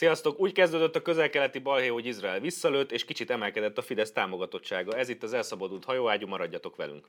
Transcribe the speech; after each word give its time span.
Sziasztok! 0.00 0.40
Úgy 0.40 0.52
kezdődött 0.52 0.96
a 0.96 1.02
közel-keleti 1.02 1.58
balhé, 1.58 1.86
hogy 1.86 2.06
Izrael 2.06 2.40
visszalőtt, 2.40 2.92
és 2.92 3.04
kicsit 3.04 3.30
emelkedett 3.30 3.78
a 3.78 3.82
Fidesz 3.82 4.12
támogatottsága. 4.12 4.96
Ez 4.96 5.08
itt 5.08 5.22
az 5.22 5.32
elszabadult 5.32 5.84
hajóágyú, 5.84 6.26
maradjatok 6.26 6.76
velünk! 6.76 7.08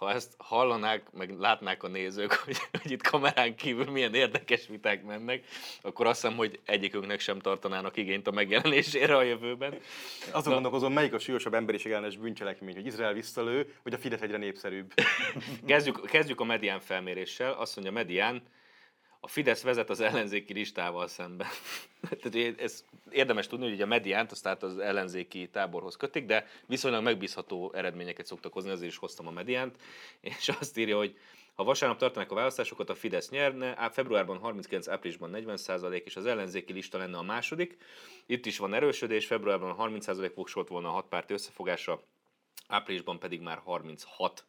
Ha 0.00 0.12
ezt 0.12 0.34
hallanák, 0.38 1.02
meg 1.12 1.38
látnák 1.38 1.82
a 1.82 1.88
nézők, 1.88 2.32
hogy, 2.44 2.56
hogy 2.82 2.90
itt 2.90 3.02
kamerán 3.02 3.54
kívül 3.54 3.90
milyen 3.90 4.14
érdekes 4.14 4.66
viták 4.66 5.04
mennek, 5.04 5.44
akkor 5.82 6.06
azt 6.06 6.20
hiszem, 6.20 6.36
hogy 6.36 6.60
egyikünknek 6.64 7.20
sem 7.20 7.38
tartanának 7.38 7.96
igényt 7.96 8.26
a 8.26 8.30
megjelenésére 8.30 9.16
a 9.16 9.22
jövőben. 9.22 9.74
Azon 10.32 10.52
gondolkozom, 10.52 10.92
melyik 10.92 11.12
a 11.12 11.18
súlyosabb 11.18 11.54
emberiség 11.54 11.92
ellenes 11.92 12.16
bűncselekmény, 12.16 12.74
hogy 12.74 12.86
Izrael 12.86 13.12
visszalő, 13.12 13.74
vagy 13.82 13.92
a 13.92 13.98
Fidesz 13.98 14.20
egyre 14.20 14.36
népszerűbb. 14.36 14.92
kezdjük, 15.66 16.04
kezdjük 16.04 16.40
a 16.40 16.44
Medián 16.44 16.80
felméréssel. 16.80 17.52
Azt 17.52 17.76
mondja 17.76 17.92
Medián, 17.94 18.42
a 19.20 19.28
Fidesz 19.28 19.62
vezet 19.62 19.90
az 19.90 20.00
ellenzéki 20.00 20.52
listával 20.52 21.06
szemben. 21.06 21.46
Tehát 22.20 22.60
ez 22.60 22.84
érdemes 23.10 23.46
tudni, 23.46 23.68
hogy 23.68 23.82
a 23.82 23.86
mediánt 23.86 24.32
azt 24.32 24.46
az 24.46 24.78
ellenzéki 24.78 25.48
táborhoz 25.48 25.96
kötik, 25.96 26.26
de 26.26 26.46
viszonylag 26.66 27.02
megbízható 27.02 27.72
eredményeket 27.74 28.26
szoktak 28.26 28.52
hozni, 28.52 28.70
azért 28.70 28.90
is 28.90 28.96
hoztam 28.96 29.26
a 29.26 29.30
mediánt, 29.30 29.76
és 30.20 30.48
azt 30.60 30.78
írja, 30.78 30.96
hogy 30.96 31.18
ha 31.54 31.64
vasárnap 31.64 31.98
tartanak 31.98 32.30
a 32.30 32.34
választásokat, 32.34 32.90
a 32.90 32.94
Fidesz 32.94 33.30
nyerne, 33.30 33.90
februárban 33.92 34.38
39, 34.38 34.88
áprilisban 34.88 35.30
40 35.30 36.02
és 36.04 36.16
az 36.16 36.26
ellenzéki 36.26 36.72
lista 36.72 36.98
lenne 36.98 37.16
a 37.16 37.22
második. 37.22 37.76
Itt 38.26 38.46
is 38.46 38.58
van 38.58 38.74
erősödés, 38.74 39.26
februárban 39.26 39.76
30% 39.78 40.32
voksolt 40.34 40.68
volna 40.68 40.88
a 40.88 40.92
hat 40.92 41.08
párti 41.08 41.32
összefogása, 41.32 42.02
áprilisban 42.68 43.18
pedig 43.18 43.40
már 43.40 43.58
36 43.64 44.44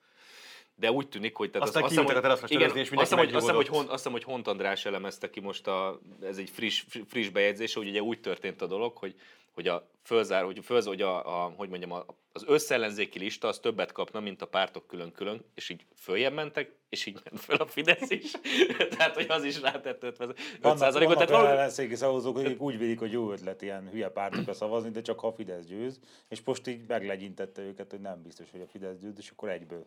de 0.81 0.91
úgy 0.91 1.07
tűnik, 1.07 1.35
hogy... 1.35 1.51
Tehát 1.51 1.67
Aztán 1.67 1.83
az, 1.83 1.97
azt 1.97 2.07
hiszem, 2.07 2.39
hogy, 2.41 2.51
igen, 2.51 2.77
és 2.77 2.91
azt 2.91 3.13
hogy, 3.13 3.33
azt, 3.33 3.49
hogy, 3.49 3.67
Hont, 3.67 3.87
azt 3.87 3.95
hiszem, 3.95 4.11
hogy 4.11 4.23
Hont 4.23 4.47
András 4.47 4.85
elemezte 4.85 5.29
ki 5.29 5.39
most, 5.39 5.67
a, 5.67 5.99
ez 6.23 6.37
egy 6.37 6.49
friss, 6.49 6.83
friss 7.07 7.29
bejegyzés, 7.29 7.73
hogy 7.73 7.87
ugye 7.87 8.01
úgy 8.01 8.19
történt 8.19 8.61
a 8.61 8.67
dolog, 8.67 8.97
hogy, 8.97 9.15
hogy 9.51 9.67
a 9.67 9.87
fölzár, 10.03 10.43
hogy, 10.43 10.59
fölzár, 10.63 10.93
hogy 10.93 11.01
a, 11.01 11.43
a, 11.43 11.53
hogy 11.57 11.69
mondjam, 11.69 12.03
az 12.33 12.43
összellenzéki 12.47 13.19
lista 13.19 13.47
az 13.47 13.59
többet 13.59 13.91
kapna, 13.91 14.19
mint 14.19 14.41
a 14.41 14.45
pártok 14.45 14.87
külön-külön, 14.87 15.43
és 15.55 15.69
így 15.69 15.85
följebb 15.95 16.33
mentek, 16.33 16.71
és 16.89 17.05
így 17.05 17.19
ment 17.23 17.39
fel 17.39 17.57
a 17.57 17.65
Fidesz 17.65 18.09
is. 18.09 18.31
tehát, 18.97 19.15
hogy 19.15 19.25
az 19.29 19.43
is 19.43 19.61
rátett 19.61 20.03
50 20.03 20.35
Vannak, 20.61 20.93
vannak 20.93 21.13
tehát 21.13 21.29
valami... 21.29 21.49
ellenzéki 21.49 21.95
szavazók, 21.95 22.37
akik 22.37 22.61
úgy 22.61 22.77
védik, 22.77 22.99
hogy 22.99 23.11
jó 23.11 23.31
ötlet 23.31 23.61
ilyen 23.61 23.89
hülye 23.91 24.09
pártokra 24.09 24.53
szavazni, 24.53 24.89
de 24.89 25.01
csak 25.01 25.19
ha 25.19 25.27
a 25.27 25.31
Fidesz 25.31 25.65
győz, 25.65 25.99
és 26.29 26.41
most 26.45 26.67
így 26.67 26.81
meglegyintette 26.87 27.61
őket, 27.61 27.91
hogy 27.91 28.01
nem 28.01 28.21
biztos, 28.23 28.51
hogy 28.51 28.61
a 28.61 28.67
Fidesz 28.67 28.97
győz, 28.97 29.17
és 29.17 29.29
akkor 29.29 29.49
egyből. 29.49 29.85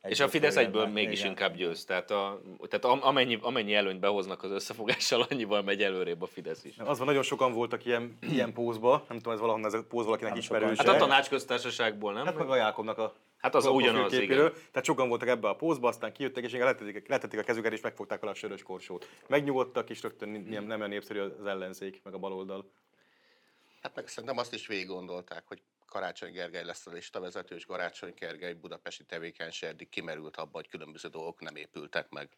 egyből 0.00 0.10
és 0.10 0.20
a 0.20 0.28
Fidesz 0.28 0.56
egyből 0.56 0.86
mégis 0.86 1.18
igen. 1.18 1.30
inkább 1.30 1.56
győz. 1.56 1.84
Tehát, 1.84 2.10
a, 2.10 2.40
tehát 2.68 3.02
amennyi, 3.04 3.38
amennyi 3.40 3.74
előnyt 3.74 4.00
behoznak 4.00 4.42
az 4.42 4.50
összefogással, 4.50 5.26
annyival 5.30 5.62
megy 5.62 5.82
előrébb 5.82 6.22
a 6.22 6.26
Fidesz 6.26 6.64
is. 6.64 6.78
Az 6.78 6.98
van, 6.98 7.06
nagyon 7.06 7.22
sokan 7.22 7.52
voltak 7.52 7.84
ilyen, 7.84 8.16
ilyen 8.20 8.52
pózba, 8.52 9.04
nem 9.08 9.16
tudom, 9.16 9.32
ez 9.32 9.40
valahonnan 9.56 9.80
ez 9.80 9.86
a 9.86 9.88
póz 9.88 10.04
valakinek 10.04 10.36
ismerős. 10.36 10.78
Hát 10.78 10.88
a 10.88 10.96
tanácsköztársaságból, 10.96 12.12
nem? 12.12 12.24
Hát 12.24 12.36
meg 12.36 12.48
a 12.48 12.56
Jákobnak 12.56 12.98
a 12.98 13.14
Hát 13.36 13.54
az 13.54 13.66
a 13.66 13.70
ugyanaz, 13.70 14.12
igen. 14.12 14.52
Tehát 14.52 14.84
sokan 14.84 15.08
voltak 15.08 15.28
ebbe 15.28 15.48
a 15.48 15.56
pózba, 15.56 15.88
aztán 15.88 16.12
kijöttek, 16.12 16.44
és 16.44 16.52
letették, 16.52 17.08
letették 17.08 17.40
a 17.40 17.42
kezüket, 17.42 17.72
és 17.72 17.80
megfogták 17.80 18.22
alá 18.22 18.30
a 18.30 18.34
sörös 18.34 18.62
korsót. 18.62 19.08
Megnyugodtak, 19.28 19.90
és 19.90 20.02
rögtön 20.02 20.28
nem, 20.28 20.64
nem 20.64 20.78
olyan 20.78 20.90
népszerű 20.90 21.20
az 21.20 21.46
ellenzék, 21.46 22.00
meg 22.04 22.14
a 22.14 22.18
baloldal. 22.18 22.70
Hát 23.82 23.94
meg 23.94 24.08
szerintem 24.08 24.38
azt 24.38 24.54
is 24.54 24.66
végig 24.66 24.86
gondolták, 24.86 25.42
hogy 25.46 25.62
Karácsony 25.86 26.32
Gergely 26.32 26.64
lesz 26.64 26.86
a 26.86 26.90
listavezető, 26.90 27.54
és 27.54 27.64
Karácsony 27.64 28.14
Gergely 28.16 28.52
budapesti 28.52 29.04
tevékenység 29.04 29.68
eddig 29.68 29.88
kimerült 29.88 30.36
abban, 30.36 30.52
hogy 30.52 30.68
különböző 30.68 31.08
dolgok 31.08 31.40
nem 31.40 31.56
épültek 31.56 32.08
meg. 32.10 32.28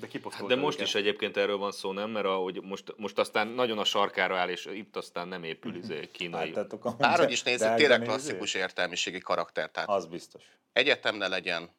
De, 0.00 0.08
hát 0.30 0.46
de 0.46 0.56
most 0.56 0.76
őket. 0.76 0.88
is 0.88 0.94
egyébként 0.94 1.36
erről 1.36 1.56
van 1.56 1.72
szó, 1.72 1.92
nem? 1.92 2.10
Mert 2.10 2.26
ahogy 2.26 2.62
most, 2.62 2.94
most 2.96 3.18
aztán 3.18 3.48
nagyon 3.48 3.78
a 3.78 3.84
sarkára 3.84 4.36
áll, 4.36 4.48
és 4.48 4.66
itt 4.72 4.96
aztán 4.96 5.28
nem 5.28 5.44
épül 5.44 5.76
izé 5.82 6.08
kínai. 6.12 6.54
Hát, 6.54 6.96
Bárhogy 6.98 7.30
is 7.30 7.42
nézzük, 7.42 7.74
tényleg 7.74 8.02
klasszikus 8.02 8.54
értelmiségi 8.54 9.18
karakter. 9.18 9.70
Tehát 9.70 9.88
az 9.88 10.06
biztos. 10.06 10.42
Egyetem 10.72 11.16
ne 11.16 11.28
legyen, 11.28 11.70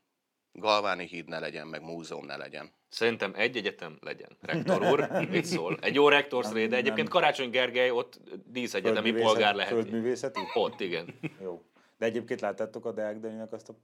Galváni 0.59 1.05
híd 1.05 1.27
ne 1.27 1.39
legyen, 1.39 1.67
meg 1.67 1.81
múzeum 1.81 2.25
ne 2.25 2.37
legyen. 2.37 2.71
Szerintem 2.89 3.33
egy 3.35 3.57
egyetem 3.57 3.97
legyen. 4.01 4.37
Rektor 4.41 4.83
úr, 4.83 5.09
mit 5.31 5.45
szól? 5.45 5.77
Egy 5.81 5.95
jó 5.95 6.09
rektor 6.09 6.45
de 6.45 6.75
egyébként 6.75 7.09
Karácsony 7.09 7.49
Gergely 7.49 7.89
ott 7.89 8.19
díszegyetemi 8.45 9.11
polgár 9.11 9.55
lehet. 9.55 9.71
Földművészeti? 9.71 10.39
Ott, 10.53 10.79
igen. 10.79 11.19
jó. 11.43 11.61
De 11.97 12.05
egyébként 12.05 12.41
láttátok 12.41 12.85
a 12.85 12.91
Deák 12.91 13.19
Daninak 13.19 13.53
azt 13.53 13.69
a, 13.69 13.75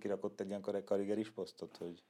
kirakott 0.00 0.40
egy 0.40 0.48
ilyen 0.48 0.84
karigeris 0.84 1.30
posztot, 1.30 1.76
hogy 1.76 2.02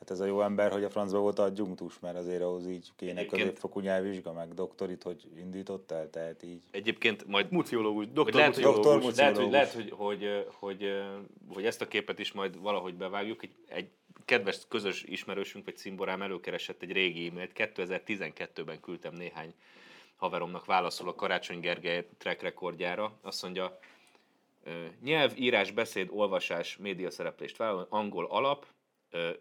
hát 0.00 0.10
ez 0.10 0.20
a 0.20 0.24
jó 0.24 0.42
ember, 0.42 0.72
hogy 0.72 0.84
a 0.84 0.90
francba 0.90 1.18
volt 1.18 1.38
adjunktus, 1.38 1.98
mert 1.98 2.16
azért 2.16 2.42
ahhoz 2.42 2.66
így 2.66 2.88
kéne 2.96 3.26
középfokú 3.26 3.80
nyelvvizsga, 3.80 4.32
meg 4.32 4.54
doktorit, 4.54 5.02
hogy 5.02 5.26
indított 5.36 5.90
el, 5.90 6.10
tehát 6.10 6.42
így. 6.42 6.62
Egyébként 6.70 7.26
majd... 7.26 7.50
Muciológus, 7.50 8.06
doktor, 8.12 8.34
lehet, 8.34 8.60
doktor 8.60 9.00
muciológus. 9.00 9.16
Lehet, 9.16 9.36
hogy, 9.36 9.50
lehet 9.50 9.72
hogy, 9.72 9.92
hogy, 9.96 10.46
hogy, 10.52 11.02
hogy, 11.48 11.64
ezt 11.64 11.80
a 11.80 11.88
képet 11.88 12.18
is 12.18 12.32
majd 12.32 12.60
valahogy 12.60 12.94
bevágjuk. 12.94 13.42
Egy, 13.42 13.54
egy 13.68 13.88
kedves 14.24 14.60
közös 14.68 15.02
ismerősünk, 15.02 15.64
vagy 15.64 15.76
cimborám 15.76 16.22
előkeresett 16.22 16.82
egy 16.82 16.92
régi 16.92 17.26
e-mailt, 17.26 17.52
2012-ben 17.54 18.80
küldtem 18.80 19.14
néhány 19.14 19.54
haveromnak 20.16 20.64
válaszol 20.64 21.08
a 21.08 21.14
Karácsony 21.14 21.60
Gergely 21.60 22.06
track 22.18 22.42
rekordjára. 22.42 23.18
Azt 23.22 23.42
mondja, 23.42 23.78
nyelv, 25.02 25.32
írás, 25.36 25.70
beszéd, 25.70 26.08
olvasás, 26.12 26.76
média 26.76 27.10
szereplést 27.10 27.56
vállal, 27.56 27.86
angol 27.90 28.26
alap, 28.26 28.66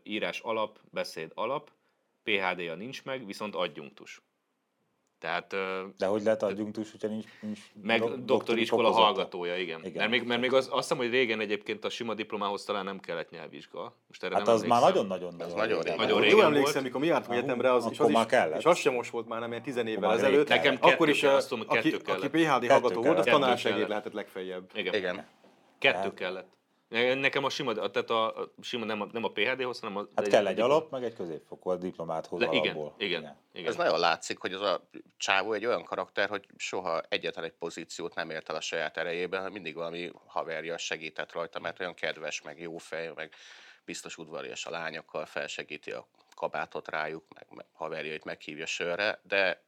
írás 0.03 0.39
alap, 0.39 0.79
beszéd 0.91 1.31
alap, 1.35 1.71
PHD-ja 2.23 2.75
nincs 2.75 3.03
meg, 3.03 3.25
viszont 3.25 3.55
adjunktus. 3.55 4.21
Tehát, 5.19 5.55
De 5.97 6.05
hogy 6.05 6.23
lehet 6.23 6.43
adjunktus, 6.43 6.91
hogyha 6.91 7.07
nincs, 7.07 7.25
nincs 7.41 7.59
Meg 7.81 7.99
do- 7.99 8.25
doktori 8.25 8.61
iskola 8.61 8.91
hallgatója, 8.91 9.57
igen. 9.57 9.79
igen. 9.79 9.93
Mert 9.95 10.09
még, 10.09 10.23
mert 10.23 10.41
még 10.41 10.53
az, 10.53 10.65
azt 10.71 10.77
hiszem, 10.81 10.97
hogy 10.97 11.09
régen 11.09 11.39
egyébként 11.39 11.85
a 11.85 11.89
sima 11.89 12.13
diplomához 12.13 12.63
talán 12.63 12.85
nem 12.85 12.99
kellett 12.99 13.29
nyelvvizsga. 13.29 13.95
Most 14.07 14.23
erre 14.23 14.35
hát 14.35 14.45
nem 14.45 14.55
az 14.55 14.63
már 14.63 14.81
nagyon-nagyon 14.81 15.35
nagyon, 15.37 15.57
nagyon 15.57 15.81
régen. 15.81 15.97
Nagyon 15.97 16.21
régen 16.21 16.37
Jól 16.37 16.45
emlékszem, 16.45 16.83
mikor 16.83 17.01
mi 17.01 17.07
jártunk 17.07 17.37
egyetemre, 17.37 17.73
az, 17.73 17.87
és, 17.91 17.99
az 17.99 18.09
is, 18.09 18.17
és 18.57 18.65
az 18.65 18.77
sem 18.77 18.93
most 18.93 19.09
volt 19.09 19.27
már, 19.27 19.39
nem 19.39 19.49
ilyen 19.49 19.63
tizenévvel 19.63 20.11
ezelőtt. 20.13 20.47
Nekem 20.47 20.77
akkor 20.79 21.09
is, 21.09 21.23
azt 21.23 21.49
tudom, 21.49 21.65
aki, 21.67 21.95
aki 22.07 22.29
PHD 22.29 22.67
hallgató 22.67 23.01
volt, 23.01 23.19
az 23.19 23.25
tanársegéd 23.25 23.89
lehetett 23.89 24.13
legfeljebb. 24.13 24.71
Igen. 24.73 25.25
Kettő 25.79 26.13
kellett. 26.13 26.57
Nekem 26.89 27.43
a 27.43 27.49
sima, 27.49 27.73
tehát 27.73 28.09
a, 28.09 28.41
a 28.41 28.49
sima 28.61 28.85
nem 28.85 29.01
a, 29.01 29.07
nem 29.11 29.23
a 29.23 29.31
PHD-hoz, 29.31 29.79
hanem 29.79 29.97
a... 29.97 30.07
Hát 30.15 30.27
kell 30.27 30.47
egy 30.47 30.59
alap, 30.59 30.91
meg 30.91 31.03
egy 31.03 31.13
középfokú 31.13 31.73
diplomát 31.73 32.25
hoz 32.25 32.41
igen, 32.41 32.53
igen, 32.53 32.93
igen, 32.97 33.37
igen. 33.53 33.69
Ez 33.69 33.75
nagyon 33.75 33.99
látszik, 33.99 34.39
hogy 34.39 34.53
az 34.53 34.61
a 34.61 34.89
csávó 35.17 35.53
egy 35.53 35.65
olyan 35.65 35.83
karakter, 35.83 36.29
hogy 36.29 36.45
soha 36.57 37.01
egyetlen 37.09 37.45
egy 37.45 37.53
pozíciót 37.59 38.15
nem 38.15 38.29
ért 38.29 38.49
el 38.49 38.55
a 38.55 38.61
saját 38.61 38.97
erejében, 38.97 39.39
hanem 39.39 39.53
mindig 39.53 39.75
valami 39.75 40.11
haverja 40.25 40.77
segített 40.77 41.31
rajta, 41.31 41.59
mert 41.59 41.79
olyan 41.79 41.93
kedves, 41.93 42.41
meg 42.41 42.59
jó 42.59 42.77
fej, 42.77 43.11
meg 43.15 43.33
biztos 43.85 44.17
udvarias 44.17 44.65
a 44.65 44.69
lányokkal, 44.69 45.25
felsegíti 45.25 45.91
a 45.91 46.07
kabátot 46.35 46.89
rájuk, 46.89 47.23
meg, 47.33 47.45
meg 47.49 47.65
haverjait 47.71 48.23
meghívja 48.23 48.65
sörre, 48.65 49.19
de 49.23 49.63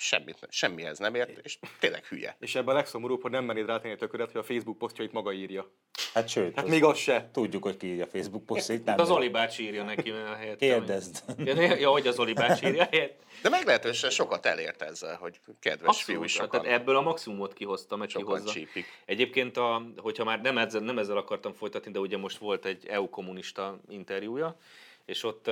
semmit, 0.00 0.46
semmihez 0.48 0.98
nem 0.98 1.14
ért, 1.14 1.38
és 1.42 1.58
tényleg 1.78 2.04
hülye. 2.04 2.36
És 2.40 2.54
ebben 2.54 2.74
a 2.74 2.76
legszomorúbb, 2.76 3.22
hogy 3.22 3.30
nem 3.30 3.44
merid 3.44 3.66
rátenni 3.66 3.94
a 3.94 3.96
tököret, 3.96 4.32
hogy 4.32 4.40
a 4.40 4.44
Facebook 4.44 4.78
posztjait 4.78 5.12
maga 5.12 5.32
írja. 5.32 5.70
Hát 6.14 6.28
sőt. 6.28 6.54
Hát 6.54 6.68
még 6.68 6.84
az 6.84 6.98
se. 6.98 7.28
Tudjuk, 7.32 7.62
hogy 7.62 7.76
ki 7.76 7.86
írja 7.86 8.04
a 8.04 8.06
Facebook 8.06 8.44
posztjait. 8.44 8.84
Nem 8.84 8.98
az 8.98 9.10
Oli 9.10 9.28
bácsi 9.28 9.62
írja 9.62 9.84
neki 9.84 10.10
a 10.10 10.34
helyet. 10.34 10.58
Kérdezd. 10.58 11.22
Ja, 11.38 11.60
ja, 11.60 11.90
hogy 11.90 12.06
az 12.06 12.18
Oli 12.18 12.32
bácsi 12.32 12.66
írja 12.66 12.88
helyet. 12.90 13.14
De 13.42 13.48
meglehetősen 13.48 14.10
sokat 14.10 14.46
elért 14.46 14.82
ezzel, 14.82 15.16
hogy 15.16 15.40
kedves 15.60 15.88
Abszolút, 15.88 16.04
fiú 16.04 16.22
is 16.22 16.32
sokan. 16.32 16.62
Tehát 16.62 16.80
ebből 16.80 16.96
a 16.96 17.00
maximumot 17.00 17.52
kihoztam, 17.52 17.98
hogy 17.98 18.14
kihozza. 18.14 18.52
Csípik. 18.52 18.86
Egyébként, 19.04 19.56
a, 19.56 19.82
hogyha 19.96 20.24
már 20.24 20.40
nem 20.40 20.58
ezzel, 20.58 20.80
nem 20.80 20.98
ezzel 20.98 21.16
akartam 21.16 21.52
folytatni, 21.52 21.90
de 21.90 21.98
ugye 21.98 22.16
most 22.16 22.38
volt 22.38 22.64
egy 22.64 22.86
EU 22.86 23.08
kommunista 23.08 23.80
interjúja, 23.88 24.58
és 25.04 25.22
ott 25.24 25.50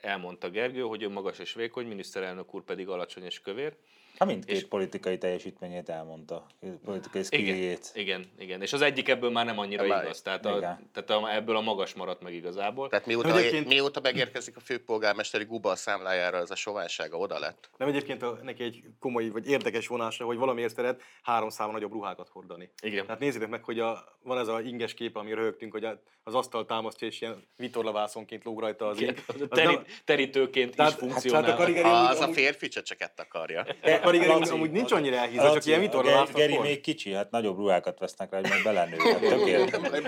elmondta 0.00 0.50
Gergő, 0.50 0.80
hogy 0.80 1.02
ő 1.02 1.08
magas 1.08 1.38
és 1.38 1.54
vékony, 1.54 1.86
miniszterelnök 1.86 2.54
úr 2.54 2.64
pedig 2.64 2.88
alacsony 2.88 3.24
és 3.24 3.40
kövér, 3.40 3.76
Ha 4.18 4.24
mindkét 4.24 4.56
és 4.56 4.68
politikai 4.68 5.18
teljesítményét 5.18 5.88
elmondta, 5.88 6.46
politikai 6.84 7.22
skilljét. 7.22 7.90
Igen, 7.94 8.20
igen, 8.20 8.30
igen, 8.38 8.62
és 8.62 8.72
az 8.72 8.80
egyik 8.80 9.08
ebből 9.08 9.30
már 9.30 9.44
nem 9.44 9.58
annyira 9.58 9.86
Már, 9.86 10.02
igaz, 10.02 10.22
tehát, 10.22 10.46
a, 10.46 10.58
tehát 10.92 11.10
a, 11.10 11.34
ebből 11.34 11.56
a 11.56 11.60
magas 11.60 11.94
maradt 11.94 12.22
meg 12.22 12.34
igazából. 12.34 12.88
Tehát 12.88 13.06
mióta, 13.06 13.38
egyébként... 13.38 13.66
mióta 13.66 14.00
megérkezik 14.00 14.56
a 14.56 14.60
főpolgármesteri 14.60 15.44
guba 15.44 15.70
a 15.70 15.76
számlájára, 15.76 16.38
az 16.38 16.50
a 16.50 16.54
soványsága 16.54 17.16
oda 17.16 17.38
lett. 17.38 17.70
Nem 17.76 17.88
egyébként 17.88 18.22
a, 18.22 18.38
neki 18.42 18.62
egy 18.62 18.82
komoly 18.98 19.28
vagy 19.28 19.48
érdekes 19.48 19.86
vonása, 19.86 20.24
hogy 20.24 20.36
valamiért 20.36 20.74
szeret 20.74 21.02
három 21.22 21.48
számon 21.48 21.74
nagyobb 21.74 21.92
ruhákat 21.92 22.28
hordani. 22.28 22.70
Igen. 22.82 23.04
Tehát 23.04 23.20
nézzétek 23.20 23.48
meg, 23.48 23.64
hogy 23.64 23.78
a, 23.80 24.18
van 24.22 24.38
ez 24.38 24.48
a 24.48 24.60
inges 24.60 24.94
kép, 24.94 25.16
ami 25.16 25.34
röhögtünk, 25.34 25.72
hogy 25.72 25.84
az 26.22 26.34
asztal 26.34 26.66
támasztja, 26.66 27.06
és 27.06 27.20
ilyen 27.20 27.46
vitorlavászonként 27.56 28.44
lóg 28.44 28.60
rajta 28.60 28.86
az, 28.86 29.00
Igen, 29.00 29.16
az, 29.26 29.34
az 29.40 29.46
terít, 29.50 30.02
terítőként 30.04 30.76
tehát, 30.76 30.92
is 30.92 30.98
funkcionál. 30.98 31.56
Hát, 31.56 31.74
hát 31.74 31.84
a 31.84 32.08
az 32.08 32.20
a 32.20 32.32
férfi 32.32 32.68
csecseget 32.68 33.20
akarja. 33.20 33.66
De, 33.82 34.00
Pedig 34.10 34.26
Laci, 34.26 34.52
amúgy 34.52 34.70
nincs 34.70 34.92
annyira 34.92 35.16
elhízott, 35.16 35.52
csak 35.52 35.66
ilyen 35.66 35.80
vitorláztat 35.80 36.36
Geri 36.36 36.52
volt. 36.52 36.66
még 36.66 36.80
kicsi, 36.80 37.12
hát 37.12 37.30
nagyobb 37.30 37.56
ruhákat 37.56 37.98
vesznek 37.98 38.30
rá, 38.30 38.40
hogy 38.40 38.48
meg 38.48 38.62
belenő. 38.64 38.96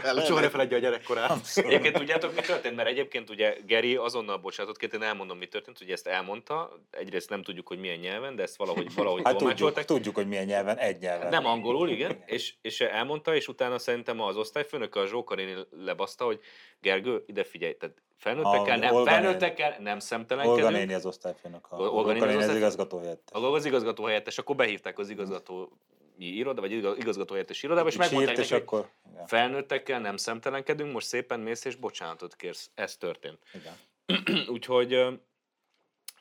Hát. 0.03 0.27
Soha 0.27 0.41
ne 0.41 0.49
feledje 0.49 0.77
a 0.77 0.81
gyerekkorát. 0.81 1.47
Egyébként 1.55 1.95
tudjátok, 1.95 2.35
mi 2.35 2.41
történt? 2.41 2.77
Mert 2.77 2.89
egyébként 2.89 3.31
ugye 3.31 3.57
Geri 3.67 3.97
azonnal 3.97 4.37
bocsánatot 4.37 4.79
kért, 4.79 4.95
én 4.95 5.03
elmondom, 5.03 5.39
mi 5.39 5.47
történt, 5.47 5.79
hogy 5.79 5.91
ezt 5.91 6.07
elmondta. 6.07 6.81
Egyrészt 6.91 7.31
nem 7.31 7.43
tudjuk, 7.43 7.69
hogy 7.69 7.79
milyen 7.79 7.99
nyelven, 7.99 8.37
de 8.37 8.43
ezt 8.43 8.57
valahogy, 8.57 8.95
valahogy 8.95 9.23
Hát 9.25 9.37
tudjuk, 9.37 9.85
tudjuk, 9.85 10.15
hogy 10.15 10.29
milyen 10.29 10.45
nyelven, 10.45 10.77
egy 10.77 10.99
nyelven. 11.01 11.29
Nem 11.29 11.47
angolul, 11.47 11.89
igen, 11.89 12.23
és, 12.27 12.55
és 12.63 12.81
elmondta, 12.81 13.35
és 13.35 13.49
utána 13.49 13.79
szerintem 13.79 14.21
az 14.21 14.37
osztályfőnök, 14.37 14.95
a 14.95 15.07
Zsókaréni 15.07 15.55
lebaszta, 15.71 16.25
hogy 16.25 16.41
Gergő, 16.81 17.25
ide 17.27 17.45
figyelj, 17.45 17.77
tehát 17.77 17.97
felnőttekkel 18.21 18.77
A 18.77 18.77
nem, 18.77 18.95
Olga 18.95 19.11
felnőttekkel 19.11 19.71
nem 19.71 19.87
Olga 19.87 20.01
szemtelenkedünk. 20.01 20.71
néni 20.71 20.93
az 20.95 21.07
osztályfőnök. 21.07 21.67
A, 21.69 21.77
Olga 21.77 21.91
Olga 21.95 22.13
néni 22.13 22.19
az 22.21 22.27
az 22.27 22.33
osztályfőnök? 22.33 22.57
igazgató 22.57 22.99
helyettes. 22.99 23.35
Akkor 23.35 23.57
az 23.57 23.65
igazgató 23.65 24.05
helyettes, 24.05 24.39
akkor 24.39 24.57
behívták 24.57 24.99
az 24.99 25.11
igazgató 25.11 25.73
iroda, 26.19 26.61
vagy 26.61 26.73
igaz- 26.73 26.99
igazgató 26.99 27.33
helyettes 27.33 27.63
irodába, 27.63 27.89
és 27.89 27.97
megmondták 27.97 28.39
és 28.39 28.49
neki, 28.49 28.53
hogy 28.53 28.63
akkor... 28.63 28.89
Igen. 29.13 29.27
felnőttekkel 29.27 30.01
nem 30.01 30.17
szemtelenkedünk, 30.17 30.93
most 30.93 31.07
szépen 31.07 31.41
mész 31.41 31.65
és 31.65 31.77
bocsánatot 31.77 32.37
kérsz. 32.37 32.71
Ez 32.75 32.97
történt. 32.97 33.39
Igen. 33.55 33.75
Úgyhogy 34.55 35.21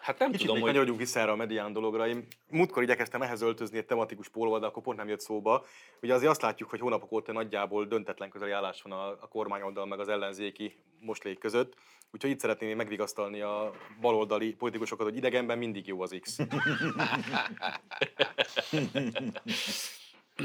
hát 0.01 0.19
nem 0.19 0.31
Kicsit 0.31 0.45
tudom, 0.45 0.61
hogy... 0.61 0.69
kanyarodjunk 0.69 0.99
vissza 0.99 1.19
erre 1.19 1.31
a 1.31 1.35
medián 1.35 1.73
dologra. 1.73 2.07
Én 2.07 2.27
múltkor 2.47 2.83
igyekeztem 2.83 3.21
ehhez 3.21 3.41
öltözni 3.41 3.77
egy 3.77 3.85
tematikus 3.85 4.29
pólóval, 4.29 4.59
de 4.59 4.65
akkor 4.65 4.83
pont 4.83 4.97
nem 4.97 5.07
jött 5.07 5.19
szóba. 5.19 5.65
Ugye 6.01 6.13
azért 6.13 6.31
azt 6.31 6.41
látjuk, 6.41 6.69
hogy 6.69 6.79
hónapok 6.79 7.11
óta 7.11 7.31
nagyjából 7.31 7.85
döntetlen 7.85 8.29
közeli 8.29 8.51
állás 8.51 8.81
van 8.81 8.91
a, 8.91 9.07
a 9.07 9.27
kormányoldal 9.27 9.85
meg 9.85 9.99
az 9.99 10.09
ellenzéki 10.09 10.75
moslék 10.99 11.39
között. 11.39 11.75
Úgyhogy 12.11 12.29
itt 12.29 12.39
szeretném 12.39 12.77
megvigasztalni 12.77 13.41
a 13.41 13.71
baloldali 14.01 14.53
politikusokat, 14.53 15.05
hogy 15.07 15.17
idegenben 15.17 15.57
mindig 15.57 15.87
jó 15.87 16.01
az 16.01 16.15
X. 16.21 16.37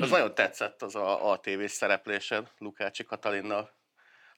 Az 0.00 0.10
nagyon 0.10 0.34
tetszett 0.34 0.82
az 0.82 0.94
a 0.94 1.30
ATV 1.30 1.64
szereplésed 1.64 2.50
Lukácsi 2.58 3.04
Katalinnal. 3.04 3.70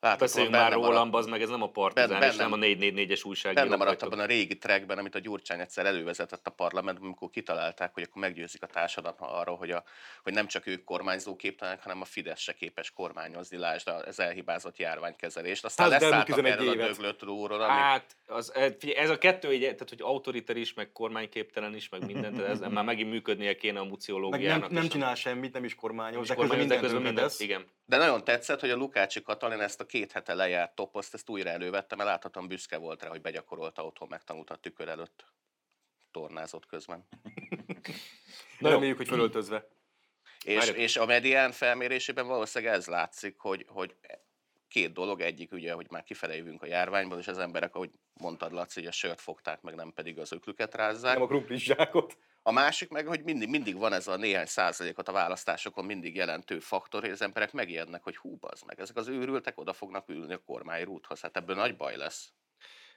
Látod, 0.06 0.20
Beszéljünk 0.20 0.54
már 0.54 0.72
rólam, 0.72 1.10
bazd 1.10 1.28
meg, 1.28 1.42
ez 1.42 1.48
nem 1.48 1.62
a 1.62 1.68
partizán, 1.68 2.08
Benne- 2.08 2.32
és 2.32 2.36
nem 2.36 2.52
a 2.52 2.56
444-es 2.56 3.26
újságíró. 3.26 3.62
Benne 3.62 3.76
maradt 3.76 4.02
abban 4.02 4.18
a 4.18 4.24
régi 4.24 4.58
trackben, 4.58 4.98
amit 4.98 5.14
a 5.14 5.18
Gyurcsány 5.18 5.60
egyszer 5.60 5.86
elővezetett 5.86 6.46
a 6.46 6.50
parlamentben, 6.50 7.04
amikor 7.06 7.30
kitalálták, 7.30 7.94
hogy 7.94 8.02
akkor 8.02 8.22
meggyőzik 8.22 8.62
a 8.62 8.66
társadalmat 8.66 9.30
arról, 9.30 9.56
hogy, 9.56 9.70
a, 9.70 9.84
hogy 10.22 10.32
nem 10.32 10.46
csak 10.46 10.66
ők 10.66 10.84
kormányzó 10.84 11.36
képtelenek, 11.36 11.82
hanem 11.82 12.00
a 12.00 12.04
Fidesz 12.04 12.40
se 12.40 12.52
képes 12.52 12.90
kormányozni, 12.90 13.56
lásd 13.56 13.88
az 13.88 14.20
elhibázott 14.20 14.76
járványkezelést. 14.76 15.64
Aztán 15.64 15.90
Hát, 15.90 16.00
leszálltak 16.00 16.34
11 16.34 16.52
erről 16.52 16.68
a 16.68 16.86
döglött 16.86 17.20
lóról, 17.20 17.60
ami 17.60 17.72
Hát, 17.72 18.16
az, 18.26 18.54
eh, 18.54 18.74
ez 18.94 19.10
a 19.10 19.18
kettő, 19.18 19.52
így, 19.52 19.60
tehát 19.60 19.88
hogy 19.88 20.00
autoriter 20.02 20.56
is, 20.56 20.74
meg 20.74 20.92
kormányképtelen 20.92 21.74
is, 21.74 21.88
meg 21.88 22.04
minden, 22.06 22.34
tehát 22.34 22.50
ez 22.50 22.60
már 22.60 22.84
megint 22.84 23.10
működnie 23.10 23.56
kéne 23.56 23.78
a 23.78 23.82
Meg 23.82 23.90
muciológiának. 23.90 24.60
nem, 24.60 24.72
nem 24.72 24.84
a- 24.84 24.88
csinál 24.88 25.14
semmit, 25.14 25.52
nem 25.52 25.64
is 25.64 25.74
kormányoz, 25.74 26.28
de 26.28 26.34
közben 26.34 26.50
de 26.52 26.56
minden 26.56 26.80
közben 26.80 27.02
minden, 27.02 27.30
igen. 27.38 27.66
De 27.84 27.96
nagyon 27.96 28.24
tetszett, 28.24 28.60
hogy 28.60 28.70
a 28.70 28.76
Lukácsi 28.76 29.22
Katalin 29.22 29.60
ezt 29.60 29.80
a 29.80 29.86
két 29.86 30.12
hete 30.12 30.34
lejárt 30.34 30.74
toposzt, 30.74 31.14
ezt 31.14 31.28
újra 31.28 31.50
elővette, 31.50 31.96
mert 31.96 32.08
láthatóan 32.08 32.48
büszke 32.48 32.76
volt 32.76 33.02
rá, 33.02 33.08
hogy 33.08 33.20
begyakorolta 33.20 33.84
otthon, 33.84 34.08
megtanulta 34.08 34.54
a 34.54 34.56
tükör 34.56 34.88
előtt. 34.88 35.24
Tornázott 36.10 36.66
közben. 36.66 37.08
Na, 38.58 38.68
reméljük, 38.74 38.96
hogy 38.96 39.08
fölöltözve. 39.08 39.68
És, 40.44 40.54
Várjatok. 40.56 40.80
és 40.82 40.96
a 40.96 41.06
medián 41.06 41.52
felmérésében 41.52 42.26
valószínűleg 42.26 42.74
ez 42.74 42.86
látszik, 42.86 43.38
hogy, 43.38 43.64
hogy 43.68 43.94
két 44.76 44.92
dolog. 44.92 45.20
Egyik 45.20 45.52
ugye, 45.52 45.72
hogy 45.72 45.86
már 45.90 46.02
kifele 46.02 46.36
jövünk 46.36 46.62
a 46.62 46.66
járványból, 46.66 47.18
és 47.18 47.28
az 47.28 47.38
emberek, 47.38 47.74
ahogy 47.74 47.90
mondtad, 48.20 48.52
Laci, 48.52 48.80
hogy 48.80 48.88
a 48.88 48.92
sört 48.92 49.20
fogták, 49.20 49.60
meg 49.62 49.74
nem 49.74 49.92
pedig 49.92 50.18
az 50.18 50.32
öklüket 50.32 50.74
rázzák. 50.74 51.14
Nem 51.14 51.22
a 51.22 51.26
krumplis 51.26 51.64
zsákot. 51.64 52.18
A 52.42 52.52
másik 52.52 52.88
meg, 52.88 53.06
hogy 53.06 53.22
mindig, 53.24 53.48
mindig 53.48 53.76
van 53.76 53.92
ez 53.92 54.06
a 54.06 54.16
néhány 54.16 54.46
százalékot 54.46 55.08
a 55.08 55.12
választásokon 55.12 55.84
mindig 55.84 56.14
jelentő 56.14 56.58
faktor, 56.58 57.00
hogy 57.00 57.10
az 57.10 57.22
emberek 57.22 57.52
megijednek, 57.52 58.02
hogy 58.02 58.16
hú, 58.16 58.38
az 58.40 58.60
meg, 58.60 58.80
ezek 58.80 58.96
az 58.96 59.08
őrültek 59.08 59.58
oda 59.58 59.72
fognak 59.72 60.08
ülni 60.08 60.32
a 60.32 60.42
kormányrúthoz. 60.46 61.20
Hát 61.20 61.36
ebből 61.36 61.56
nagy 61.56 61.76
baj 61.76 61.96
lesz. 61.96 62.32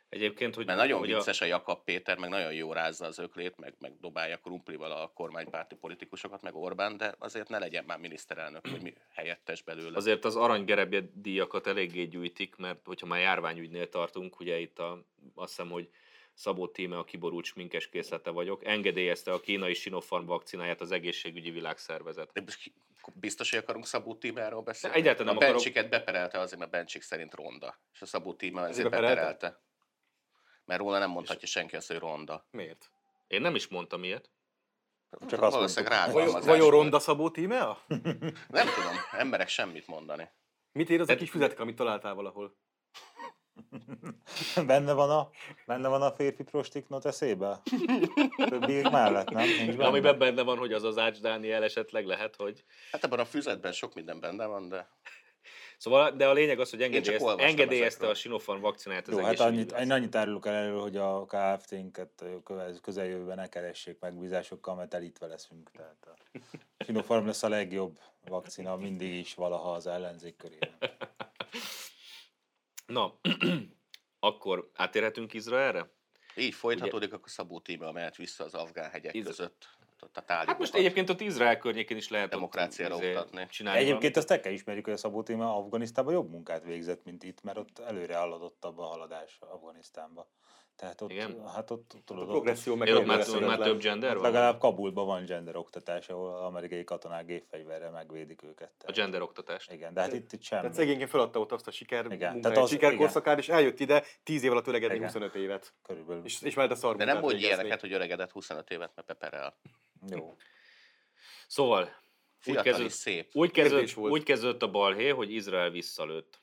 Egyébként, 0.10 0.56
hogy, 0.56 0.66
Mert 0.66 0.78
nagyon 0.78 1.00
hogy 1.00 1.14
vicces 1.14 1.42
a 1.42 1.46
Jakab 1.46 1.84
Péter, 1.84 2.18
meg 2.18 2.30
nagyon 2.30 2.54
jó 2.54 2.74
rázza 2.74 3.06
az 3.06 3.20
öklét, 3.20 3.58
meg, 3.58 3.74
meg 3.80 4.00
dobálja 4.00 4.38
krumplival 4.38 4.92
a 4.92 5.12
kormánypárti 5.14 5.76
politikusokat, 5.76 6.42
meg 6.42 6.56
Orbán, 6.56 6.98
de 6.98 7.16
azért 7.20 7.50
ne 7.50 7.60
legyen 7.60 7.84
már 7.88 7.98
miniszterelnök, 7.98 8.68
hogy 8.68 8.82
mi 8.82 8.94
helyettes 9.16 9.62
belőle. 9.62 9.98
Azért 9.98 10.26
az 10.26 10.36
aranygerebje 10.36 11.02
díjakat 11.14 11.68
eléggé 11.68 12.04
gyűjtik, 12.04 12.56
mert 12.56 12.86
hogyha 12.86 13.08
már 13.08 13.20
járványügynél 13.20 13.90
tartunk, 13.90 14.40
ugye 14.40 14.60
itt 14.60 14.80
a, 14.80 15.06
azt 15.36 15.50
hiszem, 15.50 15.72
hogy 15.72 15.90
Szabó 16.34 16.68
Tíme 16.68 16.98
a 16.98 17.04
kiborult 17.04 17.46
sminkes 17.46 17.90
készlete 17.90 18.30
vagyok, 18.30 18.66
engedélyezte 18.66 19.32
a 19.32 19.40
kínai 19.40 19.74
Sinopharm 19.74 20.26
vakcináját 20.26 20.82
az 20.82 20.92
egészségügyi 20.92 21.52
világszervezet. 21.52 22.32
De 22.34 22.44
biztos, 23.14 23.50
hogy 23.50 23.60
akarunk 23.60 23.86
Szabó 23.86 24.16
Tímáról 24.16 24.62
beszélni? 24.62 24.96
De 24.96 25.02
egyáltalán 25.02 25.28
a 25.28 25.32
nem 25.32 25.38
akarok. 25.38 25.64
Bencsiket 25.64 25.90
beperelte 25.90 26.40
azért, 26.40 26.60
mert 26.60 26.72
Bencsik 26.72 27.02
szerint 27.02 27.34
ronda. 27.34 27.80
És 27.94 28.02
a 28.02 28.06
Szabó 28.06 28.34
Tíma 28.34 28.68
ezért 28.68 28.90
beperelte? 28.90 29.16
beperelte. 29.16 29.62
Mert 30.70 30.82
róla 30.82 31.00
nem 31.00 31.10
mondhatja 31.10 31.48
senki 31.48 31.76
azt, 31.76 31.88
hogy 31.88 31.98
ronda. 31.98 32.46
Miért? 32.52 32.92
Én 33.28 33.42
nem 33.42 33.56
is 33.56 33.68
mondtam 33.68 34.04
ilyet. 34.04 34.30
Csak 35.28 35.42
azt 35.42 35.54
Valószínűleg 35.54 35.94
mondtuk. 35.94 36.14
Vajon, 36.14 36.28
rágalmazás 36.28 36.46
vajon 36.46 36.70
volt. 36.70 36.82
Ronda 36.82 37.00
Szabó 37.00 37.30
Tímea? 37.30 37.78
Nem 38.58 38.68
tudom, 38.76 38.94
emberek 39.12 39.48
semmit 39.48 39.88
mondani. 39.88 40.30
Mit 40.72 40.90
ér 40.90 41.02
az 41.02 41.10
a 41.10 41.16
kis 41.16 41.30
füzetka, 41.30 41.62
amit 41.62 41.76
találtál 41.76 42.14
valahol? 42.14 42.58
Benne 44.66 44.94
van 44.94 45.10
a, 45.10 45.30
benne 45.66 45.88
van 45.88 46.02
a 46.02 46.12
férfi 46.12 46.44
prostiknot 46.44 47.06
eszébe? 47.06 47.62
Többiek 48.50 48.90
mellett, 48.90 49.30
nem? 49.30 49.48
Nincs 49.48 49.76
benne? 49.76 49.88
Amiben 49.88 50.18
benne 50.18 50.42
van, 50.42 50.58
hogy 50.58 50.74
az 50.74 50.84
az 50.84 50.98
Ács 50.98 51.20
Dániel 51.20 51.64
esetleg 51.64 52.06
lehet, 52.06 52.36
hogy... 52.36 52.64
Hát 52.92 53.04
ebben 53.04 53.20
a 53.20 53.26
füzetben 53.26 53.72
sok 53.72 53.94
minden 53.94 54.20
benne 54.20 54.46
van, 54.46 54.70
de 54.70 54.90
Szóval, 55.80 56.12
de 56.12 56.28
a 56.28 56.34
lényeg 56.34 56.60
az, 56.60 56.70
hogy 56.70 56.82
engedélyezte, 56.82 57.36
engedélyezte 57.36 58.08
a 58.08 58.14
Sinopharm 58.14 58.62
vakcináját 58.62 59.08
az 59.08 59.14
Jó, 59.14 59.24
hát 59.24 59.40
annyit, 59.40 59.72
én 59.72 59.92
annyit 59.92 60.16
árulok 60.16 60.46
el 60.46 60.54
elő, 60.54 60.78
hogy 60.78 60.98
a 60.98 61.26
KFT-nket 61.26 62.26
közeljövőben 62.82 63.36
ne 63.36 63.48
keressék 63.48 64.00
megbízásokkal, 64.00 64.76
mert 64.76 64.94
elítve 64.94 65.28
leszünk. 65.28 65.72
Tehát 65.72 66.08
a 66.78 66.84
Sinopharm 66.84 67.26
lesz 67.26 67.44
a 67.44 67.50
legjobb 67.50 68.00
vakcina 68.26 68.76
mindig 68.76 69.14
is 69.14 69.34
valaha 69.34 69.72
az 69.72 69.88
ellenzék 69.88 70.36
körében. 70.36 70.78
Na, 72.86 73.20
akkor 74.20 74.70
átérhetünk 74.74 75.34
Izraelre? 75.34 75.90
így 76.36 76.54
folytatódik, 76.54 77.14
akkor 77.14 77.30
Szabó 77.30 77.60
Tíma 77.60 77.92
mehet 77.92 78.16
vissza 78.16 78.44
az 78.44 78.54
afgán 78.54 78.90
hegyek 78.90 79.14
Iz- 79.14 79.26
között. 79.26 79.68
Ott 80.02 80.18
a 80.18 80.22
tálibokat. 80.22 80.48
Hát 80.48 80.58
most 80.60 80.76
egyébként 80.76 81.10
ott 81.10 81.22
Izrael 81.22 81.58
környékén 81.58 81.98
is 81.98 82.10
lehet 82.10 82.26
ott 82.26 82.32
Demokráciára 82.32 82.96
izé 82.96 83.08
oktatni. 83.08 83.48
csinálni 83.50 83.80
Egyébként 83.80 84.18
azt 84.18 84.32
el 84.32 84.40
kell 84.40 84.52
ismerjük, 84.52 84.86
hogy 84.86 84.94
a 84.94 84.98
Szabó 84.98 85.24
Tíma 85.24 85.56
Afganisztánban 85.58 86.14
jobb 86.14 86.30
munkát 86.30 86.64
végzett, 86.64 87.04
mint 87.04 87.24
itt, 87.24 87.44
mert 87.44 87.58
ott 87.58 87.80
előre 87.80 88.18
haladottabb 88.18 88.78
a 88.80 88.84
haladás 88.84 89.38
Afganisztánba. 89.40 90.28
Tehát 90.80 91.02
ott, 91.02 91.12
Igen? 91.12 91.48
hát 91.48 91.72
ott, 91.72 91.94
A 91.96 92.04
tudod, 92.06 92.24
ott, 92.24 92.30
progresszió 92.30 92.76
meg. 92.76 92.88
Ott 92.96 93.06
már, 93.06 93.20
ott 93.20 93.40
már 93.40 93.60
több 93.60 93.80
gender 93.82 94.10
ott 94.16 94.22
van? 94.22 94.32
legalább 94.32 94.60
Kabulban 94.60 95.06
van 95.06 95.26
gender 95.26 95.56
oktatás, 95.56 96.10
ahol 96.10 96.36
amerikai 96.36 96.84
katonák 96.84 97.26
gépfegyverrel 97.26 97.92
megvédik 97.92 98.44
őket. 98.44 98.70
A 98.70 98.74
Tehát- 98.78 98.96
gender 98.96 99.22
oktatást. 99.22 99.72
Igen, 99.72 99.94
de 99.94 100.02
hát 100.02 100.14
itt, 100.14 100.32
itt 100.32 100.42
semmi. 100.42 100.62
Tehát 100.62 100.76
szegényként 100.78 101.10
feladta 101.10 101.40
ott 101.40 101.52
azt 101.52 101.68
a 101.68 101.72
siker, 101.72 102.06
Igen, 102.12 102.42
tehát 102.42 102.58
az- 102.58 102.70
sikerkorszakát, 102.70 103.38
és 103.38 103.50
eljött 103.50 103.80
ide 103.80 104.04
10 104.24 104.44
év 104.44 104.52
alatt 104.52 104.68
öregedni 104.68 104.96
Igen. 104.96 105.08
25 105.08 105.36
évet. 105.36 105.74
Körülbelül. 105.84 106.26
És, 106.26 106.42
és 106.42 106.56
már 106.56 106.72
a 106.72 106.76
szar 106.76 106.96
De 106.96 107.06
nem 107.06 107.20
mondj 107.20 107.44
ilyeneket, 107.44 107.82
hogy 107.82 107.94
öregedett 107.94 108.32
25 108.32 108.70
évet, 108.70 108.92
mert 108.96 109.08
peperel. 109.08 109.56
Jó. 110.08 110.36
Szóval, 111.48 111.84
úgy 111.84 111.92
Fiatal 112.40 112.64
kezdődött, 112.64 112.92
is 112.92 112.98
szép. 112.98 113.30
úgy, 113.34 113.52
kezdődött, 113.52 113.92
volt. 113.92 114.12
úgy 114.12 114.24
kezdődött 114.24 114.62
a 114.62 114.72
balhé, 114.72 115.10
hogy 115.10 115.34
Izrael 115.34 115.70
visszalőtt. 115.70 116.42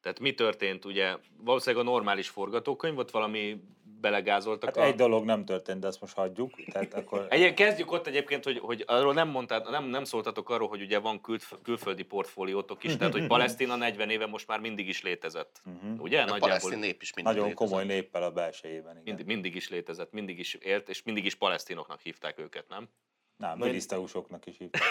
Tehát 0.00 0.20
mi 0.20 0.34
történt, 0.34 0.84
ugye? 0.84 1.16
Valószínűleg 1.36 1.86
a 1.86 1.90
normális 1.90 2.28
forgatókönyv, 2.28 2.98
ott 2.98 3.10
valami 3.10 3.60
belegázoltak. 4.00 4.74
Hát 4.74 4.84
a... 4.84 4.86
egy 4.86 4.94
dolog 4.94 5.24
nem 5.24 5.44
történt, 5.44 5.80
de 5.80 5.86
ezt 5.86 6.00
most 6.00 6.14
hagyjuk. 6.14 6.64
Tehát 6.72 6.94
akkor 6.94 7.26
Egy, 7.30 7.54
kezdjük 7.54 7.92
ott 7.92 8.06
egyébként, 8.06 8.44
hogy, 8.44 8.58
hogy 8.58 8.84
arról 8.86 9.14
nem 9.14 9.28
mondtál, 9.28 9.66
nem, 9.70 9.84
nem 9.84 10.04
szóltatok 10.04 10.50
arról, 10.50 10.68
hogy 10.68 10.82
ugye 10.82 10.98
van 10.98 11.20
kült, 11.20 11.48
külföldi 11.62 12.02
portfóliótok 12.02 12.84
is, 12.84 12.96
tehát 12.96 13.12
hogy 13.12 13.26
Palesztina 13.36 13.76
40 13.76 14.10
éve 14.10 14.26
most 14.26 14.46
már 14.46 14.60
mindig 14.60 14.88
is 14.88 15.02
létezett. 15.02 15.60
Mhm. 15.64 16.00
Ugye? 16.00 16.16
A 16.16 16.20
Nagyjából 16.20 16.48
palesztin 16.48 16.78
nép 16.78 17.02
is 17.02 17.14
mindig 17.14 17.34
nagyon 17.34 17.48
létezett. 17.48 17.68
komoly 17.68 17.84
néppel 17.84 18.22
a 18.22 18.30
belsejében. 18.30 18.92
Igen. 18.92 19.02
mindig, 19.04 19.26
mindig 19.26 19.54
is 19.54 19.68
létezett, 19.68 20.12
mindig 20.12 20.38
is 20.38 20.54
élt, 20.54 20.88
és 20.88 21.02
mindig 21.02 21.24
is 21.24 21.34
palesztinoknak 21.34 22.00
hívták 22.00 22.38
őket, 22.38 22.68
nem? 22.68 22.88
Nem, 23.38 23.58
miniszteusoknak 23.58 24.46
is 24.46 24.56
hívták. 24.58 24.82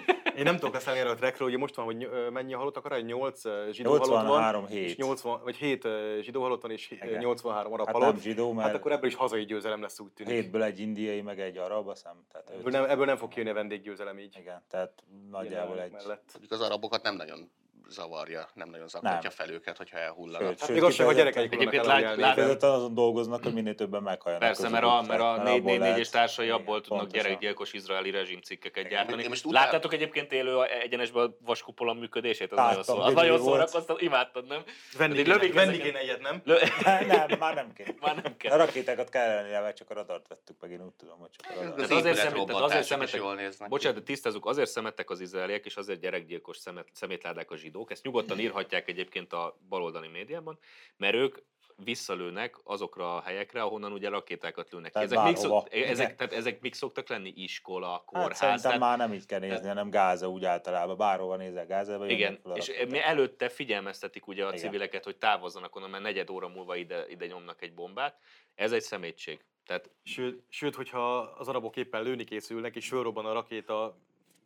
Én 0.36 0.42
nem 0.46 0.54
tudok 0.54 0.72
beszélni 0.72 0.98
erről 0.98 1.12
a 1.12 1.14
trackről, 1.14 1.48
ugye 1.48 1.56
most 1.58 1.74
van, 1.74 1.84
hogy 1.84 2.08
mennyi 2.32 2.52
halottak 2.52 2.84
arra, 2.84 3.00
8 3.00 3.42
zsidó 3.72 3.90
halott 3.90 4.06
van, 4.06 4.24
83 4.24 4.64
és 4.68 4.70
hét. 4.70 4.96
80, 4.96 5.40
vagy 5.42 5.56
7 5.56 5.88
zsidó 6.20 6.42
halott 6.42 6.62
van, 6.62 6.70
és 6.70 6.90
Igen. 6.90 7.18
83 7.18 7.72
arab 7.72 7.86
Hát 7.86 7.94
halott. 7.94 8.12
nem 8.12 8.20
zsidó, 8.22 8.52
mert 8.52 8.66
Hát 8.66 8.76
akkor 8.76 8.92
ebből 8.92 9.06
is 9.08 9.14
hazai 9.14 9.44
győzelem 9.44 9.80
lesz, 9.80 10.00
úgy 10.00 10.10
tűnik. 10.12 10.32
hétből 10.32 10.62
egy 10.62 10.78
indiai, 10.80 11.20
meg 11.22 11.40
egy 11.40 11.56
arab, 11.56 11.88
azt 11.88 12.02
hiszem. 12.02 12.16
Tehát 12.32 12.50
Ebből 12.50 12.72
nem, 12.72 12.84
ebből 12.90 13.04
nem 13.04 13.16
fog 13.16 13.28
kijönni 13.28 13.50
a 13.50 13.54
vendéggyőzelem 13.54 14.18
így. 14.18 14.36
Igen, 14.40 14.62
tehát 14.68 15.02
nagyjából 15.30 15.80
egy. 15.80 15.90
Mellett. 15.92 16.28
Mondjuk 16.32 16.52
az 16.52 16.60
arabokat 16.60 17.02
nem 17.02 17.16
nagyon 17.16 17.50
zavarja, 17.90 18.48
nem 18.54 18.70
nagyon 18.70 18.88
zaklatja 18.88 19.18
Nem. 19.22 19.30
fel 19.30 19.50
őket, 19.50 19.76
hogyha 19.76 19.98
elhullanak. 19.98 20.48
Sőt, 20.48 20.58
Hát 20.58 20.66
sőt, 20.68 20.76
még 20.76 20.84
az 20.84 20.94
sem, 20.94 21.06
hogy 21.06 21.14
gyerekeik 21.14 21.52
Egyébként 21.54 21.84
lát- 21.86 22.62
azon 22.62 22.94
dolgoznak, 22.94 23.42
hogy 23.42 23.52
minél 23.54 23.74
többen 23.74 24.02
meghalljanak. 24.02 24.46
Persze, 24.48 24.68
mert 24.68 24.84
a, 24.84 25.02
mert 25.08 25.20
a 25.20 25.36
4 25.42 25.58
abból 25.58 25.70
4 25.70 25.78
lehet- 25.78 25.98
és 25.98 26.08
társai 26.08 26.44
Igen, 26.44 26.56
abból 26.58 26.80
tudnak 26.80 26.98
pontosan. 26.98 27.26
gyerekgyilkos 27.26 27.72
izraeli 27.72 28.10
rezsimcikkeket 28.10 28.88
gyártani. 28.88 29.26
Láttátok 29.42 29.92
egyébként 29.92 30.32
élő 30.32 30.62
egyenesben 30.64 31.24
a 31.26 31.36
vaskupola 31.44 31.92
működését? 31.92 32.52
Az 32.52 32.56
Láttam, 32.58 32.76
nagyon, 32.78 32.84
szó, 32.84 32.98
az 32.98 33.12
nagyon 33.12 33.30
volt. 33.40 33.42
szórakoztató, 33.52 33.96
imádtad, 34.04 34.46
nem? 34.46 34.62
Venni 34.98 35.18
így 35.18 35.82
kéne, 35.82 35.98
egyet, 35.98 36.20
nem? 36.20 36.40
Lö... 36.44 36.56
Nem, 37.06 37.38
már 37.38 37.54
nem 37.54 37.72
kéne. 37.72 37.94
Már 38.00 38.14
nem 38.14 38.32
A 38.32 38.36
kell. 38.36 38.56
rakétákat 38.56 39.08
kellene, 39.08 39.60
mert 39.60 39.76
csak 39.76 39.90
a 39.90 39.94
radart 39.94 40.28
vettük 40.28 40.56
meg, 40.60 40.70
én 40.70 40.84
úgy 40.84 40.92
tudom, 40.92 41.18
hogy 41.18 41.28
csak 41.30 41.50
a 41.50 41.54
radart. 41.54 41.80
Azért 41.80 41.98
épület 41.98 42.16
szemet- 42.16 42.46
tehát 42.46 42.62
azért 42.62 42.84
szemetek-. 42.84 43.68
Bocsánat, 43.68 43.98
de 43.98 44.04
tisztázzuk, 44.04 44.46
azért 44.46 44.70
szemettek 44.70 45.10
az 45.10 45.20
izraeliek, 45.20 45.64
és 45.64 45.76
azért 45.76 46.00
gyerekgyilkos 46.00 46.56
szemétládák 46.92 47.50
a 47.50 47.56
zsidók. 47.56 47.79
Ezt 47.88 48.04
nyugodtan 48.04 48.38
írhatják 48.38 48.88
egyébként 48.88 49.32
a 49.32 49.58
baloldali 49.68 50.08
médiában, 50.08 50.58
mert 50.96 51.14
ők 51.14 51.36
visszalőnek 51.84 52.56
azokra 52.64 53.16
a 53.16 53.20
helyekre, 53.20 53.62
ahonnan 53.62 53.92
ugye 53.92 54.08
rakétákat 54.08 54.70
lőnek. 54.70 54.86
ki. 54.86 54.92
Tehát 54.92 55.08
Ezek, 55.12 55.24
még 55.24 55.36
szok, 55.36 55.74
ezek, 55.74 56.04
Igen. 56.04 56.16
tehát 56.16 56.32
ezek 56.32 56.60
még 56.60 56.74
szoktak 56.74 57.08
lenni? 57.08 57.32
Iskola, 57.36 57.90
Hát 57.90 58.04
kórház? 58.04 58.36
szerintem 58.36 58.62
tehát- 58.62 58.78
már 58.78 58.98
nem 58.98 59.12
így 59.12 59.26
kell 59.26 59.38
nézni, 59.38 59.66
hanem 59.66 59.90
Gáza 59.90 60.28
úgy 60.28 60.44
általában. 60.44 60.96
Bárhova 60.96 61.36
nézel 61.36 61.66
Gázába, 61.66 62.06
Igen, 62.08 62.40
és 62.54 62.72
mi 62.88 62.98
előtte 63.02 63.48
figyelmeztetik 63.48 64.26
ugye 64.26 64.44
a 64.44 64.48
Igen. 64.48 64.58
civileket, 64.60 65.04
hogy 65.04 65.16
távozzanak 65.16 65.76
onnan, 65.76 65.90
mert 65.90 66.02
negyed 66.02 66.30
óra 66.30 66.48
múlva 66.48 66.76
ide, 66.76 67.06
ide 67.08 67.26
nyomnak 67.26 67.62
egy 67.62 67.74
bombát. 67.74 68.18
Ez 68.54 68.72
egy 68.72 68.82
szemétség. 68.82 69.44
Tehát 69.66 69.90
Sőt, 70.02 70.42
sőt, 70.48 70.74
hogyha 70.74 71.18
az 71.18 71.48
arabok 71.48 71.76
éppen 71.76 72.02
lőni 72.02 72.24
készülnek, 72.24 72.76
és 72.76 72.88
fölrobban 72.88 73.26
a 73.26 73.32
rakéta 73.32 73.96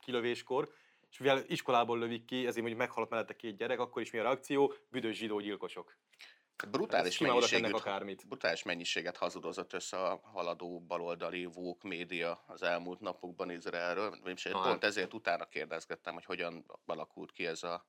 kilövéskor, 0.00 0.69
és 1.14 1.21
mivel 1.21 1.44
iskolából 1.47 1.99
lövik 1.99 2.25
ki, 2.25 2.37
ezért 2.37 2.56
mondjuk 2.56 2.78
meghalt 2.78 3.11
mellette 3.11 3.37
két 3.37 3.56
gyerek, 3.56 3.78
akkor 3.78 4.02
is 4.02 4.11
mi 4.11 4.18
a 4.18 4.23
reakció? 4.23 4.75
Büdös 4.90 5.16
zsidó 5.16 5.40
gyilkosok. 5.40 5.97
Brutális 6.71 7.16
tennek 7.16 7.35
mennyiségűt, 7.35 7.73
akármit. 7.73 8.26
brutális 8.28 8.62
mennyiséget 8.62 9.16
hazudozott 9.16 9.73
össze 9.73 9.97
a 9.97 10.21
haladó 10.23 10.80
baloldali 10.80 11.44
vók 11.44 11.83
média 11.83 12.44
az 12.47 12.62
elmúlt 12.62 13.00
napokban 13.00 13.50
Izraelről. 13.50 14.18
És 14.25 14.44
Na, 14.44 14.52
pont 14.52 14.66
hát. 14.66 14.85
ezért 14.85 15.14
utána 15.14 15.44
kérdezgettem, 15.44 16.14
hogy 16.14 16.25
hogyan 16.25 16.64
alakult 16.87 17.33
ki 17.33 17.47
ez 17.47 17.62
a, 17.62 17.87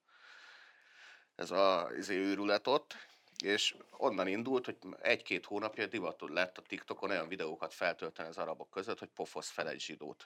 ez 1.36 1.52
a 1.52 1.90
ez 1.98 2.10
őrület 2.10 2.68
ott. 2.68 2.96
És 3.44 3.76
onnan 3.98 4.28
indult, 4.28 4.66
hogy 4.66 4.78
egy-két 5.02 5.46
hónapja 5.46 5.88
divatod 5.88 6.30
lett 6.30 6.58
a 6.58 6.62
TikTokon 6.62 7.10
olyan 7.10 7.28
videókat 7.28 7.74
feltölteni 7.74 8.30
az 8.30 8.38
arabok 8.38 8.70
között, 8.70 9.00
hogy 9.00 9.10
pofosz 9.10 9.50
fel 9.50 9.70
egy 9.70 9.82
zsidót. 9.82 10.26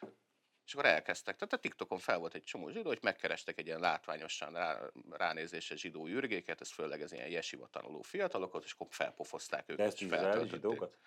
És 0.70 0.76
akkor 0.76 0.90
elkezdtek. 0.90 1.36
Tehát 1.36 1.54
a 1.54 1.58
TikTokon 1.58 1.98
fel 1.98 2.18
volt 2.18 2.34
egy 2.34 2.44
csomó 2.44 2.70
zsidó, 2.70 2.88
hogy 2.88 3.00
megkerestek 3.02 3.60
egy 3.60 3.66
ilyen 3.66 3.80
látványosan 3.80 4.54
rá, 4.54 4.80
ránézésre 5.12 5.76
zsidó 5.76 6.08
űrgéket, 6.08 6.62
ez 6.62 6.72
főleg 6.72 7.02
ez 7.02 7.12
ilyen 7.12 7.30
jesiva 7.30 7.68
tanuló 7.72 8.02
fiatalokat, 8.02 8.64
és 8.64 8.72
akkor 8.72 8.88
felpofozták 8.90 9.64
őket. 9.66 9.78
De 9.78 9.84
ezt 9.84 10.02
izraeli 10.02 10.48
zsidókat? 10.50 10.98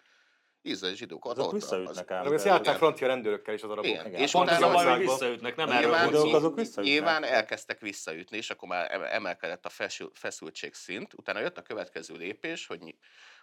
Izraeli 0.62 0.97
zsidókat. 0.97 1.33
Azok 1.38 1.47
ott 1.47 1.52
visszaütnek 1.52 2.11
ám. 2.11 2.25
Meg 2.25 2.33
ezt 2.33 2.45
de- 2.45 2.50
járták 2.50 2.76
francia 2.76 3.07
rendőrökkel 3.07 3.54
is 3.54 3.62
az 3.62 3.71
arabok. 3.71 3.90
Igen. 3.90 4.07
Igen. 4.07 4.21
És 4.21 4.31
pont 4.31 4.49
az 4.50 4.57
utána 4.57 4.73
a 4.73 4.75
baj, 4.75 4.85
hogy 4.85 4.92
országban- 4.92 5.19
visszaütnek, 5.19 5.57
nem 5.57 5.69
erről 5.71 5.81
Nyilván, 5.81 6.04
van 6.04 6.14
szó. 6.14 6.21
Zsidók 6.25 6.37
azok 6.38 6.54
visszaütnek. 6.54 6.85
nyilván 6.85 7.25
elkezdtek 7.25 7.81
visszaütni, 7.81 8.37
és 8.37 8.50
akkor 8.50 8.69
már 8.69 8.90
em- 8.92 9.02
emelkedett 9.04 9.64
a 9.64 9.69
feszül- 9.69 10.19
feszültség 10.19 10.75
szint. 10.75 11.14
Utána 11.14 11.40
jött 11.40 11.59
a 11.59 11.62
következő 11.62 12.14
lépés, 12.14 12.66
hogy, 12.66 12.95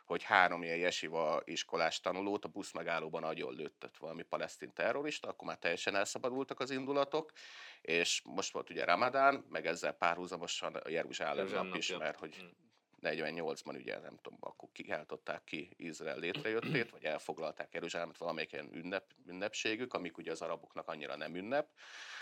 hogy 0.09 0.23
három 0.23 0.63
ilyen 0.63 0.77
jesiva 0.77 1.41
iskolás 1.45 1.99
tanulót 1.99 2.45
a 2.45 2.47
busz 2.47 2.71
megállóban 2.71 3.23
agyon 3.23 3.53
lőttött 3.53 3.97
valami 3.97 4.23
palesztin 4.23 4.73
terrorista, 4.73 5.27
akkor 5.27 5.47
már 5.47 5.57
teljesen 5.57 5.95
elszabadultak 5.95 6.59
az 6.59 6.71
indulatok, 6.71 7.31
és 7.81 8.21
most 8.23 8.53
volt 8.53 8.69
ugye 8.69 8.85
Ramadán, 8.85 9.45
meg 9.49 9.65
ezzel 9.65 9.93
párhuzamosan 9.93 10.75
a 10.75 10.89
Jeruzsálem 10.89 11.47
nap 11.47 11.75
is, 11.75 11.95
mert 11.97 12.19
hogy 12.19 12.35
Mm. 12.41 12.68
48-ban 13.01 13.75
ugye 13.75 13.99
nem 13.99 14.17
tudom, 14.21 14.39
akkor 14.41 14.69
kiáltották 14.71 15.43
ki 15.43 15.73
Izrael 15.77 16.17
létrejöttét, 16.17 16.89
vagy 16.89 17.03
elfoglalták 17.03 17.73
Jeruzsálemet 17.73 18.17
valamelyik 18.17 18.51
ilyen 18.51 18.69
ünnep, 18.73 19.03
ünnepségük, 19.25 19.93
amik 19.93 20.17
ugye 20.17 20.31
az 20.31 20.41
araboknak 20.41 20.87
annyira 20.87 21.15
nem 21.15 21.35
ünnep, 21.35 21.67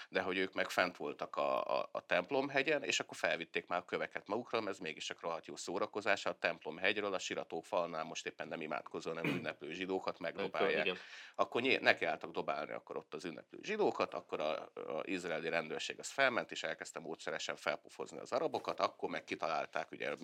de 0.09 0.21
hogy 0.21 0.37
ők 0.37 0.53
meg 0.53 0.69
fent 0.69 0.97
voltak 0.97 1.35
a, 1.35 1.79
a, 1.79 1.89
a 1.91 2.05
templomhegyen, 2.05 2.83
és 2.83 2.99
akkor 2.99 3.17
felvitték 3.17 3.67
már 3.67 3.79
a 3.79 3.85
köveket 3.85 4.27
magukra, 4.27 4.59
mert 4.59 4.71
ez 4.71 4.81
mégis 4.81 5.05
csak 5.05 5.21
rohadt 5.21 5.45
jó 5.45 5.55
szórakozás, 5.55 6.25
a 6.25 6.33
templomhegyről, 6.33 7.13
a 7.13 7.19
siratók 7.19 7.65
falnál 7.65 8.03
most 8.03 8.25
éppen 8.25 8.47
nem 8.47 8.61
imádkozó, 8.61 9.11
nem 9.11 9.25
ünneplő 9.25 9.71
zsidókat 9.71 10.19
megdobálják 10.19 10.85
Igen. 10.85 10.97
akkor 11.35 11.61
nyilván 11.61 11.83
nekiálltak 11.83 12.31
dobálni 12.31 12.71
akkor 12.71 12.97
ott 12.97 13.13
az 13.13 13.25
ünneplő 13.25 13.59
zsidókat, 13.61 14.13
akkor 14.13 14.39
a, 14.39 14.61
a 14.73 15.01
izraeli 15.03 15.49
rendőrség 15.49 15.99
az 15.99 16.09
felment, 16.09 16.51
és 16.51 16.63
elkezdte 16.63 16.99
módszeresen 16.99 17.55
felpufozni 17.55 18.17
az 18.19 18.31
arabokat, 18.31 18.79
akkor 18.79 19.09
meg 19.09 19.23
kitalálták, 19.23 19.91
ugye 19.91 20.15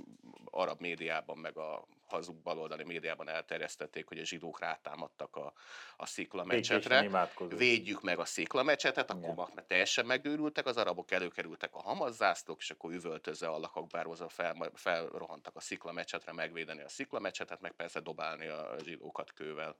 arab 0.51 0.79
médiában, 0.79 1.38
meg 1.38 1.57
a 1.57 1.88
hazug 2.07 2.35
baloldali 2.35 2.83
médiában 2.83 3.29
elterjesztették, 3.29 4.07
hogy 4.07 4.17
a 4.17 4.25
zsidók 4.25 4.59
rátámadtak 4.59 5.35
a, 5.35 5.53
a 5.97 6.05
szikla 6.05 6.43
Békésen 6.43 6.75
meccsetre. 6.75 7.03
imádkozunk. 7.03 7.59
Védjük 7.59 8.01
meg 8.01 8.19
a 8.19 8.25
szikla 8.25 8.63
meccsetet, 8.63 9.12
akkor 9.12 9.33
ma 9.33 9.50
mert 9.55 9.67
teljesen 9.67 10.05
megőrültek, 10.05 10.65
az 10.65 10.77
arabok 10.77 11.12
előkerültek 11.12 11.75
a 11.75 11.81
Hamas 11.81 12.12
zászlók, 12.12 12.59
és 12.59 12.71
akkor 12.71 12.93
üvöltözve 12.93 13.47
a 13.47 13.59
lakakbárhozva 13.59 14.29
fel, 14.29 14.71
felrohantak 14.73 15.55
a 15.55 15.59
szikla 15.59 15.91
meccsetre 15.91 16.33
megvédeni 16.33 16.81
a 16.81 16.89
szikla 16.89 17.19
meccsetet, 17.19 17.62
meg 17.62 17.71
persze 17.71 18.00
dobálni 18.00 18.47
a 18.47 18.75
zsidókat 18.83 19.33
kővel. 19.33 19.77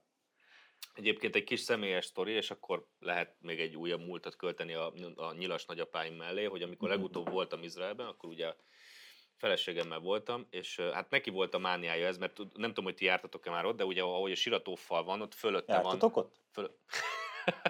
Egyébként 0.94 1.34
egy 1.36 1.44
kis 1.44 1.60
személyes 1.60 2.04
sztori, 2.04 2.32
és 2.32 2.50
akkor 2.50 2.86
lehet 2.98 3.34
még 3.40 3.60
egy 3.60 3.76
újabb 3.76 4.00
múltat 4.00 4.36
költeni 4.36 4.74
a, 4.74 4.92
a 5.14 5.32
nyilas 5.32 5.64
nagyapáim 5.64 6.14
mellé, 6.14 6.44
hogy 6.44 6.62
amikor 6.62 6.88
legutóbb 6.88 7.30
voltam 7.30 7.62
Izraelben, 7.62 8.06
akkor 8.06 8.28
ugye 8.28 8.54
feleségemmel 9.44 9.98
voltam, 9.98 10.46
és 10.50 10.80
hát 10.92 11.10
neki 11.10 11.30
volt 11.30 11.54
a 11.54 11.58
mániája 11.58 12.06
ez, 12.06 12.18
mert 12.18 12.36
nem 12.36 12.68
tudom, 12.68 12.84
hogy 12.84 12.94
ti 12.94 13.04
jártatok-e 13.04 13.50
már 13.50 13.64
ott, 13.64 13.76
de 13.76 13.84
ugye 13.84 14.02
ahogy 14.02 14.32
a 14.32 14.34
siratófal 14.34 15.04
van, 15.04 15.20
ott 15.20 15.34
fölötte 15.34 15.72
Jártatok 15.72 16.14
van. 16.14 16.24
ott? 16.24 16.34
Föl... 16.52 16.78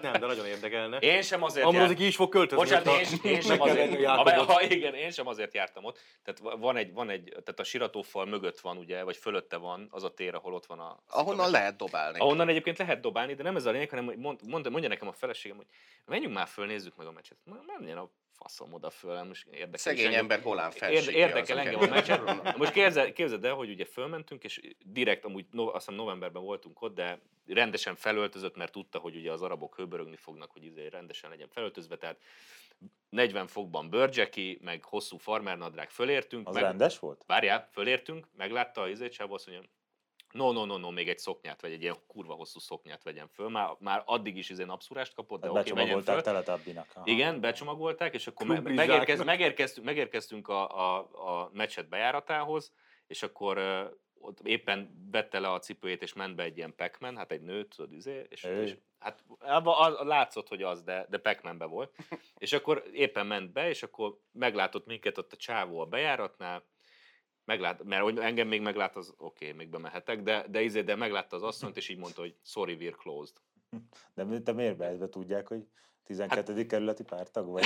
Nem, 0.03 0.13
de 0.13 0.27
nagyon 0.27 0.47
érdekelne. 0.47 0.99
Én 0.99 1.23
sem 1.23 1.43
azért 1.43 1.67
Ambrózi 1.67 1.89
jár- 1.89 1.97
ki 1.99 2.07
is 2.07 2.17
fog 2.17 2.29
költözni. 2.29 2.65
Bocsánat, 2.65 3.01
én, 3.01 3.33
én 3.33 3.41
sem 3.41 3.61
azért, 3.61 4.05
a 4.07 4.43
ha, 4.43 4.63
igen, 4.63 4.95
én 4.95 5.11
sem 5.11 5.27
azért 5.27 5.55
jártam 5.55 5.85
ott. 5.85 5.99
Tehát 6.23 6.41
va- 6.41 6.59
van 6.59 6.77
egy, 6.77 6.93
van 6.93 7.11
egy, 7.11 7.25
tehát 7.29 7.61
a 7.61 7.65
siratófal 7.65 8.27
mögött 8.27 8.61
van 8.61 8.77
ugye, 8.77 9.03
vagy 9.03 9.17
fölötte 9.17 9.57
van 9.57 9.89
az 9.91 10.05
a 10.05 10.15
tér, 10.15 10.35
ahol 10.35 10.55
ott 10.55 10.67
van 10.67 10.79
a... 10.79 11.03
Ahonnan 11.09 11.51
lehet 11.51 11.77
dobálni. 11.77 12.19
Ahonnan 12.19 12.49
egyébként 12.49 12.79
lehet 12.79 13.01
dobálni, 13.01 13.35
de 13.35 13.43
nem 13.43 13.57
ez 13.57 13.67
a 13.67 13.71
lényeg, 13.71 13.91
hanem 13.91 14.05
mond, 14.05 14.41
mond, 14.49 14.71
mondja 14.71 14.89
nekem 14.89 15.09
a 15.09 15.13
feleségem, 15.13 15.57
hogy 15.57 15.67
menjünk 16.05 16.35
már 16.35 16.47
föl, 16.47 16.67
nézzük 16.67 16.97
meg 16.97 17.07
a 17.07 17.13
meccset. 17.13 17.39
Menjen 17.67 17.99
a 17.99 18.11
faszom 18.37 18.73
oda 18.73 18.91
föl, 18.91 19.23
most 19.23 19.47
érdekel. 19.47 19.79
Szegény 19.79 20.05
engem. 20.05 20.21
ember 20.21 20.41
holán 20.41 20.73
Érde, 20.81 21.13
érdekel 21.13 21.59
az, 21.59 21.67
engem 21.67 21.81
a 21.81 21.87
meccset. 21.87 22.57
Most 22.57 22.73
képzeld, 22.73 23.13
képzeld 23.13 23.45
el, 23.45 23.55
hogy 23.55 23.71
ugye 23.71 23.85
fölmentünk, 23.85 24.45
és 24.45 24.61
direkt 24.85 25.25
amúgy 25.25 25.47
no, 25.51 25.67
azt 25.67 25.75
hiszem 25.75 25.95
novemberben 25.95 26.43
voltunk 26.43 26.83
ott, 26.83 26.95
de 26.95 27.21
rendesen 27.47 27.95
felöltözött, 27.95 28.57
mert 28.57 28.73
tudta, 28.73 28.99
hogy 28.99 29.17
ugye 29.17 29.33
az 29.33 29.43
arabok 29.43 29.77
hőbörögni 29.77 30.17
fognak, 30.17 30.51
hogy 30.51 30.65
izé 30.65 30.87
rendesen 30.87 31.31
legyen 31.31 31.49
felöltözve, 31.49 31.97
tehát 31.97 32.19
40 33.09 33.47
fokban 33.47 33.91
bőrcseki, 33.91 34.59
meg 34.63 34.85
hosszú 34.85 35.17
farmernadrág 35.17 35.91
fölértünk. 35.91 36.49
Az 36.49 36.55
meg, 36.55 36.63
rendes 36.63 36.99
volt? 36.99 37.25
Várjál, 37.27 37.69
fölértünk, 37.73 38.29
meglátta 38.37 38.81
a 38.81 38.89
izét, 38.89 39.17
azt 39.19 39.47
mondja, 39.47 39.69
no, 40.35 40.53
no, 40.53 40.65
no, 40.65 40.79
no, 40.79 40.91
még 40.91 41.09
egy 41.09 41.19
szoknyát, 41.19 41.61
vagy 41.61 41.73
egy 41.73 41.83
ilyen 41.83 41.97
kurva 42.07 42.35
hosszú 42.35 42.59
szoknyát 42.59 43.03
vegyen 43.03 43.29
föl. 43.29 43.49
Már, 43.49 43.77
már 43.79 44.03
addig 44.07 44.37
is 44.37 44.51
izé 44.51 44.65
napszúrást 44.65 45.15
kapott, 45.15 45.41
de 45.41 45.47
Tehát 45.49 45.71
oké, 45.71 45.73
vegyen 45.73 46.03
föl. 46.03 46.15
Aha. 46.95 47.03
Igen, 47.05 47.41
becsomagolták, 47.41 48.15
és 48.15 48.27
akkor 48.27 48.47
Krumplizsák. 48.47 48.87
megérkez, 48.87 49.25
megérkeztünk, 49.25 49.87
megérkeztünk 49.87 50.49
a, 50.49 50.79
a, 50.79 50.99
a 50.99 51.51
meccset 51.53 51.89
bejáratához, 51.89 52.73
és 53.07 53.23
akkor 53.23 53.59
ott 54.21 54.41
éppen 54.41 55.09
vette 55.11 55.39
le 55.39 55.53
a 55.53 55.59
cipőjét, 55.59 56.03
és 56.03 56.13
ment 56.13 56.35
be 56.35 56.43
egy 56.43 56.57
ilyen 56.57 56.75
pac 56.77 57.17
hát 57.17 57.33
egy 57.33 57.43
nő, 57.43 57.65
tudod, 57.65 57.93
izé, 57.93 58.27
és, 58.29 58.45
Ő. 58.45 58.63
és 58.63 58.77
hát 58.99 59.25
az, 59.65 59.95
látszott, 60.01 60.49
hogy 60.49 60.63
az, 60.63 60.83
de, 60.83 61.07
de 61.11 61.19
pac 61.19 61.69
volt. 61.69 61.97
és 62.39 62.53
akkor 62.53 62.85
éppen 62.93 63.27
ment 63.27 63.53
be, 63.53 63.69
és 63.69 63.83
akkor 63.83 64.19
meglátott 64.33 64.87
minket 64.87 65.19
ott 65.19 65.33
a 65.33 65.37
csávó 65.37 65.81
a 65.81 65.87
bejáratnál, 65.87 66.65
meglát, 67.45 67.85
mert 67.85 68.03
hogy 68.03 68.19
engem 68.19 68.49
még 68.49 68.61
meglát, 68.61 68.97
az 68.97 69.15
oké, 69.19 69.45
okay, 69.45 69.57
még 69.57 69.69
bemehetek, 69.69 70.23
de, 70.23 70.47
de, 70.49 70.63
izé, 70.63 70.83
de 70.83 70.95
meglátta 70.95 71.37
az 71.37 71.43
asszonyt, 71.43 71.77
és 71.77 71.89
így 71.89 71.99
mondta, 71.99 72.21
hogy 72.21 72.35
sorry, 72.43 72.77
we're 72.81 72.97
closed. 72.99 73.37
De 74.15 74.41
te 74.41 74.53
miért 74.53 74.77
be? 74.77 75.09
tudják, 75.09 75.49
hogy 75.49 75.67
12. 76.05 76.67
kerületi 76.67 77.03
pártag 77.03 77.47
vagy? 77.53 77.65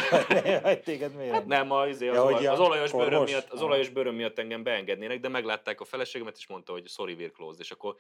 vagy 0.63 0.81
téged 0.83 1.15
miért? 1.15 1.33
Hát 1.33 1.47
nem, 1.47 1.71
az, 1.71 1.89
izé, 1.89 2.09
az, 2.09 2.15
Ja, 2.15 2.23
olaj, 2.23 2.35
hogy 2.35 2.47
az, 2.47 2.59
a 2.59 2.63
olajos 2.63 2.93
bőröm 2.93 3.23
miatt, 3.23 3.51
az 3.51 3.63
olajos 3.63 3.89
bőröm 3.89 4.15
miatt 4.15 4.39
engem 4.39 4.63
beengednének, 4.63 5.21
de 5.21 5.29
meglátták 5.29 5.81
a 5.81 5.85
feleségemet, 5.85 6.37
és 6.37 6.47
mondta, 6.47 6.73
hogy 6.73 6.89
sorry, 6.89 7.17
we're 7.19 7.33
closed. 7.35 7.61
És 7.61 7.71
akkor, 7.71 7.97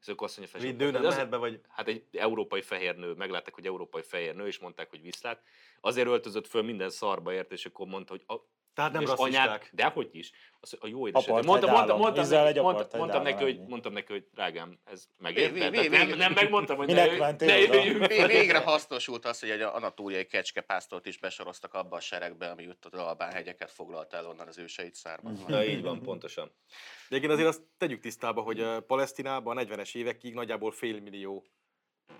és 0.00 0.08
akkor 0.08 0.26
azt 0.26 0.38
mondja, 0.38 0.58
feleségem, 0.58 0.86
nő 0.86 0.92
nem 0.92 1.04
"Az- 1.04 1.14
mehet 1.14 1.28
be, 1.30 1.36
vagy 1.36 1.60
Hát 1.68 1.88
egy 1.88 2.04
európai 2.12 2.62
fehér 2.62 2.96
nő, 2.96 3.12
meglátták, 3.12 3.54
hogy 3.54 3.66
európai 3.66 4.02
fehér 4.02 4.34
nő, 4.34 4.46
és 4.46 4.58
mondták, 4.58 4.90
hogy 4.90 5.02
viszlát. 5.02 5.42
Azért 5.80 6.06
öltözött 6.08 6.46
föl 6.46 6.62
minden 6.62 6.90
szarba 6.90 7.32
ért, 7.32 7.52
és 7.52 7.66
akkor 7.66 7.86
mondta, 7.86 8.12
hogy 8.12 8.22
a, 8.26 8.34
Tehát 8.74 8.92
nem 8.92 9.02
és 9.02 9.08
rasszisták. 9.08 9.44
anyád, 9.44 9.68
dehogy 9.72 10.08
is. 10.12 10.32
Az 10.60 10.76
a 10.80 10.86
jó. 10.86 11.06
Apartheid 11.06 11.44
Mondtam, 11.44 11.70
mondtam, 11.70 11.74
állam. 11.74 11.98
mondtam, 11.98 12.28
neki, 12.28 12.60
mondtam, 12.60 12.98
mondtam, 12.98 13.22
neki, 13.22 13.42
hogy, 13.42 13.60
mondtam 13.66 13.92
neki, 13.92 14.12
hogy 14.12 14.26
drágám, 14.34 14.78
ez 14.84 15.06
megérte. 15.18 15.88
nem, 15.88 16.08
nem 16.08 16.32
megmondtam, 16.32 16.76
hogy 16.76 16.86
ne, 16.86 17.30
ne 17.30 17.58
jöjjünk. 17.58 18.06
Végre 18.06 18.58
hasznosult 18.58 19.24
az, 19.24 19.40
hogy 19.40 19.50
egy 19.50 19.60
anatóliai 19.60 20.26
kecskepásztort 20.26 21.06
is 21.06 21.18
besoroztak 21.18 21.74
abba 21.74 21.96
a 21.96 22.00
seregbe, 22.00 22.50
ami 22.50 22.68
ott 22.68 22.84
az 22.84 23.00
Albán 23.00 23.32
hegyeket 23.32 23.70
foglalt 23.70 24.12
el 24.12 24.26
onnan 24.26 24.48
az 24.48 24.58
őseit 24.58 24.94
származnak. 24.94 25.50
Ja, 25.50 25.64
így 25.64 25.82
van, 25.88 26.02
pontosan. 26.02 26.46
De 27.08 27.16
egyébként 27.16 27.32
azért 27.32 27.48
azt 27.48 27.62
tegyük 27.78 28.00
tisztába, 28.00 28.40
hogy 28.40 28.66
Palesztinában 28.86 29.58
a 29.58 29.62
40-es 29.62 29.94
évekig 29.94 30.34
nagyjából 30.34 30.72
félmillió 30.72 31.46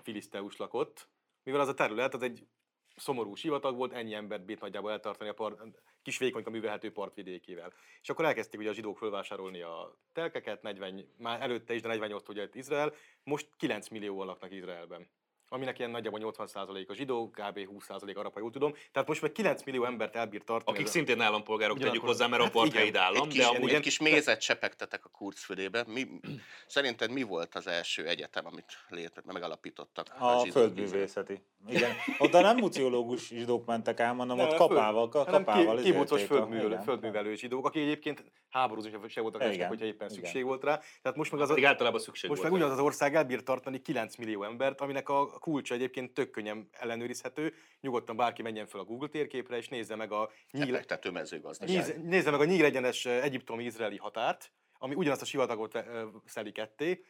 filiszteus 0.01 0.57
lakott, 0.57 1.09
mivel 1.43 1.59
az 1.59 1.67
a 1.67 1.73
terület 1.73 2.13
az 2.13 2.21
egy 2.21 2.47
szomorú 2.95 3.35
sivatag 3.35 3.75
volt, 3.75 3.93
ennyi 3.93 4.13
embert 4.13 4.45
bírt 4.45 4.61
nagyjából 4.61 4.91
eltartani 4.91 5.29
a 5.29 5.33
part, 5.33 5.59
kis 6.03 6.17
vékony 6.17 6.43
a 6.45 6.49
művelhető 6.49 6.91
partvidékével. 6.91 7.73
És 8.01 8.09
akkor 8.09 8.25
elkezdték 8.25 8.59
ugye 8.59 8.69
a 8.69 8.73
zsidók 8.73 8.97
fölvásárolni 8.97 9.61
a 9.61 9.97
telkeket, 10.13 10.61
40, 10.61 11.07
már 11.17 11.41
előtte 11.41 11.73
is, 11.73 11.81
de 11.81 11.87
48 11.87 12.29
ugye 12.29 12.49
Izrael, 12.53 12.93
most 13.23 13.47
9 13.57 13.87
millióan 13.87 14.27
laknak 14.27 14.51
Izraelben 14.51 15.07
aminek 15.53 15.79
ilyen 15.79 15.91
nagyjából 15.91 16.19
80% 16.37 16.87
a 16.87 16.93
zsidó, 16.93 17.29
kb. 17.29 17.59
20% 17.89 18.15
arab, 18.17 18.33
ha 18.33 18.39
jól 18.39 18.51
tudom. 18.51 18.73
Tehát 18.91 19.07
most 19.07 19.21
meg 19.21 19.31
9 19.31 19.63
millió 19.63 19.85
embert 19.85 20.15
elbír 20.15 20.43
tartani. 20.43 20.77
Akik 20.77 20.87
a- 20.87 20.91
szintén 20.91 21.21
állampolgárok, 21.21 21.77
tegyük 21.77 21.91
Ugyanakkor- 21.91 22.09
hozzá, 22.15 22.27
mert 22.27 22.41
a 22.41 22.43
Hát 22.43 22.53
partjaid 22.53 22.87
igen. 22.87 23.01
állam, 23.01 23.21
Egy 23.23 23.27
kis, 23.27 23.37
de 23.37 23.45
amúgy 23.47 23.69
egy 23.73 23.81
kis 23.81 23.99
mézet 23.99 24.41
csepegtetek 24.41 25.05
a 25.05 25.09
kurcfödébe. 25.09 25.83
Mi, 25.87 26.07
szerinted 26.67 27.11
mi 27.11 27.21
volt 27.23 27.55
az 27.55 27.67
első 27.67 28.07
egyetem, 28.07 28.45
amit 28.45 28.77
létre, 28.89 29.21
megalapítottak? 29.25 30.07
A 30.19 30.37
zsidók 30.37 30.51
földművészeti. 30.51 31.41
Igen. 31.67 31.91
Oda 32.17 32.41
nem 32.41 32.57
muciológus 32.57 33.27
zsidók 33.27 33.65
mentek 33.65 33.99
ám, 33.99 34.17
hanem 34.17 34.35
Nem, 34.35 34.47
ott 34.47 34.55
kapával, 34.55 35.09
kapával 35.09 35.75
ki, 35.75 35.83
kibucos 35.83 36.21
a- 36.23 36.25
földművelő, 36.25 36.77
földművelő 36.83 37.35
zsidók, 37.35 37.65
akik 37.65 37.81
egyébként 37.81 38.23
háborúzni 38.49 38.91
se- 39.07 39.21
voltak 39.21 39.41
estek, 39.41 39.67
hogyha 39.67 39.85
éppen 39.85 40.07
igen. 40.09 40.23
szükség 40.23 40.43
volt 40.43 40.63
rá. 40.63 40.79
Tehát 41.01 41.17
most 41.17 41.31
meg 41.31 41.41
az, 41.41 41.63
általában 41.63 41.99
szükség 41.99 42.29
most 42.29 42.41
volt. 42.41 42.53
meg 42.53 42.61
ugyanaz 42.61 42.79
az 42.79 42.85
ország 42.85 43.15
elbír 43.15 43.43
tartani 43.43 43.81
9 43.81 44.15
millió 44.15 44.43
embert, 44.43 44.81
aminek 44.81 45.09
a 45.09 45.39
kulcsa 45.43 45.73
egyébként 45.73 46.13
tök 46.13 46.29
könnyen 46.29 46.69
ellenőrizhető. 46.71 47.53
Nyugodtan 47.81 48.15
bárki 48.15 48.41
menjen 48.41 48.67
fel 48.67 48.79
a 48.79 48.83
Google 48.83 49.07
térképre, 49.07 49.57
és 49.57 49.67
nézze 49.67 49.95
meg 49.95 50.11
a 50.11 50.29
nyíl, 50.51 50.71
Lefektető 50.71 51.11
mezőgazdaság. 51.11 51.75
nézze, 51.75 51.95
nézze 52.01 52.31
meg 52.31 52.39
a 52.39 52.45
nyílegyenes 52.45 53.05
egyiptomi-izraeli 53.05 53.97
határt, 53.97 54.51
ami 54.77 54.95
ugyanazt 54.95 55.21
a 55.21 55.25
sivatagot 55.25 55.83
szeli 56.25 56.51
ketté. 56.51 57.05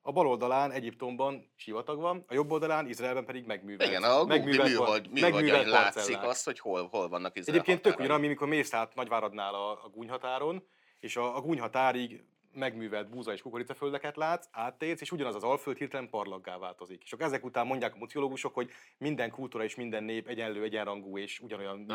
A 0.00 0.12
bal 0.12 0.26
oldalán 0.26 0.72
Egyiptomban 0.72 1.52
sivatag 1.56 2.00
van, 2.00 2.24
a 2.28 2.34
jobb 2.34 2.50
oldalán 2.50 2.88
Izraelben 2.88 3.24
pedig 3.24 3.44
megművelt. 3.44 3.90
Igen, 3.90 4.02
a 4.02 4.24
megművelt 4.24 4.68
műhold, 4.68 5.10
műholdjain 5.10 5.68
látszik 5.68 6.22
azt, 6.22 6.44
hogy 6.44 6.58
hol, 6.58 6.88
hol 6.88 7.08
vannak 7.08 7.36
Izrael 7.36 7.54
Egyébként 7.58 7.82
tök 7.82 7.92
határai. 7.92 8.06
ugyanaz, 8.06 8.20
mint 8.26 8.40
amikor 8.40 8.56
mész 8.56 8.74
át 8.74 8.94
Nagyváradnál 8.94 9.54
a, 9.54 9.70
a 9.70 9.88
gúnyhatáron, 9.88 10.66
és 10.98 11.16
a, 11.16 11.36
a 11.36 11.40
gúnyhatárig 11.40 12.24
megművelt 12.56 13.08
búza 13.08 13.32
és 13.32 13.42
kukoricaföldeket 13.42 14.16
látsz, 14.16 14.48
áttérsz, 14.50 15.00
és 15.00 15.12
ugyanaz 15.12 15.34
az 15.34 15.42
alföld 15.42 15.76
hirtelen 15.76 16.08
parlaggá 16.10 16.58
változik. 16.58 17.02
És 17.02 17.12
akkor 17.12 17.26
ezek 17.26 17.44
után 17.44 17.66
mondják 17.66 17.94
a 17.94 17.98
muciológusok, 17.98 18.54
hogy 18.54 18.70
minden 18.98 19.30
kultúra 19.30 19.64
és 19.64 19.74
minden 19.74 20.04
nép 20.04 20.28
egyenlő, 20.28 20.62
egyenrangú 20.62 21.18
és 21.18 21.40
ugyanolyan 21.40 21.84
a- 21.88 21.94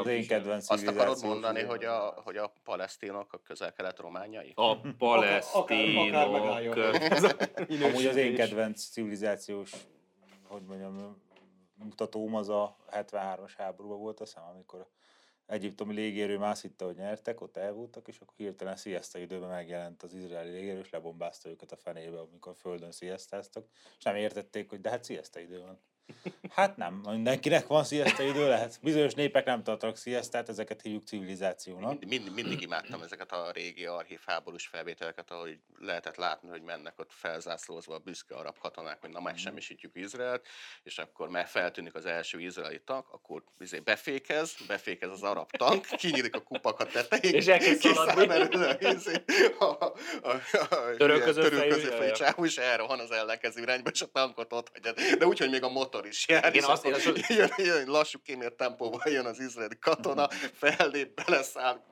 Az 0.00 0.06
én 0.06 0.26
kedvenc 0.26 0.70
Azt 0.70 0.86
akarod 0.86 1.22
mondani, 1.22 1.62
hogy 1.62 1.84
a, 1.84 2.20
hogy 2.24 2.36
a 2.36 2.52
palesztinok 2.64 3.32
a 3.32 3.38
közel-kelet 3.38 3.98
románjai? 3.98 4.52
A 4.54 4.62
akár 4.62 4.94
palesztinok. 4.98 6.76
Ez 7.10 7.22
a 7.22 7.32
Amúgy 7.82 8.06
az 8.06 8.16
én 8.16 8.34
kedvenc 8.34 8.82
civilizációs, 8.90 9.72
hogy 10.48 10.62
mondjam, 10.62 11.20
mutatóm 11.74 12.34
az 12.34 12.48
a 12.48 12.76
73-as 12.90 13.52
háborúban 13.56 13.98
volt, 13.98 14.20
azt 14.20 14.32
hiszem, 14.34 14.48
amikor 14.48 14.86
egyiptomi 15.46 15.94
légierő 15.94 16.38
más 16.38 16.60
hitte, 16.60 16.84
hogy 16.84 16.96
nyertek, 16.96 17.40
ott 17.40 17.56
el 17.56 17.72
voltak, 17.72 18.08
és 18.08 18.20
akkor 18.20 18.34
hirtelen 18.36 18.76
sziaszta 18.76 19.18
időben 19.18 19.48
megjelent 19.48 20.02
az 20.02 20.14
izraeli 20.14 20.50
légierő, 20.50 20.78
és 20.78 20.90
lebombázta 20.90 21.48
őket 21.48 21.72
a 21.72 21.76
fenébe, 21.76 22.18
amikor 22.20 22.54
földön 22.56 22.92
sziasztáztak, 22.92 23.68
és 23.98 24.04
nem 24.04 24.16
értették, 24.16 24.70
hogy 24.70 24.80
de 24.80 24.90
hát 24.90 25.04
sziaszta 25.04 25.40
idő 25.40 25.60
van. 25.60 25.80
Hát 26.54 26.76
nem, 26.76 27.00
mindenkinek 27.08 27.66
van 27.66 27.84
sziaszta 27.84 28.22
idő, 28.22 28.48
lehet. 28.48 28.78
Bizonyos 28.82 29.14
népek 29.14 29.44
nem 29.44 29.62
tartanak 29.62 29.96
sziasztát, 29.96 30.48
ezeket 30.48 30.82
hívjuk 30.82 31.02
civilizációnak. 31.02 32.04
Mind, 32.04 32.22
mind, 32.22 32.34
mindig 32.34 32.60
imádtam 32.60 33.02
ezeket 33.02 33.32
a 33.32 33.50
régi 33.52 33.86
archív 33.86 34.20
háborús 34.26 34.66
felvételeket, 34.66 35.30
ahogy 35.30 35.58
lehetett 35.78 36.16
látni, 36.16 36.48
hogy 36.48 36.62
mennek 36.62 36.98
ott 36.98 37.12
felzászlózva 37.12 37.94
a 37.94 37.98
büszke 37.98 38.34
arab 38.34 38.58
katonák, 38.58 39.00
hogy 39.00 39.10
na 39.10 39.20
megsemmisítjük 39.20 39.96
Izraelt, 39.96 40.46
és 40.82 40.98
akkor 40.98 41.28
már 41.28 41.46
feltűnik 41.46 41.94
az 41.94 42.06
első 42.06 42.40
izraeli 42.40 42.80
tank, 42.84 43.08
akkor 43.10 43.44
izé 43.58 43.78
befékez, 43.78 44.56
befékez 44.66 45.10
az 45.10 45.22
arab 45.22 45.50
tank, 45.50 45.86
kinyílik 46.02 46.34
a 46.34 46.40
kupak 46.40 46.80
a 46.80 46.86
tetején, 46.86 47.34
És 47.34 47.46
belőle 48.26 48.76
izé, 48.80 49.24
a, 49.58 49.64
a, 49.64 49.94
a, 50.22 50.28
a, 50.74 50.96
Törölköző 50.96 51.42
törölköző 51.42 51.80
fejű, 51.80 51.96
fejű 51.96 52.02
jaj. 52.02 52.12
csávó, 52.12 52.44
és 52.44 52.58
elrohan 52.58 52.98
az 52.98 53.10
ellenkező 53.10 53.60
irányba, 53.60 53.90
és 53.90 54.02
a 54.02 54.06
tankot 54.06 54.52
ott 54.52 54.70
hagyja. 54.72 55.16
De 55.16 55.26
úgy, 55.26 55.38
hogy 55.38 55.50
még 55.50 55.62
a 55.62 55.68
motor 55.92 56.06
is 56.10 56.28
jár, 56.28 56.44
Én 56.54 56.60
és 56.60 56.66
azt- 56.66 56.86
azt- 56.86 57.28
jön, 57.28 57.48
jön, 57.56 57.88
lassú 57.90 58.18
kémért 58.24 58.56
tempóval 58.56 59.10
jön 59.12 59.26
az 59.26 59.40
izraeli 59.40 59.78
katona, 59.80 60.28
fellép, 60.52 61.14
beleszáll, 61.14 61.84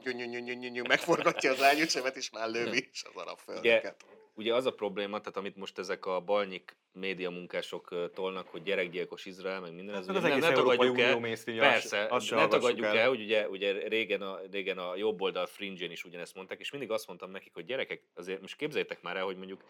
nyú, 0.73 0.83
megforgatja 0.89 1.51
az 1.51 1.63
ágyúcsemet, 1.63 2.17
és 2.17 2.31
már 2.31 2.49
lövi 2.49 2.89
is 2.93 3.03
az 3.05 3.23
arab 3.23 3.39
földeket. 3.39 4.05
Ugye 4.35 4.55
az 4.55 4.67
a 4.67 4.71
probléma, 4.71 5.19
tehát 5.19 5.37
amit 5.37 5.57
most 5.57 5.79
ezek 5.79 6.07
a 6.07 6.21
balnyik 6.21 6.77
média 6.93 7.31
munkások 7.31 8.11
tolnak, 8.15 8.49
hogy 8.49 8.63
gyerekgyilkos 8.63 9.25
Izrael, 9.25 9.61
meg 9.61 9.75
minden, 9.75 9.95
ez 9.95 10.07
Hát 10.07 10.17
ugye 10.17 10.19
az 10.19 10.25
ne, 10.25 10.31
egész 10.31 10.49
ne 10.49 10.53
tagadjuk 10.55 10.99
el, 10.99 11.21
persze, 11.59 12.19
se 12.21 12.35
ne 12.35 12.49
tagadjuk 12.49 12.87
el. 12.87 12.99
el, 12.99 13.09
hogy 13.09 13.21
ugye, 13.21 13.49
ugye 13.49 13.89
régen, 13.89 14.23
a, 14.23 14.41
régen 14.51 14.79
a 14.79 14.97
jobb 14.97 15.21
oldal 15.21 15.47
fringe 15.47 15.87
is 15.87 16.05
ugyanezt 16.05 16.35
mondták, 16.35 16.61
és 16.61 16.71
mindig 16.71 16.91
azt 16.91 17.07
mondtam 17.07 17.31
nekik, 17.31 17.55
hogy 17.55 17.65
gyerekek, 17.65 18.03
azért 18.15 18.41
most 18.41 18.57
képzeljétek 18.57 19.03
már 19.03 19.17
el, 19.17 19.25
hogy 19.25 19.37
mondjuk 19.37 19.65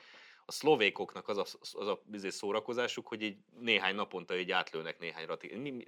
a 0.51 0.53
szlovékoknak 0.53 1.29
az 1.29 1.39
a, 1.39 1.45
az 1.73 1.87
a 1.89 2.01
bizony 2.05 2.31
szórakozásuk, 2.31 3.07
hogy 3.07 3.23
így 3.23 3.37
néhány 3.61 3.95
naponta 3.95 4.37
így 4.37 4.51
átlőnek 4.51 4.99
néhány 4.99 5.25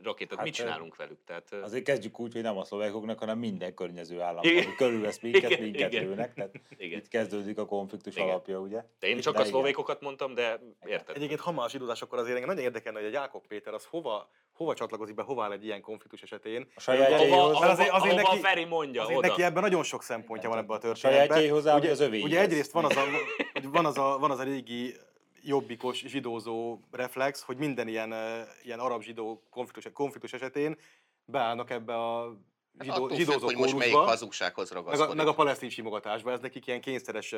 rakétát. 0.03 0.37
Hát, 0.37 0.45
mit 0.45 0.55
csinálunk 0.55 0.97
velük? 0.97 1.19
Tehát, 1.25 1.53
Azért 1.53 1.85
kezdjük 1.85 2.21
úgy, 2.21 2.33
hogy 2.33 2.43
nem 2.43 2.57
a 2.59 2.65
szlovákoknak, 2.65 3.19
hanem 3.19 3.39
minden 3.39 3.75
környező 3.75 4.21
állam, 4.21 4.45
Igen. 4.45 4.65
ami 4.65 4.75
körülvesz 4.75 5.21
minket, 5.27 5.51
Igen, 5.51 5.63
minket 5.63 5.93
igen. 5.93 6.05
lőnek. 6.05 6.35
Tehát 6.35 6.55
Igen. 6.77 6.99
itt 6.99 7.09
kezdődik 7.09 7.59
a 7.59 7.67
konfliktus 7.67 8.15
Igen. 8.15 8.29
alapja, 8.29 8.59
ugye? 8.59 8.85
de 8.99 9.07
én 9.07 9.21
csak 9.21 9.33
de 9.33 9.39
a 9.39 9.43
igen. 9.43 9.53
szlovékokat 9.53 10.01
mondtam, 10.01 10.35
de 10.35 10.61
érted? 10.87 11.17
Egyébként 11.17 11.41
ha 11.41 11.53
már 11.53 11.65
a 11.65 11.69
zsidózás, 11.69 12.03
akkor 12.03 12.19
azért 12.19 12.35
engem 12.35 12.49
nagyon 12.49 12.65
érdekelne, 12.65 12.99
hogy 12.99 13.09
a 13.09 13.13
Jákob 13.13 13.47
Péter 13.47 13.75
az 13.75 13.85
hova, 13.85 14.31
hova 14.53 14.75
csatlakozik 14.75 15.15
be, 15.15 15.23
hova 15.23 15.45
áll 15.45 15.53
egy 15.53 15.65
ilyen 15.65 15.81
konfliktus 15.81 16.23
esetén. 16.23 16.69
A 16.75 16.81
sajátjaihoz- 16.81 17.31
ahova, 17.39 17.69
azért- 17.71 17.91
azért 17.91 18.15
neki- 18.17 18.39
Feri 18.39 18.65
mondja, 18.65 19.03
Azért 19.03 19.19
oda. 19.19 19.29
neki 19.29 19.43
ebben 19.43 19.63
nagyon 19.63 19.83
sok 19.83 20.03
szempontja 20.03 20.49
van 20.49 20.59
ebben 20.59 20.77
a 20.77 20.79
történetben. 20.81 21.27
sajátjaihoz 21.27 21.67
áll, 21.67 21.79
ugye, 21.79 21.91
az 21.91 22.01
övéihez? 22.01 22.29
ugye 22.29 22.41
egyrészt 22.41 22.73
van 22.73 22.85
az, 22.85 22.97
a, 22.97 23.01
hogy 23.63 23.73
van, 23.73 23.87
az 23.87 23.99
a, 23.99 24.19
van 24.19 24.31
az 24.31 24.39
a 24.39 24.43
régi 24.43 24.95
jobbikos 25.43 25.99
zsidózó 25.99 26.79
reflex, 26.91 27.43
hogy 27.43 27.57
minden 27.57 27.89
ilyen, 27.89 28.15
ilyen 28.63 28.79
arab-zsidó 28.79 29.43
konfliktus, 29.51 29.93
konfliktus 29.93 30.33
esetén 30.33 30.79
beállnak 31.25 31.71
ebbe 31.71 31.95
a 31.95 32.37
zsidó, 32.81 32.95
Attól 32.95 33.09
függ, 33.09 33.19
zsidózó 33.19 33.47
hogy 33.47 33.57
most 33.57 33.77
melyik 33.77 33.95
hazugsághoz 33.95 34.71
meg 34.71 34.79
a, 34.79 34.83
ragaszkodik. 34.83 35.17
meg 35.17 35.27
a 35.27 35.35
palesztin 35.35 35.71
simogatásba, 35.71 36.31
ez 36.31 36.41
nekik 36.41 36.67
ilyen 36.67 36.81
kényszeres 36.81 37.35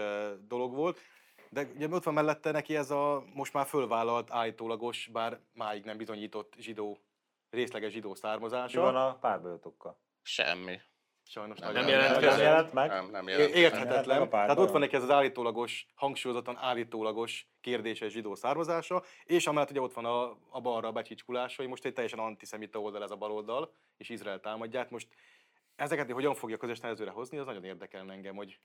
dolog 0.47 0.75
volt. 0.75 0.99
De 1.51 1.69
ugye 1.75 1.89
ott 1.89 2.05
van 2.05 2.15
mellette 2.15 2.51
neki 2.51 2.77
ez 2.77 2.91
a 2.91 3.25
most 3.35 3.53
már 3.53 3.67
fölvállalt 3.67 4.31
állítólagos, 4.31 5.09
bár 5.13 5.41
máig 5.53 5.85
nem 5.85 5.97
bizonyított 5.97 6.55
zsidó, 6.59 6.99
részleges 7.51 7.93
zsidó 7.93 8.11
Mi 8.11 8.17
származása. 8.17 8.81
van 8.81 8.97
a 8.97 9.15
párbajotokkal? 9.15 9.99
Semmi. 10.23 10.81
Sajnos 11.27 11.59
Nem 11.59 11.73
nagyon- 11.73 11.89
jelentkezett. 11.89 12.31
Nem 12.37 12.41
jelent 12.47 12.73
meg? 12.73 12.89
Nem, 12.91 13.11
nem 13.11 13.29
jelent. 13.29 13.55
Jelent 13.55 13.75
Érthetetlen. 13.75 14.19
meg 14.19 14.29
párbajom. 14.29 14.47
Tehát 14.47 14.59
ott 14.59 14.71
van 14.71 14.81
neki 14.81 14.97
ez 14.97 15.03
az 15.03 15.11
állítólagos, 15.11 15.87
hangsúlyozottan 15.95 16.57
állítólagos 16.57 17.49
kérdéses 17.61 18.13
zsidó 18.13 18.35
származása, 18.35 19.03
és 19.25 19.47
amellett 19.47 19.71
ugye 19.71 19.81
ott 19.81 19.93
van 19.93 20.05
a, 20.05 20.39
a 20.49 20.61
balra 20.61 20.89
a 20.89 20.93
becsicskulása, 20.93 21.57
hogy 21.63 21.71
most 21.71 21.85
egy 21.85 21.93
teljesen 21.93 22.19
antiszemita 22.19 22.81
oldal 22.81 23.03
ez 23.03 23.11
a 23.11 23.17
baloldal, 23.17 23.73
és 23.97 24.09
Izrael 24.09 24.41
támadját. 24.41 24.91
Most 24.91 25.09
ezeket 25.77 26.05
hogy 26.05 26.15
hogyan 26.15 26.35
fogja 26.35 26.57
közös 26.57 26.81
nevezőre 26.81 27.11
hozni, 27.11 27.39
az 27.39 27.47
nagyon 27.47 27.65
érdekel 27.65 28.11
engem, 28.11 28.37
hogy 28.37 28.59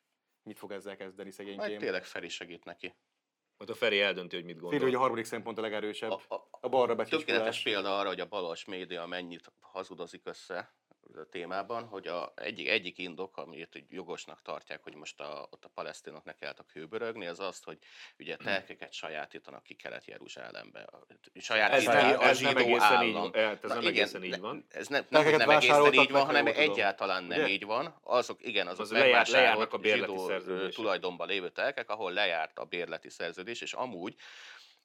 mit 0.44 0.58
fog 0.58 0.72
ezzel 0.72 0.96
kezdeni 0.96 1.22
Majd 1.24 1.34
szegénykém. 1.34 1.80
tényleg 1.80 2.04
Feri 2.06 2.30
segít 2.30 2.64
neki. 2.66 2.96
Majd 3.58 3.70
a 3.72 3.76
Feri 3.76 4.02
eldönti, 4.02 4.36
hogy 4.36 4.46
mit 4.46 4.54
gondol. 4.54 4.72
Félő, 4.72 4.84
hogy 4.86 4.94
a 4.96 5.00
harmadik 5.00 5.26
szempont 5.26 5.58
a 5.58 5.62
legerősebb. 5.62 6.12
A, 6.12 6.22
a, 6.36 6.48
A 6.52 6.70
balra 6.70 6.96
tökéletes 6.96 7.10
becsicskulás. 7.12 7.62
példa 7.64 7.98
arra, 8.00 8.08
hogy 8.08 8.20
a 8.20 8.26
balos 8.28 8.66
média 8.66 9.06
mennyit 9.06 9.52
hazudozik 9.60 10.22
össze 10.26 10.74
témában, 11.30 11.84
hogy 11.88 12.08
a 12.08 12.34
egyik, 12.36 12.70
egyik 12.70 12.98
indok, 12.98 13.38
amit 13.38 13.76
így 13.76 13.86
jogosnak 13.90 14.42
tartják, 14.42 14.84
hogy 14.84 14.96
most 14.96 15.20
a, 15.20 15.48
ott 15.52 15.66
a 15.66 15.70
palesztinok 15.74 16.24
ne 16.24 16.34
kelltek 16.34 16.72
hőbörögni, 16.74 17.28
az 17.28 17.40
azt, 17.40 17.64
hogy 17.64 17.78
ugye 18.20 18.36
telkeket 18.36 18.94
sajátítanak 18.94 19.64
ki 19.64 19.74
Kelet-Jeruzsálembe. 19.74 20.80
A- 20.80 21.06
ez 21.48 21.86
nem, 21.86 22.20
a 22.20 22.24
ez 22.24 22.40
nem 22.40 22.58
egészen 22.58 23.04
így 23.04 23.16
állam. 23.16 23.32
van. 23.32 23.36
Ez 23.36 23.60
Na 23.62 23.68
nem 23.68 23.82
igen, 23.82 23.94
egészen 23.94 24.24
így 24.24 24.40
van. 24.40 24.66
Ez 24.70 24.88
nem, 24.88 25.06
nem, 25.10 25.22
Telkeket 25.24 25.48
nem 25.48 25.56
egészen 25.58 25.94
így 25.94 26.12
van, 26.12 26.26
hanem 26.26 26.46
tudom. 26.46 26.62
egyáltalán 26.62 27.24
nem 27.24 27.40
Ugye? 27.40 27.48
így 27.48 27.66
van. 27.66 28.00
Azok, 28.04 28.46
igen, 28.46 28.68
azok 28.68 28.82
Az 28.82 28.92
megvásárolt 28.92 29.74
a 29.74 29.80
zsidó 29.84 30.32
tulajdonban 30.70 31.28
lévő 31.28 31.50
telkek, 31.50 31.90
ahol 31.90 32.12
lejárt 32.12 32.60
a 32.60 32.66
bérleti 32.66 33.10
szerződés, 33.10 33.62
és 33.62 33.74
amúgy 33.74 34.16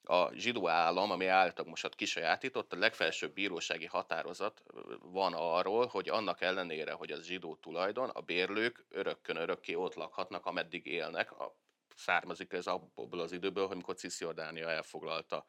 a 0.04 0.32
zsidó 0.34 0.68
állam, 0.68 1.10
ami 1.10 1.26
által 1.26 1.64
most 1.64 1.94
kisajátított, 1.94 2.72
a 2.72 2.76
legfelsőbb 2.76 3.32
bírósági 3.32 3.86
határozat 3.86 4.62
van 5.00 5.32
arról, 5.32 5.86
hogy 5.86 6.08
annak 6.08 6.40
ellenére, 6.40 6.92
hogy 6.92 7.10
az 7.10 7.24
zsidó 7.24 7.54
tulajdon, 7.54 8.08
a 8.08 8.20
bérlők 8.20 8.84
örökkön 8.88 9.36
örökké 9.36 9.74
ott 9.74 9.94
lakhatnak, 9.94 10.46
ameddig 10.46 10.86
élnek. 10.86 11.32
A, 11.32 11.56
származik 11.96 12.52
ez 12.52 12.66
abból 12.66 13.20
az 13.20 13.32
időből, 13.32 13.64
amikor 13.64 13.94
Cisziordánia 13.94 14.70
elfoglalta 14.70 15.46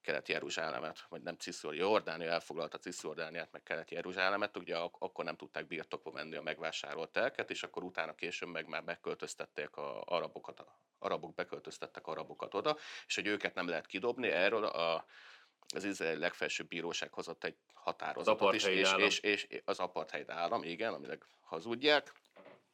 Kelet-Jeruzsálemet, 0.00 1.04
vagy 1.08 1.22
nem 1.22 1.36
Cisziordánia, 1.36 1.88
Jordánia 1.88 2.30
elfoglalta 2.30 2.78
Cisziordániát, 2.78 3.52
meg 3.52 3.62
Kelet-Jeruzsálemet, 3.62 4.56
ugye 4.56 4.76
ak- 4.76 5.02
akkor 5.02 5.24
nem 5.24 5.36
tudták 5.36 5.66
birtokba 5.66 6.10
venni 6.10 6.36
a 6.36 6.42
megvásárolt 6.42 7.10
telket, 7.10 7.50
és 7.50 7.62
akkor 7.62 7.82
utána 7.82 8.14
később 8.14 8.48
meg 8.48 8.66
már 8.68 8.82
megköltöztették 8.82 9.76
a 9.76 10.02
arabokat, 10.04 10.60
a 10.60 10.78
arabok 10.98 11.34
beköltöztettek 11.34 12.06
arabokat 12.06 12.54
oda, 12.54 12.76
és 13.06 13.14
hogy 13.14 13.26
őket 13.26 13.54
nem 13.54 13.68
lehet 13.68 13.86
kidobni, 13.86 14.28
erről 14.28 14.64
a, 14.64 15.04
az 15.74 15.84
izraeli 15.84 16.18
legfelsőbb 16.18 16.68
bíróság 16.68 17.12
hozott 17.12 17.44
egy 17.44 17.56
határozatot 17.74 18.54
is, 18.54 18.64
és, 18.64 18.92
és, 18.96 19.18
és, 19.18 19.44
és 19.44 19.62
az 19.64 19.78
apartheid 19.78 20.30
állam, 20.30 20.62
igen, 20.62 20.94
aminek 20.94 21.26
hazudják, 21.40 22.12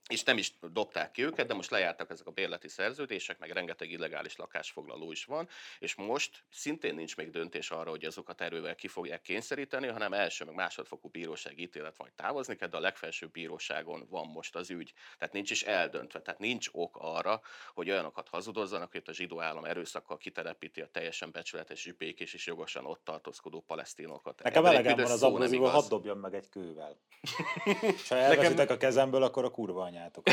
és 0.09 0.23
nem 0.23 0.39
is 0.39 0.55
dobták 0.73 1.11
ki 1.11 1.23
őket, 1.23 1.47
de 1.47 1.55
most 1.55 1.71
lejártak 1.71 2.11
ezek 2.11 2.27
a 2.27 2.31
bérleti 2.31 2.69
szerződések, 2.69 3.39
meg 3.39 3.51
rengeteg 3.51 3.91
illegális 3.91 4.37
lakásfoglaló 4.37 5.13
is 5.13 5.25
van, 5.25 5.49
és 5.79 5.95
most 5.95 6.45
szintén 6.51 6.95
nincs 6.95 7.17
még 7.17 7.31
döntés 7.31 7.71
arra, 7.71 7.91
hogy 7.91 8.05
azokat 8.05 8.41
erővel 8.41 8.75
ki 8.75 8.89
fogják 8.89 9.21
kényszeríteni, 9.21 9.87
hanem 9.87 10.13
első 10.13 10.45
meg 10.45 10.55
másodfokú 10.55 11.09
bíróság 11.09 11.59
ítélet 11.59 11.97
vagy 11.97 12.13
távozni 12.13 12.57
kell, 12.57 12.69
de 12.69 12.77
a 12.77 12.81
legfelsőbb 12.81 13.31
bíróságon 13.31 14.07
van 14.11 14.27
most 14.27 14.57
az 14.57 14.71
ügy. 14.71 14.93
Tehát 15.19 15.35
nincs 15.35 15.51
is 15.51 15.63
eldöntve, 15.63 16.21
tehát 16.21 16.41
nincs 16.41 16.69
ok 16.73 16.97
arra, 17.01 17.41
hogy 17.75 17.91
olyanokat 17.91 18.29
hazudozzanak, 18.29 18.93
hogy 18.93 19.03
a 19.07 19.13
zsidó 19.13 19.41
állam 19.41 19.65
erőszakkal 19.65 20.17
kitelepíti 20.17 20.81
a 20.81 20.87
teljesen 20.87 21.31
becsületes, 21.31 21.93
békés 21.99 22.35
és 22.35 22.47
jogosan 22.47 22.87
ott 22.87 23.05
tartózkodó 23.05 23.61
palesztinokat. 23.61 24.43
Nekem 24.43 24.65
elegem 24.65 24.97
van 24.97 25.11
az 25.11 25.23
abban, 25.23 25.71
hadd 25.71 25.89
dobjam 25.89 26.19
meg 26.19 26.35
egy 26.35 26.49
kővel. 26.49 26.97
És 27.81 28.09
ha 28.09 28.17
elveszitek 28.17 28.71
a 28.71 28.77
kezemből, 28.77 29.23
akkor 29.23 29.45
a 29.45 29.51
kurva 29.51 29.83
anyátok. 29.97 30.25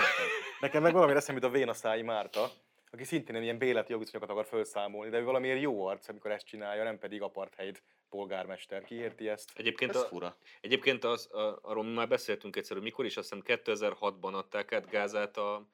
Nekem 0.60 0.82
meg 0.82 0.94
valami 0.94 1.14
eszembe 1.14 1.48
a 1.48 1.50
Vénaszályi 1.50 2.02
Márta, 2.02 2.52
aki 2.92 3.04
szintén 3.04 3.42
ilyen 3.42 3.58
béleti 3.58 3.92
jogviszonyokat 3.92 4.30
akar 4.30 4.46
felszámolni, 4.46 5.12
de 5.12 5.20
ő 5.20 5.24
valamiért 5.24 5.62
jó 5.62 5.86
arc, 5.86 6.08
amikor 6.08 6.32
ezt 6.32 6.46
csinálja, 6.46 6.84
nem 6.84 7.00
pedig 7.00 7.22
apartheid 7.22 7.82
polgármester. 8.10 8.84
Ki 8.84 8.96
érti 8.96 9.30
ezt? 9.30 9.52
Egyébként, 9.56 9.92
Ez 9.92 10.02
a, 10.02 10.06
fura. 10.06 10.38
egyébként 10.62 11.04
az, 11.04 11.34
a, 11.34 11.60
arról 11.62 11.84
már 11.84 12.08
beszéltünk 12.08 12.56
egyszer, 12.56 12.76
hogy 12.76 12.86
mikor 12.86 13.06
is, 13.06 13.18
azt 13.18 13.34
hiszem 13.34 13.62
2006-ban 13.64 14.34
adták 14.34 14.72
át 14.72 14.90
Gázát 14.90 15.38
a, 15.38 15.68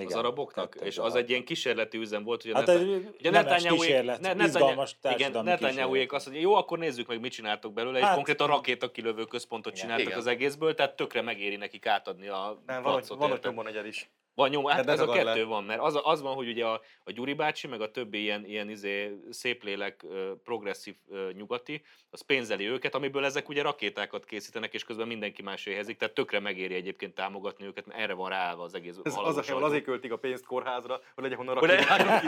Igen, 0.00 0.06
az 0.12 0.14
araboknak, 0.18 0.76
és 0.82 0.98
az 0.98 1.14
egy 1.14 1.30
ilyen 1.30 1.44
kísérleti 1.44 1.98
üzem 1.98 2.24
volt, 2.24 2.42
hogy 2.42 2.50
a 2.50 2.56
hát 2.56 2.66
Neta- 2.66 3.14
ugye 3.18 3.30
nemes 3.30 3.62
kísérlet, 3.66 4.20
ne, 4.20 4.44
izgalmas 4.44 4.96
igen, 5.16 5.44
Netanyahuék 5.44 6.12
azt 6.12 6.26
mondja, 6.26 6.44
jó, 6.44 6.54
akkor 6.54 6.78
nézzük 6.78 7.06
meg, 7.06 7.20
mit 7.20 7.32
csináltok 7.32 7.72
belőle, 7.72 7.98
és 7.98 8.04
Hát- 8.04 8.14
konkrétan 8.14 8.46
rakétakilövő 8.46 9.24
központot 9.24 9.72
Igen. 9.72 9.84
csináltak 9.84 10.06
Igen. 10.06 10.18
az 10.18 10.26
egészből, 10.26 10.74
tehát 10.74 10.96
tökre 10.96 11.22
megéri 11.22 11.56
nekik 11.56 11.86
átadni 11.86 12.28
a 12.28 12.62
Nem, 12.66 12.82
van, 12.82 12.92
placot, 12.92 13.18
van 13.18 13.30
ott 13.30 13.36
érted? 13.36 13.50
nyomon 13.50 13.66
egyed 13.68 13.86
is. 13.86 14.10
Van 14.36 14.48
nyom, 14.48 14.64
hát 14.64 14.88
ez 14.88 15.00
a 15.00 15.06
kettő 15.06 15.40
le. 15.40 15.44
van, 15.44 15.64
mert 15.64 15.80
az, 15.80 16.00
az 16.02 16.20
van, 16.20 16.34
hogy 16.34 16.48
ugye 16.48 16.64
a, 16.64 16.80
a 17.04 17.12
Gyuri 17.12 17.34
bácsi, 17.34 17.66
meg 17.66 17.80
a 17.80 17.90
többi 17.90 18.20
ilyen, 18.20 18.44
ilyen 18.44 18.70
izé, 18.70 19.16
szép 19.30 19.62
lélek, 19.62 20.04
ö, 20.08 20.32
progresszív 20.44 20.94
nyugati, 21.32 21.82
az 22.10 22.20
pénzeli 22.20 22.66
őket, 22.68 22.94
amiből 22.94 23.24
ezek 23.24 23.48
ugye 23.48 23.62
rakétákat 23.62 24.24
készítenek, 24.24 24.74
és 24.74 24.84
közben 24.84 25.06
mindenki 25.06 25.42
más 25.42 25.66
éhezik, 25.66 25.96
tehát 25.96 26.14
tökre 26.14 26.40
megéri 26.40 26.74
egyébként 26.74 27.14
támogatni 27.14 27.66
őket, 27.66 27.86
mert 27.86 28.00
erre 28.00 28.12
van 28.12 28.30
ráállva 28.30 28.62
az 28.62 28.74
egész 28.74 28.90
Ez 28.90 28.98
az 29.04 29.12
a 29.12 29.16
halagos 29.16 29.34
helyben 29.34 29.44
sajtó. 29.52 29.66
azért 29.66 29.84
költik 29.84 30.12
a 30.12 30.16
pénzt 30.16 30.46
kórházra, 30.46 31.00
hogy 31.14 31.22
legyen 31.22 31.38
honnan 31.38 31.54
rakétákat. 31.54 32.22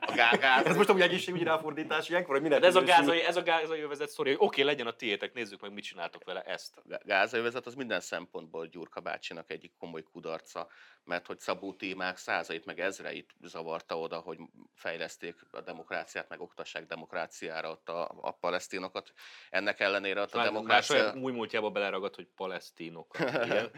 A 0.00 0.68
Ez 0.68 0.76
most 0.76 0.88
amúgy 0.88 1.02
egészségügyi 1.02 1.44
ráfordítás 1.44 2.08
ilyenkor, 2.08 2.30
hogy 2.30 2.40
minden 2.40 2.60
De 2.60 2.66
ez 2.66 2.76
a 2.76 2.82
gázai, 2.82 3.20
ez 3.20 3.36
a 3.36 3.42
gázai 3.42 3.80
övezet 3.80 4.08
sztori, 4.08 4.30
hogy 4.30 4.38
oké, 4.40 4.62
legyen 4.62 4.86
a 4.86 4.92
tiétek, 4.92 5.34
nézzük 5.34 5.60
meg, 5.60 5.72
mit 5.72 5.84
csináltok 5.84 6.24
vele 6.24 6.42
ezt. 6.42 6.82
gázövezet 7.04 7.66
az 7.66 7.74
minden 7.74 8.00
szempontból 8.00 8.66
Gyurka 8.66 9.00
bácsinak 9.00 9.50
egyik 9.50 9.72
komoly 9.78 10.02
kudarca, 10.02 10.68
mert 11.04 11.26
hogy 11.26 11.38
Szabó 11.38 11.72
témák 11.74 12.16
százait 12.16 12.64
meg 12.64 12.80
ezreit 12.80 13.34
zavarta 13.42 13.98
oda, 13.98 14.18
hogy 14.18 14.38
fejleszték 14.74 15.46
a 15.50 15.60
demokráciát, 15.60 16.28
meg 16.28 16.40
oktassák 16.40 16.86
demokráciára 16.86 17.70
ott 17.70 17.88
a, 17.88 18.10
a 18.20 18.30
palesztinokat. 18.30 19.12
Ennek 19.50 19.80
ellenére 19.80 20.20
ott 20.20 20.32
a 20.32 20.36
Már, 20.36 20.44
már 20.44 20.54
demokrácia... 20.54 20.96
saját 20.96 21.16
új 21.16 21.32
múltjába 21.32 21.70
beleragad, 21.70 22.14
hogy 22.14 22.28
palesztinok. 22.36 23.18
Igen. 23.44 23.70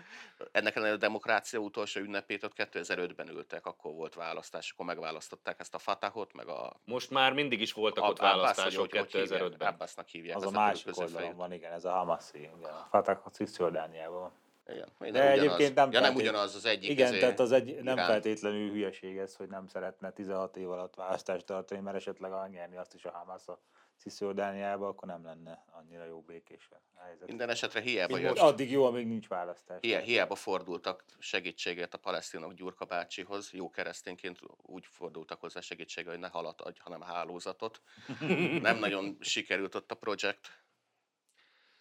Ennek 0.52 0.74
ellenére 0.76 0.96
a 0.96 1.00
demokrácia 1.00 1.58
utolsó 1.58 2.00
ünnepét 2.00 2.44
ott 2.44 2.52
2005-ben 2.56 3.28
ültek, 3.28 3.66
akkor 3.66 3.92
volt 3.92 4.14
választás, 4.14 4.70
akkor 4.70 4.86
megválasztották 4.86 5.60
ezt 5.60 5.74
a 5.74 5.78
Fatahot, 5.78 6.32
meg 6.32 6.48
a 6.48 6.80
Most 6.84 7.10
már 7.10 7.32
mindig 7.32 7.60
is 7.60 7.72
voltak 7.72 8.04
ott 8.04 8.18
Abbas, 8.18 8.32
választások 8.32 8.80
vagy 8.80 8.90
hogy- 8.90 9.12
hogy 9.12 9.20
hívják? 9.22 9.42
2005-ben. 9.42 9.68
Abbasnak 9.68 10.08
hívják. 10.08 10.36
Az 10.36 10.44
a 10.44 10.50
másik 10.50 10.98
oldalon 10.98 11.36
van, 11.36 11.52
igen, 11.52 11.72
ez 11.72 11.84
a 11.84 11.90
Hamasi, 11.90 12.38
igen. 12.38 12.62
A 12.62 12.86
Fatah 12.90 13.26
a 13.26 13.30
Cisjordániában 13.30 14.20
van. 14.20 14.32
Igen. 14.66 14.88
De 14.98 15.05
Minden 15.05 15.22
ugyanaz. 15.22 15.44
egyébként 15.44 15.74
nem 15.74 15.92
ja, 15.92 16.00
nem 16.00 16.14
ugyanaz 16.14 16.55
az 16.55 16.64
egyik. 16.64 16.90
Igen, 16.90 17.09
izé, 17.09 17.18
tehát 17.18 17.40
az 17.40 17.52
egy, 17.52 17.74
nem 17.83 17.94
Irán. 17.94 18.07
feltétlenül 18.07 18.70
hülyeség 18.70 19.16
ez, 19.16 19.37
hogy 19.37 19.48
nem 19.48 19.66
szeretne 19.66 20.11
16 20.11 20.57
év 20.57 20.70
alatt 20.70 20.94
választást 20.94 21.46
tartani, 21.46 21.81
mert 21.81 21.96
esetleg 21.96 22.50
nyerni 22.50 22.76
azt 22.76 22.94
is 22.94 23.05
a 23.05 23.11
Hamas 23.11 23.46
a 23.46 23.61
Cisjordániába, 23.98 24.88
akkor 24.88 25.09
nem 25.09 25.24
lenne 25.24 25.64
annyira 25.70 26.05
jó 26.05 26.20
békés 26.20 26.68
a 26.70 27.00
helyzet. 27.02 27.29
Minden 27.29 27.48
esetre 27.48 27.81
hiába 27.81 28.14
Mint 28.14 28.29
jött. 28.29 28.38
Addig 28.38 28.70
jó, 28.70 28.85
amíg 28.85 29.07
nincs 29.07 29.29
választás. 29.29 29.79
Hiá, 29.81 29.98
hiába 29.98 30.35
fordultak 30.35 31.05
segítséget 31.18 31.94
a 31.94 31.98
palesztinok 31.98 32.52
Gyurka 32.52 32.85
bácsihoz, 32.85 33.52
jó 33.52 33.70
keresztényként 33.70 34.38
úgy 34.62 34.87
fordultak 34.87 35.40
hozzá 35.40 35.61
segítségre, 35.61 36.11
hogy 36.11 36.20
ne 36.20 36.29
halat 36.29 36.61
adj, 36.61 36.79
hanem 36.83 37.00
hálózatot. 37.00 37.81
Nem 38.61 38.79
nagyon 38.79 39.16
sikerült 39.20 39.74
ott 39.74 39.90
a 39.90 39.94
projekt. 39.94 40.64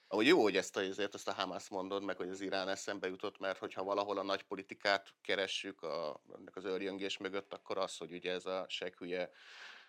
Ahogy 0.07 0.27
jó, 0.27 0.41
hogy 0.41 0.57
ezt, 0.57 0.77
a, 0.77 0.81
ezért 0.81 1.13
ezt 1.15 1.27
a 1.27 1.33
Hamas 1.33 1.69
mondod, 1.69 2.03
meg 2.03 2.17
hogy 2.17 2.29
az 2.29 2.41
Irán 2.41 2.69
eszembe 2.69 3.07
jutott, 3.07 3.39
mert 3.39 3.57
hogyha 3.57 3.83
valahol 3.83 4.17
a 4.17 4.23
nagy 4.23 4.43
politikát 4.43 5.13
keressük 5.21 5.81
a, 5.81 6.21
ennek 6.37 6.55
az 6.55 6.65
őrjöngés 6.65 7.17
mögött, 7.17 7.53
akkor 7.53 7.77
az, 7.77 7.97
hogy 7.97 8.11
ugye 8.11 8.31
ez 8.31 8.45
a 8.45 8.65
seghülye 8.69 9.29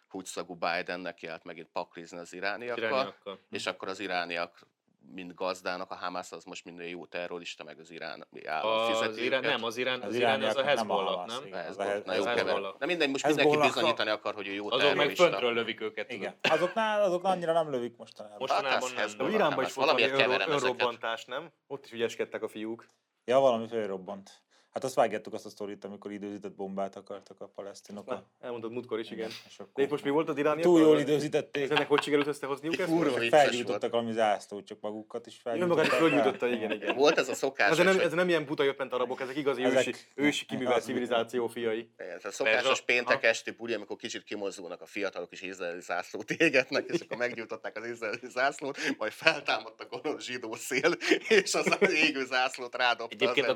húgyszagú 0.09 0.55
Bidennek 0.55 1.23
járt 1.23 1.45
megint 1.45 1.69
paklizni 1.69 2.19
az 2.19 2.33
irániakkal, 2.33 2.85
Irányokkal. 2.85 3.41
és 3.51 3.67
akkor 3.67 3.89
az 3.89 4.01
irániak 4.01 4.67
mint 5.15 5.35
gazdának, 5.35 5.91
a 5.91 5.95
Hamas 5.95 6.33
az 6.33 6.45
most 6.45 6.65
minden 6.65 6.87
jó 6.87 7.07
terrorista, 7.07 7.65
meg 7.65 7.79
az 7.79 7.91
irán 7.91 8.27
állam 8.47 8.79
Az 8.81 8.87
fizeti 8.99 9.25
Irán, 9.25 9.39
őket. 9.45 9.57
nem, 9.57 9.65
az 9.65 9.77
Irán, 9.77 10.01
az, 10.01 10.07
Az 10.09 10.15
Irán 10.15 10.43
az 10.43 10.57
a 10.57 10.59
nem 10.59 10.65
a 10.67 10.69
Hezbollah, 10.69 11.27
nem? 11.27 11.37
az 11.69 11.79
a 11.79 11.83
volt, 11.83 11.89
Hez- 11.93 12.05
na 12.05 12.15
jó 12.15 12.21
az 12.21 12.27
kever. 12.27 12.45
Hezbollah. 12.45 12.77
De 12.79 12.87
mindegy, 12.87 13.11
most 13.11 13.25
Hezbollah- 13.25 13.51
mindenki 13.53 13.75
bizonyítani 13.79 14.11
akar, 14.11 14.35
hogy 14.35 14.47
ő 14.49 14.53
jó 14.53 14.67
Azok 14.67 14.81
meg 14.81 14.89
terrorista. 14.97 15.23
föntről 15.29 15.53
lövik 15.53 15.81
őket. 15.81 16.13
Igen. 16.13 16.35
Azoknál, 16.51 17.03
azok 17.03 17.25
annyira 17.25 17.53
nem 17.53 17.71
lövik 17.71 17.97
mostanában. 17.97 18.37
Most- 18.41 18.53
Hát 18.53 18.63
Mostanában 18.63 18.89
az 18.89 18.95
nem. 18.95 19.03
Hezbollah, 19.03 19.35
Iránban 19.35 19.65
is 19.65 19.73
volt 19.75 19.89
valami 19.89 20.03
Valamiért 20.03 20.13
önro- 20.31 20.39
keverem 20.39 20.57
ezeket. 20.57 20.81
önrobbantás, 20.83 21.25
nem? 21.25 21.51
Ott 21.67 21.85
is 21.85 21.93
ügyeskedtek 21.93 22.43
a 22.43 22.49
fiúk. 22.49 22.89
Ja, 23.25 23.39
valami 23.41 23.69
fölrobbant. 23.69 24.31
Hát 24.77 24.85
azt 24.85 24.95
vágjátok 24.95 25.33
azt 25.33 25.47
a 25.47 25.49
sztorit, 25.49 25.85
amikor 25.85 26.13
időzített 26.13 26.55
bombát 26.55 26.97
akartak 26.97 27.41
a 27.41 27.47
palesztinok. 27.55 28.07
Na, 28.07 28.25
elmondod 28.41 28.73
múltkor 28.73 28.99
is, 28.99 29.11
igen. 29.11 29.31
És 29.49 29.59
akkor 29.59 29.85
De 29.85 29.91
most 29.91 30.05
mi 30.05 30.11
volt 30.11 30.29
az 30.29 30.37
iráni? 30.37 30.63
túl 30.63 30.81
jól 30.81 30.99
időzítették. 30.99 31.71
Ennek 31.71 31.89
hogy 31.89 32.03
sikerült 32.03 32.27
összehozniuk 32.27 32.79
ezt? 32.79 32.89
Kurva 32.89 33.21
Felgyújtottak 33.29 33.91
valami 33.91 34.13
zászlót, 34.13 34.67
csak 34.67 34.81
magukat 34.81 35.27
is 35.27 35.41
Ő 35.45 35.67
magát 35.67 35.87
is 35.87 35.93
fölgyújtotta, 35.93 36.47
igen, 36.47 36.73
igen. 36.73 36.97
Volt 36.97 37.19
ez 37.19 37.29
a 37.29 37.35
szokás, 37.35 37.71
Ez 37.71 37.85
nem, 37.85 37.99
ez 38.01 38.13
nem 38.13 38.29
ilyen 38.29 38.45
buta 38.45 38.63
jöppent 38.63 38.93
arabok, 38.93 39.21
ezek 39.21 39.37
igazi 39.37 39.63
Ezek- 39.63 39.87
ősi, 39.87 39.97
ősi 40.15 40.47
kiművelt 40.47 40.83
civilizáció 40.83 41.47
fiai. 41.47 41.91
Ez 41.97 42.25
a 42.25 42.31
szokásos 42.31 42.81
péntek 42.81 43.23
esti 43.25 43.51
buli, 43.51 43.75
amikor 43.75 43.97
kicsit 43.97 44.23
kimozdulnak 44.23 44.81
a 44.81 44.87
fiatalok 44.87 45.33
és 45.33 45.43
izraeli 45.43 45.81
zászlót 45.81 46.31
égetnek, 46.31 46.85
és 46.87 47.01
akkor 47.01 47.17
meggyújtották 47.17 47.77
az 47.77 47.87
izraeli 47.87 48.29
zászlót, 48.29 48.79
majd 48.99 49.13
feltámadt 49.13 49.81
a 49.81 49.87
gonosz 49.87 50.25
zsidó 50.25 50.55
szél, 50.55 50.93
és 51.29 51.55
az 51.55 51.77
égő 51.93 52.25
zászlót 52.25 52.77
rádobta. 52.77 53.15
Egyébként 53.15 53.47
a 53.47 53.55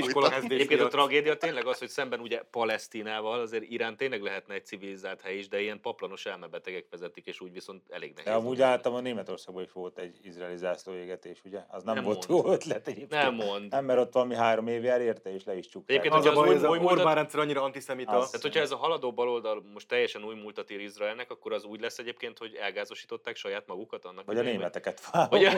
Az 0.00 0.06
iskola 0.06 0.34
Egyébként 0.36 0.80
a 0.80 0.88
tragédia 0.88 1.36
tényleg 1.36 1.66
az, 1.66 1.78
hogy 1.78 1.88
szemben 1.88 2.20
ugye 2.20 2.42
Palesztinával, 2.50 3.40
azért 3.40 3.64
Irán 3.68 3.96
tényleg 3.96 4.22
lehetne 4.22 4.54
egy 4.54 4.66
civilizált 4.66 5.20
hely 5.20 5.36
is, 5.36 5.48
de 5.48 5.60
ilyen 5.60 5.80
paplanos 5.80 6.26
elmebetegek 6.26 6.86
vezetik, 6.90 7.26
és 7.26 7.40
úgy 7.40 7.52
viszont 7.52 7.82
elég 7.90 8.10
nehéz. 8.14 8.24
De 8.32 8.32
amúgy 8.38 8.60
általában 8.62 9.02
Németországban 9.04 9.62
is 9.62 9.72
volt 9.72 9.98
egy 9.98 10.18
izraeli 10.22 10.56
zászlóégetés, 10.56 11.40
ugye? 11.44 11.60
Az 11.68 11.82
nem, 11.82 11.94
Nem 11.94 12.04
volt 12.04 12.28
mond. 12.28 12.44
jó 12.44 12.52
ötlet 12.52 12.86
egyébként. 12.88 13.10
Nem 13.22 13.34
mond. 13.34 13.70
Nem, 13.70 13.84
mert 13.84 13.98
ott 14.00 14.12
valami 14.12 14.34
három 14.34 14.66
év 14.66 14.82
jár 14.82 15.00
érte, 15.00 15.34
és 15.34 15.44
le 15.44 15.56
is 15.56 15.68
csukták. 15.68 15.90
Egyébként, 15.96 16.14
Az 16.14 16.26
az 16.26 16.34
baj, 16.34 16.48
új- 16.48 16.56
ez 16.56 16.62
a 16.62 16.68
új 16.68 16.78
múltat- 16.78 16.98
Orbán 16.98 17.14
rendszer 17.14 17.40
annyira 17.40 17.62
antiszemita. 17.62 18.10
Az. 18.10 18.26
Tehát, 18.26 18.42
hogyha 18.42 18.60
ez 18.60 18.70
a 18.70 18.76
haladó 18.76 19.12
baloldal 19.12 19.62
most 19.72 19.88
teljesen 19.88 20.24
új 20.24 20.34
múltat 20.34 20.70
ír 20.70 20.80
Izraelnek, 20.80 21.30
akkor 21.30 21.52
az 21.52 21.64
úgy 21.64 21.80
lesz 21.80 21.98
egyébként, 21.98 22.38
hogy 22.38 22.54
elgázosították 22.54 23.36
saját 23.36 23.66
magukat 23.66 24.04
annak 24.04 24.24
Vagy 24.26 24.38
a 24.38 24.42
németeket 24.42 25.00
Vagy, 25.30 25.40
ja, 25.42 25.50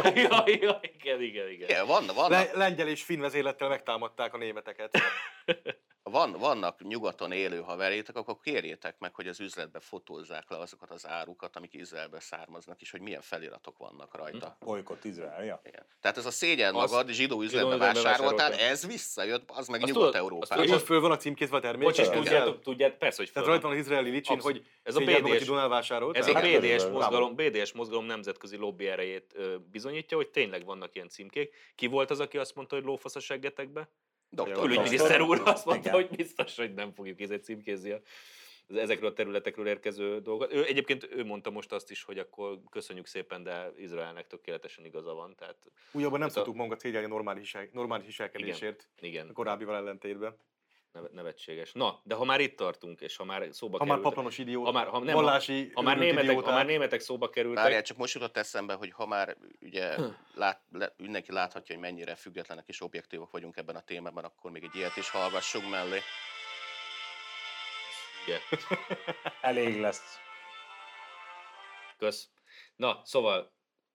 igen, 0.44 1.22
igen, 1.22 1.48
igen. 1.50 1.68
Igen, 1.68 1.86
van, 1.86 2.04
van. 2.14 2.30
Le, 2.30 2.50
lengyel 2.54 2.88
és 2.88 3.02
finn 3.02 3.20
vezérlettel 3.20 3.68
megtámadták 3.68 4.31
a 4.32 4.36
németeket. 4.36 4.98
A 6.02 6.10
van, 6.16 6.32
vannak 6.32 6.82
nyugaton 6.82 7.32
élő 7.32 7.60
haverétek, 7.60 8.16
akkor 8.16 8.36
kérjétek 8.42 8.98
meg, 8.98 9.14
hogy 9.14 9.28
az 9.28 9.40
üzletbe 9.40 9.80
fotózzák 9.80 10.50
le 10.50 10.56
azokat 10.58 10.90
az 10.90 11.06
árukat, 11.06 11.56
amik 11.56 11.74
Izraelbe 11.74 12.20
származnak, 12.20 12.80
és 12.80 12.90
hogy 12.90 13.00
milyen 13.00 13.20
feliratok 13.20 13.78
vannak 13.78 14.16
rajta. 14.16 14.56
Bolykott 14.60 15.04
Izrael, 15.04 15.44
ja. 15.44 15.60
Igen. 15.64 15.86
Tehát 16.00 16.16
ez 16.16 16.26
a 16.26 16.30
szégyen 16.30 16.74
Az- 16.74 16.90
magad, 16.90 17.08
zsidó 17.10 17.42
üzletbe 17.42 17.76
vásároltál, 17.76 18.52
ez 18.52 18.86
visszajött, 18.86 19.50
az 19.50 19.68
meg 19.68 19.82
azt 19.82 20.54
És 20.58 20.82
föl 20.82 21.00
van 21.00 21.10
a 21.10 21.16
címkézve 21.16 21.56
a 21.56 21.60
termék. 21.60 21.84
Bocs, 21.84 21.96
Tehát 21.96 22.12
tudjátok, 22.12 22.62
tudjátok, 22.62 22.98
persze, 22.98 23.16
hogy 23.22 23.30
föl 23.30 23.44
rajta 23.44 23.62
van. 23.62 23.72
az 23.72 23.78
izraeli 23.78 24.10
licsin, 24.10 24.40
hogy 24.40 24.66
Ez 24.82 24.96
a 24.96 25.00
BDS 25.00 25.48
vásárolt. 25.48 26.16
Ez 26.16 26.28
a 26.28 26.40
BDS 26.40 26.84
mozgalom, 26.84 27.34
BDS 27.34 27.72
mozgalom 27.72 28.04
nemzetközi 28.04 28.56
lobby 28.56 28.88
erejét 28.88 29.36
bizonyítja, 29.70 30.16
hogy 30.16 30.28
tényleg 30.28 30.64
vannak 30.64 30.94
ilyen 30.94 31.08
címkék. 31.08 31.54
Ki 31.74 31.86
volt 31.86 32.10
az, 32.10 32.20
aki 32.20 32.38
azt 32.38 32.54
mondta, 32.54 32.74
hogy 32.74 32.84
lófasz 32.84 33.16
a 33.16 33.20
seggetekbe? 33.20 33.88
Doktor 34.34 34.62
Külügyminiszter 34.62 35.20
úr 35.20 35.42
azt 35.44 35.64
mondta, 35.64 35.88
Igen. 35.88 36.00
hogy 36.08 36.16
biztos, 36.16 36.56
hogy 36.56 36.74
nem 36.74 36.92
fogjuk 36.92 37.20
ezért 37.20 37.44
címkézni 37.44 37.90
a- 37.90 38.00
az 38.68 38.76
ezekről 38.76 39.10
a 39.10 39.12
területekről 39.12 39.66
érkező 39.66 40.20
dolgokat. 40.20 40.52
Ő, 40.52 40.64
egyébként 40.64 41.08
ő 41.10 41.24
mondta 41.24 41.50
most 41.50 41.72
azt 41.72 41.90
is, 41.90 42.02
hogy 42.02 42.18
akkor 42.18 42.58
köszönjük 42.70 43.06
szépen, 43.06 43.42
de 43.42 43.72
Izraelnek 43.76 44.26
tökéletesen 44.26 44.84
igaza 44.84 45.14
van. 45.14 45.34
Tehát 45.36 45.56
Újabban 45.92 46.18
nem 46.18 46.28
Ez 46.28 46.34
a- 46.34 46.36
szoktuk 46.36 46.54
magunkat 46.54 46.80
szégyelni 46.80 47.06
normális, 47.08 47.56
normális 47.72 48.06
viselkedésért 48.06 48.88
a 49.02 49.06
igen, 49.06 49.32
korábbival 49.32 49.76
ellentétben. 49.76 50.36
Neve- 50.92 51.12
nevetséges. 51.12 51.72
Na, 51.72 52.00
de 52.04 52.14
ha 52.14 52.24
már 52.24 52.40
itt 52.40 52.56
tartunk, 52.56 53.00
és 53.00 53.16
ha 53.16 53.24
már 53.24 53.48
szóba 53.50 53.78
Ha 53.78 53.84
már 53.84 53.94
került, 53.96 54.02
paplanos 54.08 54.38
idiót, 54.38 54.66
ha 54.66 54.72
már, 54.72 54.86
ha, 54.86 54.98
nem, 54.98 55.14
vallási 55.14 55.70
ha, 55.74 55.82
már 55.82 55.96
őrült 55.96 56.08
németek, 56.10 56.26
ha 56.26 56.32
idióták. 56.32 56.54
már 56.54 56.66
németek 56.66 57.00
szóba 57.00 57.30
kerültek, 57.30 57.62
Várjál, 57.62 57.82
csak 57.82 57.96
most 57.96 58.14
jutott 58.14 58.36
eszembe, 58.36 58.74
hogy 58.74 58.90
ha 58.90 59.06
már 59.06 59.36
ugye 59.60 59.96
lát, 60.34 60.62
le, 60.72 60.94
mindenki 60.96 61.32
láthatja, 61.32 61.74
hogy 61.74 61.84
mennyire 61.84 62.14
függetlenek 62.14 62.68
és 62.68 62.80
objektívok 62.80 63.30
vagyunk 63.30 63.56
ebben 63.56 63.76
a 63.76 63.80
témában, 63.80 64.24
akkor 64.24 64.50
még 64.50 64.62
egy 64.64 64.74
ilyet 64.76 64.96
is 64.96 65.10
hallgassunk 65.10 65.70
mellé. 65.70 65.98
ugye, 68.26 68.38
Elég 69.40 69.80
lesz. 69.80 70.18
kösz. 71.98 72.28
Na, 72.76 73.00
szóval, 73.04 73.52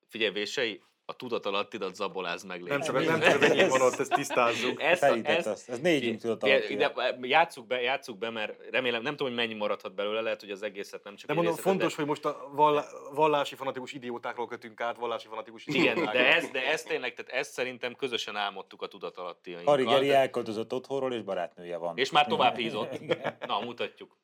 figyelj, 0.08 0.32
vései, 0.32 0.84
a 1.10 1.16
tudatalattidat 1.16 1.96
zaboláz 1.96 2.44
meg. 2.44 2.60
légy 2.60 2.70
Nem 2.70 2.82
csak, 2.82 3.06
nem 3.06 3.20
csak 3.20 3.42
az 3.42 3.50
enyém 3.50 3.70
van 3.70 3.82
ott, 3.82 4.00
ezt 4.00 4.14
tisztázzuk. 4.14 4.82
Ezt, 4.82 5.00
Felített 5.00 5.38
ezt, 5.38 5.48
azt. 5.48 5.70
Ez 5.70 5.80
négyünk 5.80 6.24
alatt. 6.24 6.40
de 6.40 6.94
játsszuk 7.22 7.68
be, 7.68 7.82
játsszuk 7.82 8.18
be, 8.18 8.30
mert 8.30 8.54
remélem, 8.72 9.02
nem 9.02 9.16
tudom, 9.16 9.28
hogy 9.34 9.46
mennyi 9.46 9.54
maradhat 9.60 9.96
belőle, 9.96 10.22
lehet, 10.22 10.40
hogy 10.40 10.52
az 10.52 10.62
egészet 10.64 11.04
nem 11.04 11.16
csak 11.16 11.28
De 11.28 11.34
mondom, 11.34 11.56
fontos, 11.56 11.96
hogy 11.96 12.06
most 12.06 12.26
a 12.26 12.50
vallá- 12.54 12.92
vallási 13.14 13.56
fanatikus 13.56 13.92
idiótákról 13.94 14.48
kötünk 14.48 14.82
át, 14.82 14.98
vallási 14.98 15.28
fanatikus 15.28 15.66
Igen, 15.66 15.82
idiótákra. 15.82 16.20
de 16.20 16.36
ez, 16.36 16.50
de 16.50 16.68
ez 16.72 16.84
tényleg, 16.84 17.14
tehát 17.14 17.32
ezt 17.32 17.52
szerintem 17.52 17.96
közösen 17.96 18.36
álmodtuk 18.36 18.82
a 18.82 18.88
tudatalattiainkkal. 18.88 19.76
Kari 19.76 19.88
Geri 19.88 20.08
de- 20.08 20.18
elköltözött 20.18 20.74
otthonról, 20.74 21.14
és 21.14 21.22
barátnője 21.22 21.78
van. 21.78 21.98
És 21.98 22.12
már 22.12 22.28
tovább 22.28 22.56
hízott. 22.64 23.00
Na, 23.48 23.60
mutatjuk. 23.60 24.18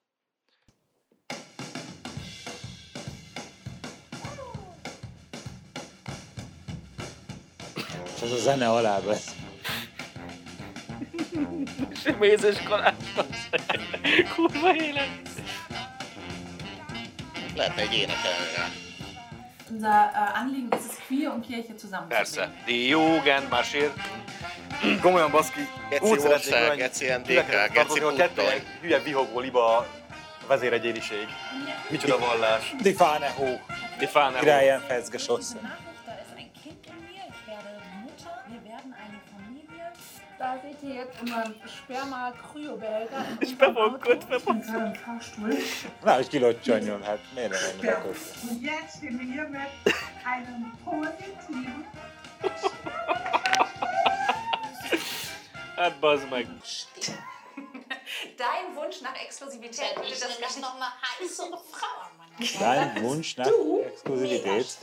Ez 8.23 8.31
a 8.31 8.37
zene 8.37 8.69
alá 8.69 8.99
lesz. 9.05 9.35
Mézes 12.19 12.63
kalács. 12.63 12.95
Kurva 14.35 14.75
élet. 14.75 15.07
Lehetne 17.55 17.81
egy 17.81 17.93
énekelni 17.93 18.47
rá. 18.55 18.67
Unser 19.71 20.11
äh, 20.13 20.39
Anliegen 20.41 20.69
ist 20.79 20.89
es, 20.91 20.97
Queer 21.07 21.31
und 21.31 21.45
Kirche 21.45 21.75
zusammenzubringen. 21.75 22.07
Persze. 22.09 22.51
Die 22.65 22.87
Jugend 22.89 23.49
marschiert. 23.49 23.93
Komolyan 25.01 25.31
baszki, 25.31 25.67
Geci 25.89 26.03
úgy 26.09 26.19
szeretnék 26.19 26.53
olyan 26.53 26.75
Geci 26.77 27.05
NDK, 27.05 27.71
Geci 27.73 27.99
hogy 27.99 28.15
kettő 28.15 28.33
Puttony. 28.33 28.45
ilyen 28.45 28.61
hülye 28.81 28.99
vihogó 28.99 29.39
liba 29.39 29.87
vezéregyéniség. 30.47 31.27
Micsoda 31.89 32.17
vallás. 32.17 32.75
Die 32.81 32.93
Fahne 32.93 33.29
hoch. 33.29 33.61
Die 33.97 34.07
Fahne 34.07 34.31
hoch. 34.31 34.39
Királyen 34.39 34.81
fezgesossz. 34.87 35.51
Diese 35.51 35.92
Da 40.43 40.59
seht 40.61 40.83
ihr 40.83 40.95
jetzt 40.95 41.21
immer 41.21 41.45
Sperma-Kryobehälter. 41.65 43.25
auch 43.77 43.99
gut, 44.01 44.23
Sperma. 44.23 45.63
Na, 46.03 46.19
ich 46.19 46.29
gehe 46.29 46.41
Leute 46.41 46.59
joinen 46.63 46.95
und 46.95 47.07
halt 47.07 47.21
mehr 47.33 47.47
oder 47.47 47.55
weniger 47.55 48.01
gut. 48.01 48.17
Und 48.49 48.61
jetzt 48.61 48.97
stehen 48.97 49.17
wir 49.19 49.25
hier 49.25 49.47
mit 49.47 49.95
einem 50.25 50.77
positiven. 50.83 51.85
Ein 55.77 55.93
Buzz, 56.01 56.21
Mike. 56.29 56.49
Dein 58.37 58.75
Wunsch 58.75 59.01
nach 59.01 59.15
Exklusivität. 59.15 59.95
Ich 60.03 60.19
das 60.19 60.39
nämlich 60.39 60.57
nochmal 60.57 60.89
heißere 61.21 61.57
Frauen. 61.57 62.59
Dein 62.59 63.01
Wunsch 63.01 63.37
nach 63.37 63.47
du 63.47 63.79
Exklusivität. 63.79 64.77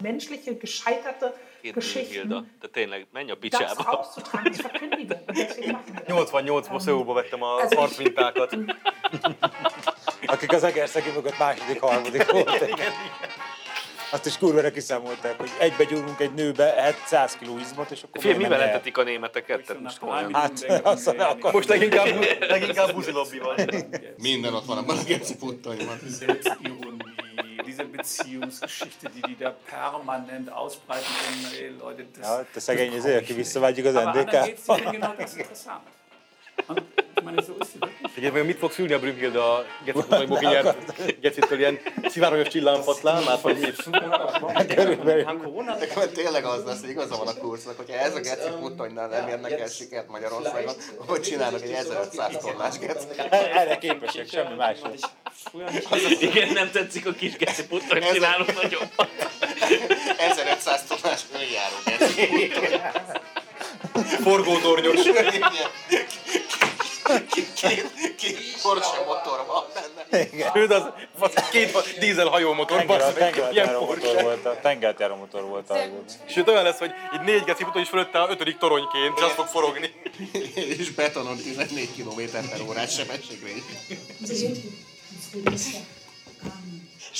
Menschliche, 0.00 0.56
gescheiterte 0.56 1.32
Geschichten 1.62 2.12
Hilda. 2.12 2.44
De 2.60 2.68
tényleg, 2.68 3.06
menj 3.12 3.30
a 3.30 3.34
das 3.34 3.40
picsába. 3.40 3.82
auszutragen, 3.82 4.52
das. 5.06 5.46
88-ban 6.06 6.80
Szöulba 6.80 7.12
vettem 7.12 7.42
a 7.42 7.56
arcmintákat. 7.76 8.56
Akik 10.26 10.52
az 10.52 10.64
Egerszegi 10.64 11.10
mögött 11.10 11.38
második, 11.38 11.80
harmadik 11.80 12.30
volt. 12.30 12.64
Azt 14.10 14.26
is 14.26 14.38
kurvára 14.38 14.70
kiszámolták, 14.70 15.38
hogy 15.38 15.50
egybe 15.58 15.84
gyúrunk 15.84 16.20
egy 16.20 16.34
nőbe 16.34 16.82
700 16.84 17.36
kg 17.36 17.60
izmot, 17.60 17.90
és 17.90 18.02
akkor 18.02 18.22
Fél, 18.22 18.36
mivel 18.36 18.58
letetik 18.58 18.98
a 18.98 19.02
németeket? 19.02 19.66
Tehát 19.66 19.82
most 19.82 19.98
komolyan. 19.98 20.34
Hát, 20.34 20.64
azt 20.82 21.08
akar. 21.08 21.52
Most 21.52 21.68
leginkább, 21.68 22.06
leginkább 22.40 22.92
buzilobbi 22.92 23.38
van. 23.38 23.56
Minden 24.16 24.54
ott 24.54 24.64
van 24.64 24.78
a 24.78 24.94
Geci 25.06 25.36
Puttonyban. 25.36 25.98
diese 27.76 27.88
Beziehungsgeschichte, 27.88 29.10
die 29.10 29.22
die 29.22 29.36
da 29.38 29.50
permanent 29.50 30.50
ausbreiten. 30.50 31.04
Und, 31.28 31.60
ey, 31.60 31.68
Leute, 31.78 32.06
das, 32.14 32.26
ja, 32.26 32.44
das, 32.54 32.66
genau, 32.66 32.96
das 32.96 33.04
ist 33.04 33.06
ja 33.06 33.20
gewiss, 33.20 33.60
weil 33.60 33.74
die 33.74 33.88
Aber 33.88 34.06
anderen 34.06 34.44
geht's, 34.44 34.66
genau, 34.66 35.14
das 35.18 35.36
Interessante. 35.36 35.86
Wirklich. 36.56 38.16
Egyébként 38.16 38.46
mit 38.46 38.58
fog 38.58 38.72
szülni 38.72 38.92
a 38.92 38.98
Brünnhilde 38.98 39.38
a 39.38 39.64
Geci 39.84 39.98
Putonymból 39.98 40.38
kinyert 40.38 41.20
Gecitől 41.20 41.58
ilyen 41.58 41.78
sziváronyos 42.08 42.48
csillámfaszlámát, 42.48 43.40
vagy 43.40 43.58
mit? 43.58 43.90
Nekem 45.78 46.12
tényleg 46.14 46.44
az 46.44 46.64
lesz, 46.64 46.80
hogy 46.80 46.88
igaza 46.88 47.16
van 47.16 47.26
a 47.26 47.34
kurznak, 47.34 47.76
hogyha 47.76 47.96
ez 47.96 48.14
a 48.14 48.20
Geci 48.20 48.48
Puttonynál 48.60 49.08
nem 49.08 49.28
érnek 49.28 49.60
el 49.60 49.66
sikert 49.66 50.08
Magyarországon, 50.08 50.74
hogy 50.96 51.20
csinálnak 51.20 51.62
egy 51.62 51.70
1500 51.70 52.36
tonnás 52.36 52.78
Geci. 52.78 53.06
Erre 53.30 53.78
képesek, 53.78 54.28
semmi 54.28 54.54
másra. 54.54 54.90
Igen, 56.20 56.52
nem 56.52 56.70
tetszik 56.70 57.06
a 57.06 57.12
kis 57.12 57.36
geci 57.36 57.66
puttony, 57.66 58.02
csinálunk 58.12 58.62
nagyobb. 58.62 58.88
1500 60.18 60.84
tonnás 60.84 61.20
öljáró 61.34 61.76
Geci 61.84 62.52
Forgótornyos. 64.22 65.00
Két, 67.54 67.92
két 68.16 68.38
Porsche 68.62 69.04
motor 69.06 69.46
van 69.46 69.64
benne. 69.74 70.52
Őd 70.54 70.70
az, 70.70 70.82
az 71.18 71.48
két 71.50 71.98
dízel 71.98 72.26
hajómotor, 72.26 72.76
Tenger, 72.78 72.98
bassz 72.98 73.18
meg, 73.18 73.42
ilyen 73.52 73.78
Porsche. 73.78 74.22
volt, 74.22 74.46
a 74.46 74.58
tengerjáró 74.62 75.14
motor 75.16 75.42
volt 75.42 75.70
a 75.70 75.76
Sőt, 76.28 76.48
olyan 76.48 76.62
lesz, 76.62 76.78
hogy 76.78 76.90
így 77.14 77.20
négy 77.20 77.44
geci 77.44 77.64
futó 77.64 77.78
is 77.78 77.88
fölötte 77.88 78.18
a 78.18 78.30
ötödik 78.30 78.58
toronyként, 78.58 79.16
és 79.16 79.22
az 79.22 79.30
fog 79.32 79.46
forogni. 79.46 79.90
És 80.54 80.90
betonon 80.90 81.36
14 81.36 81.88
km 81.96 82.20
per 82.50 82.60
órás 82.68 82.94
sebességre. 82.94 83.50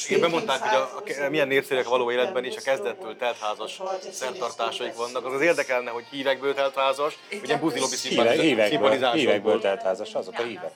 Igen, 0.09 0.20
bemondták, 0.20 0.61
hogy 0.62 0.76
a, 0.76 1.24
a, 1.24 1.28
milyen 1.28 1.48
népszerűek 1.48 1.88
való 1.88 2.11
életben 2.11 2.44
is 2.44 2.56
a 2.56 2.61
kezdettől 2.61 3.16
teltházas 3.16 3.80
szertartásaik 4.11 4.94
vannak. 4.94 5.24
Az 5.24 5.32
az 5.32 5.40
érdekelne, 5.40 5.90
hogy 5.90 6.04
hívekből 6.11 6.54
teltházas, 6.54 7.18
vagy 7.30 7.48
ilyen 7.48 7.61
buzilobi 7.61 7.96
hívek, 8.02 8.32
hívekből, 8.32 8.40
hívekből 8.40 8.68
szimpatizásokból. 8.68 9.61
telt 9.61 9.82
házas, 9.82 10.14
azok 10.14 10.38
a 10.38 10.42
hívek. 10.42 10.72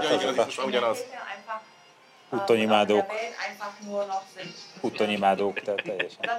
Ja, 0.00 0.14
igen, 0.14 0.38
az 0.38 0.46
is 0.46 0.58
ugyanaz. 0.58 1.04
Huttonyimádók, 2.28 3.12
huttonyimádók, 4.80 5.60
tehát 5.60 5.82
teljesen. 5.82 6.30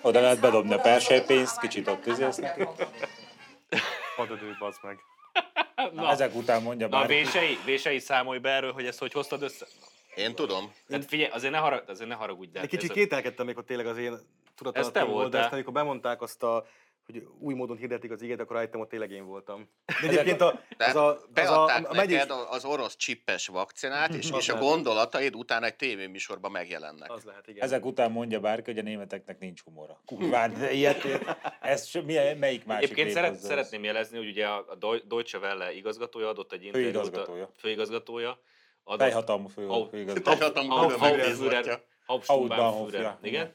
Oda 0.00 0.20
lehet 0.20 0.40
bedobni 0.40 0.74
a 0.74 0.78
persejpénzt, 0.78 1.60
kicsit 1.60 1.88
ott 1.88 2.06
üzélsz 2.06 2.36
neki. 2.36 2.68
Padödő, 4.16 4.56
bazd 4.58 4.78
meg. 4.82 4.98
Na, 5.92 6.10
ezek 6.10 6.34
után 6.34 6.62
mondja 6.62 6.88
Na, 6.88 6.98
már. 6.98 7.06
vései, 7.06 7.58
vései 7.64 7.98
számolj 7.98 8.38
be 8.38 8.50
erről, 8.50 8.72
hogy 8.72 8.86
ezt 8.86 8.98
hogy 8.98 9.12
hoztad 9.12 9.42
össze. 9.42 9.66
Én 10.14 10.34
tudom. 10.34 10.72
Tehát 10.88 11.04
figyelj, 11.04 11.30
azért 11.30 11.52
ne, 11.52 11.58
harag, 11.58 11.84
azért 11.88 12.08
ne 12.08 12.14
haragudj. 12.14 12.50
de 12.52 12.60
Egy 12.60 12.70
hát 12.70 12.80
kicsit 12.80 12.92
kételkedtem 12.92 13.46
még, 13.46 13.54
hogy 13.54 13.64
tényleg 13.64 13.86
az 13.86 13.98
én 13.98 14.18
tudatalattom 14.56 15.10
volt, 15.10 15.30
de 15.30 15.38
aztán 15.38 15.52
amikor 15.52 15.72
bemondták 15.72 16.22
azt 16.22 16.42
a, 16.42 16.66
hogy 17.12 17.26
új 17.38 17.54
módon 17.54 17.76
hirdetik 17.76 18.10
az 18.10 18.22
igét, 18.22 18.40
akkor 18.40 18.56
rájöttem, 18.56 18.78
hogy 18.78 18.88
tényleg 18.88 19.10
én 19.10 19.24
voltam. 19.24 19.68
De 20.00 20.08
egyébként 20.08 20.40
a, 20.40 20.60
az 20.78 20.94
a, 20.94 21.18
az 21.34 21.48
a, 21.48 21.64
a, 21.64 21.64
a 21.64 21.80
neked 21.80 21.96
megyés, 21.96 22.24
az 22.50 22.64
orosz 22.64 22.96
csippes 22.96 23.46
vakcinát, 23.46 24.14
és, 24.14 24.30
és 24.38 24.48
a 24.48 24.58
gondolataid 24.58 25.36
utána 25.36 25.66
egy 25.66 25.76
tévéműsorban 25.76 26.50
megjelennek. 26.50 27.12
az 27.12 27.24
lehet, 27.24 27.48
igen. 27.48 27.62
Ezek 27.62 27.84
után 27.84 28.10
mondja 28.10 28.40
bárki, 28.40 28.70
hogy 28.70 28.78
a 28.78 28.82
németeknek 28.82 29.38
nincs 29.38 29.62
humora. 29.62 30.00
Kurván, 30.06 30.52
de 30.52 30.72
ilyet, 30.72 31.06
ez 31.60 31.90
milyen, 32.04 32.36
melyik 32.36 32.64
másik 32.64 32.82
Egyébként 32.82 33.10
szeret, 33.10 33.38
szeretném 33.38 33.84
jelezni, 33.84 34.16
hogy 34.16 34.28
ugye 34.28 34.46
a 34.46 34.74
Deu- 34.78 35.06
Deutsche 35.06 35.38
Welle 35.38 35.72
igazgatója 35.72 36.28
adott 36.28 36.52
egy 36.52 36.64
interjút. 36.64 36.92
Főigazgatója. 36.92 37.50
Főigazgatója. 37.56 38.40
Adott, 38.84 39.00
Fejhatalmú 39.00 39.48
fő, 39.48 39.66
Au- 39.66 39.88
főigazgató. 39.88 40.30
Teljhatalmú 40.30 40.88
főmegbízottja. 40.88 41.84
Hauptführer, 42.06 43.18
igen. 43.22 43.54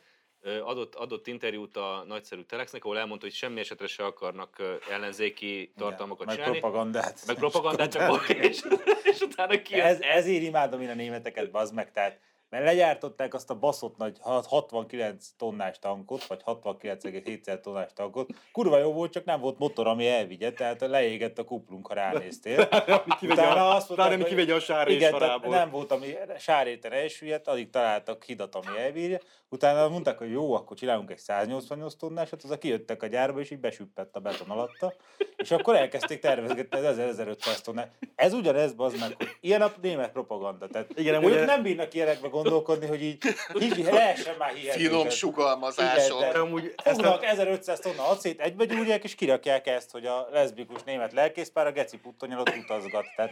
Adott, 0.64 0.96
adott 0.96 1.28
interjút 1.28 1.78
a 1.78 2.04
nagyszerű 2.08 2.42
Telexnek, 2.42 2.84
ahol 2.84 2.98
elmondta, 2.98 3.26
hogy 3.26 3.36
semmi 3.36 3.60
esetre 3.60 3.88
se 3.88 4.06
akarnak 4.06 4.80
ellenzéki 4.92 5.72
tartalmakat 5.78 6.26
meg 6.26 6.36
csinálni. 6.36 6.60
propagandát. 6.60 7.24
Meg 7.28 7.36
propagandát, 7.36 7.92
csak 7.92 8.30
és, 8.30 8.62
és 9.04 9.20
utána 9.20 9.62
ki 9.62 9.80
Ez, 9.80 10.02
ezért 10.02 10.44
imádom 10.44 10.82
én 10.82 10.90
a 10.90 10.94
németeket, 10.94 11.52
bazd 11.52 11.74
meg, 11.74 11.92
tehát 11.92 12.20
mert 12.50 12.64
legyártották 12.64 13.34
azt 13.34 13.50
a 13.50 13.56
baszott 13.56 13.98
nagy 13.98 14.18
69 14.22 15.28
tonnás 15.38 15.80
tankot, 15.80 16.24
vagy 16.24 16.42
69,7 16.46 17.60
tonnás 17.60 17.94
tankot. 17.94 18.30
Kurva 18.52 18.78
jó 18.78 18.94
volt, 18.94 19.12
csak 19.12 19.26
nem 19.26 19.40
volt 19.40 19.58
motor, 19.60 19.88
ami 19.88 20.08
elvigye, 20.08 20.52
tehát 20.54 20.82
leégett 20.82 21.40
a 21.40 21.44
kuplunk, 21.44 21.88
ha 21.88 21.94
ránéztél. 21.94 22.68
Kivegye 23.20 23.42
a, 23.42 23.84
utána, 23.90 24.14
ami 24.14 24.24
kivegye 24.24 24.54
a 24.54 24.60
sár 24.60 24.88
igen, 24.88 25.42
nem 25.44 25.70
volt, 25.70 25.92
ami 25.92 26.16
sáréten 26.38 26.92
elsüllyedt, 26.92 27.48
addig 27.48 27.70
találtak 27.70 28.24
hidat, 28.24 28.56
ami 28.56 28.78
elbírja. 28.78 29.20
Utána 29.50 29.90
mondták, 29.90 30.18
hogy 30.18 30.32
jó, 30.32 30.54
akkor 30.54 30.78
csinálunk 30.78 31.12
egy 31.12 31.18
188 31.18 31.96
tonnásat, 31.96 32.44
az 32.44 32.50
a 32.50 32.58
kijöttek 32.58 33.04
a 33.04 33.08
gyárba, 33.08 33.40
és 33.40 33.52
így 33.52 33.60
besüppett 33.60 34.16
a 34.16 34.20
beton 34.20 34.50
alatta. 34.50 34.94
És 35.38 35.52
akkor 35.52 35.76
elkezdték 35.76 36.20
tervezgetni 36.20 36.78
az 36.78 36.98
1500 36.98 37.62
tonnát. 37.62 37.96
Ez 38.16 38.34
ugyanez, 38.34 38.74
bazd 38.74 39.00
meg, 39.00 39.14
hogy 39.18 39.28
ilyen 39.40 39.62
a 39.62 39.72
német 39.82 40.12
propaganda. 40.12 40.68
Tehát 40.68 40.90
Igen, 40.96 41.24
ők 41.24 41.36
ez- 41.36 41.46
nem 41.46 41.62
bírnak 41.62 41.94
ilyenekbe 41.94 42.28
gondolkodni, 42.42 42.88
hogy 42.88 43.02
így, 43.04 43.18
így 43.62 43.84
lehessen 43.92 44.36
már 44.38 44.54
hihetni. 44.54 44.84
Finom 44.84 45.10
sugalmazások. 45.10 46.20
Igen, 46.20 46.32
De 46.34 46.40
amúgy 46.40 46.74
ezt 46.84 47.02
a, 47.02 47.20
1500 47.24 47.80
tonna 47.80 48.08
acét, 48.08 48.40
egybe 48.42 48.66
gyúrják, 48.66 49.04
és 49.04 49.16
kirakják 49.16 49.68
ezt, 49.68 49.92
hogy 49.92 50.06
a 50.06 50.28
leszbikus 50.32 50.84
német 50.86 51.14
lelkészpár 51.14 51.68
a 51.68 51.72
geci 51.72 51.98
puttonyalot 51.98 52.56
utazgat. 52.64 53.06
Tehát 53.16 53.32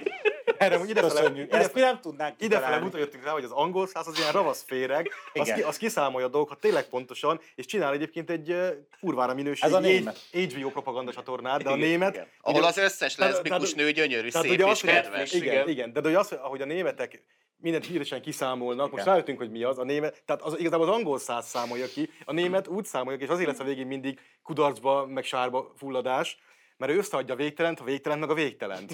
erre 0.58 0.76
amúgy 0.76 0.90
idefele, 0.90 1.12
köszönjük. 1.14 1.38
idefele, 1.38 1.64
Ezt 1.64 1.74
mi 1.74 1.80
nem 1.80 2.00
tudnánk 2.02 2.36
idefele 2.42 2.90
jöttünk 2.94 3.24
rá, 3.24 3.32
hogy 3.32 3.44
az 3.44 3.52
angol 3.52 3.88
száz 3.88 4.08
az 4.08 4.18
ilyen 4.18 4.32
ravasz 4.32 4.64
féreg, 4.68 5.10
az, 5.34 5.52
ki, 5.52 5.62
az 5.62 5.78
kiszámolja 5.78 6.28
a 6.28 6.30
dolgokat 6.30 6.60
tényleg 6.60 6.84
pontosan, 6.84 7.40
és 7.56 7.66
csinál 7.66 7.94
egyébként 7.94 8.30
egy 8.30 8.50
uh, 8.52 8.68
kurvára 9.02 9.34
minőségű 9.34 9.68
Ez 9.68 9.74
a 9.74 9.80
német. 9.80 10.20
HBO 10.32 10.70
propaganda 10.70 11.14
csatornát, 11.14 11.64
de 11.64 11.70
a 11.70 11.76
német... 11.76 12.14
Igen. 12.14 12.28
Ahol 12.42 12.60
ugye- 12.60 12.70
az 12.70 12.78
összes 12.78 13.18
leszbikus 13.18 13.50
tehát- 13.70 13.76
nő 13.76 13.92
gyönyörű, 13.92 14.30
Tehát 14.30 14.48
szép 14.48 14.56
ugye 14.56 14.66
és 14.66 14.72
az, 14.72 14.82
hogy- 14.82 14.90
kedves. 14.90 15.34
Igen, 15.34 15.54
igen. 15.54 15.70
igen, 15.70 15.94
de 15.94 16.02
hogy 16.02 16.16
az, 16.16 16.32
ahogy 16.32 16.62
a 16.62 16.66
németek 16.66 17.24
mindent 17.64 17.86
híresen 17.86 18.22
kiszámolnak, 18.22 18.92
most 18.92 19.04
Igen. 19.04 19.14
rájöttünk, 19.14 19.38
hogy 19.38 19.52
mi 19.52 19.64
az, 19.64 19.78
a 19.78 19.84
német, 19.84 20.24
tehát 20.26 20.42
az, 20.42 20.60
igazából 20.60 20.88
az 20.88 20.96
angol 20.96 21.20
száz 21.20 21.46
számolja 21.46 21.88
ki, 21.88 22.10
a 22.26 22.34
német 22.34 22.68
úgy 22.68 22.86
számolja 22.86 23.18
ki, 23.18 23.24
és 23.24 23.30
azért 23.30 23.48
lesz 23.48 23.60
a 23.60 23.64
végén 23.64 23.88
mindig 23.88 24.20
kudarcba, 24.44 25.06
meg 25.06 25.24
sárba 25.24 25.72
fulladás, 25.76 26.38
mert 26.84 26.96
ő 26.96 26.98
összeadja 26.98 27.34
a 27.34 27.38
végtelent, 27.38 27.80
a 27.80 27.84
végtelent, 27.84 28.20
meg 28.22 28.30
a 28.30 28.34
végtelent. 28.34 28.92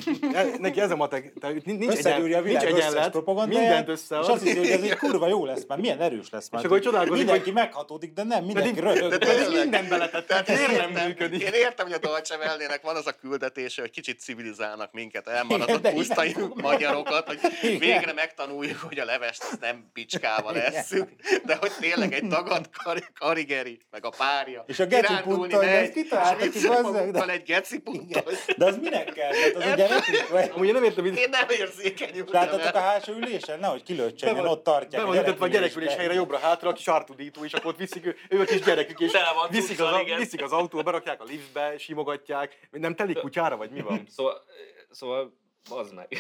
Neki 0.60 0.80
ez 0.82 0.92
a 0.92 0.96
matek, 0.96 1.34
tehát 1.40 1.66
nincs, 1.66 1.80
nincs, 1.80 1.94
Összegyűrje 1.94 2.38
a 2.38 2.40
egyen, 2.44 2.52
nincs 2.52 2.64
egyenlet, 2.64 3.26
mindent 3.48 3.88
és 3.88 3.94
összead. 3.94 4.30
azt 4.30 4.44
hiszi, 4.44 4.58
hogy 4.58 4.68
ez 4.70 4.82
egy 4.82 4.96
kurva 4.96 5.28
jó 5.28 5.46
lesz 5.46 5.66
már, 5.68 5.80
milyen 5.80 6.02
erős 6.02 6.30
lesz 6.30 6.50
már. 6.50 6.62
És 6.62 6.68
akkor 6.68 6.80
csodálkozik, 6.80 7.18
Mindenki 7.26 7.52
meghatódik, 7.52 8.14
de 8.14 8.24
nem, 8.24 8.44
mindenki 8.44 8.80
röhög. 8.80 9.10
de 9.10 9.18
pedig 9.18 9.58
minden 9.58 9.88
beletett, 9.90 10.28
tehát 10.28 10.48
miért 10.48 10.92
nem 10.94 11.06
működik? 11.08 11.42
én 11.42 11.54
értem, 11.54 11.86
hogy 11.86 11.96
a 11.96 11.98
Deutsche 11.98 12.38
Welle-nek 12.38 12.82
van 12.82 12.96
az 12.96 13.08
a 13.08 13.12
küldetése, 13.12 13.82
hogy 13.82 13.92
kicsit 13.92 14.20
civilizálnak 14.20 14.92
minket, 14.92 15.28
elmaradott 15.28 15.82
de 15.82 15.92
pusztai 15.92 16.36
magyarokat, 16.56 17.28
hogy 17.28 17.40
végre 17.80 18.14
megtanuljuk, 18.14 18.78
hogy 18.78 19.00
a 19.00 19.06
levest 19.06 19.44
azt 19.44 19.60
nem 19.60 19.90
picskával 19.94 20.56
Igen. 20.56 20.74
esszük, 20.74 21.10
de 21.46 21.56
hogy 21.56 21.72
tényleg 21.80 22.14
egy 22.14 22.28
tagad 22.28 22.70
kar- 22.84 23.12
karigeri, 23.20 23.80
meg 23.92 24.06
a 24.06 24.10
párja. 24.18 24.64
És 24.68 24.80
a 24.80 24.86
geci 24.86 25.06
kirándulni 25.06 25.52
puttony, 25.54 25.66
megy, 25.68 25.84
ezt 25.84 25.92
kitalálta 25.94 26.44
és 26.46 26.52
ki, 26.52 26.60
visznek 26.60 26.82
bazzeg, 26.82 26.92
de- 26.94 27.00
magukkal 27.00 27.30
egy 27.30 27.44
geci 27.44 27.79
Igen. 27.86 28.24
De 28.58 28.66
az 28.66 28.78
minek 28.78 29.14
kell? 29.14 29.32
Tehát 29.32 29.56
az 29.56 29.74
ugye? 29.74 30.50
Amúgy 30.54 30.68
én 30.68 30.74
nem 30.74 30.84
értem, 30.84 31.04
hogy 31.04 31.18
Én 31.18 31.30
nem 31.30 31.50
érzékenyültem 31.50 32.34
Láttátok 32.34 32.76
a 32.76 32.80
hátsó 32.80 33.14
ülésen? 33.14 33.60
Nehogy 33.60 33.84
van, 34.22 34.48
ott 34.48 34.64
tartják. 34.64 35.02
be 35.02 35.08
van 35.08 35.18
ütetve 35.18 35.46
a 35.46 35.48
gyerekülés 35.48 35.96
helyre 35.96 36.14
jobbra-hátra, 36.14 36.70
a 36.70 36.74
kis 36.74 36.88
ártudító, 36.88 37.44
és 37.44 37.54
akkor 37.54 37.72
ott 37.72 37.78
viszik 37.78 38.06
ő, 38.30 38.42
a 38.42 38.44
kis 38.44 38.62
gyerekük, 38.62 39.00
és 39.00 39.12
viszik 39.50 39.80
az, 39.82 39.96
viszik 40.18 40.44
az 40.44 40.52
autóba, 40.52 40.84
berakják 40.84 41.22
a 41.22 41.24
liftbe, 41.24 41.78
simogatják. 41.78 42.68
Nem 42.72 42.96
telik 42.96 43.20
kutyára, 43.20 43.58
vagy 43.58 43.70
mi 43.70 43.82
van? 43.82 44.08
Szóval, 44.10 44.44
szóval 44.92 45.34
az 45.70 45.92
meg. 45.92 46.18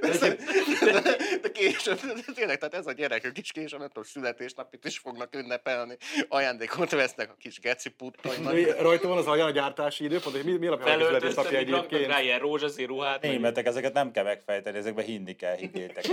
De, 0.00 0.18
de, 0.18 1.16
de 1.42 1.50
később, 1.52 2.00
tényleg, 2.34 2.58
tehát 2.58 2.74
ez 2.74 2.86
a 2.86 2.92
gyerekük 2.92 3.38
is 3.38 3.52
később, 3.52 3.78
nem 3.78 3.88
tudom, 3.88 4.04
születésnapit 4.04 4.84
is 4.84 4.98
fognak 4.98 5.34
ünnepelni, 5.34 5.96
ajándékot 6.28 6.90
vesznek 6.90 7.30
a 7.30 7.34
kis 7.38 7.60
geci 7.60 7.88
puttonynak. 7.88 8.80
Rajta 8.80 9.08
van 9.08 9.18
az 9.18 9.26
a 9.26 9.50
gyártási 9.50 10.04
időpont, 10.04 10.36
és 10.36 10.42
mi, 10.42 10.52
mi 10.52 10.66
alapján 10.66 11.00
a 11.00 11.04
születésnapja 11.04 11.58
egyébként. 11.58 12.06
rá 12.06 12.20
ilyen 12.20 12.38
rózsaszín 12.38 12.86
ruhát. 12.86 13.22
Németek, 13.22 13.66
ezeket 13.66 13.92
nem 13.92 14.10
kell 14.10 14.24
megfejteni, 14.24 14.78
ezekbe 14.78 15.02
hinni 15.02 15.36
kell, 15.36 15.54
higgyétek 15.54 16.04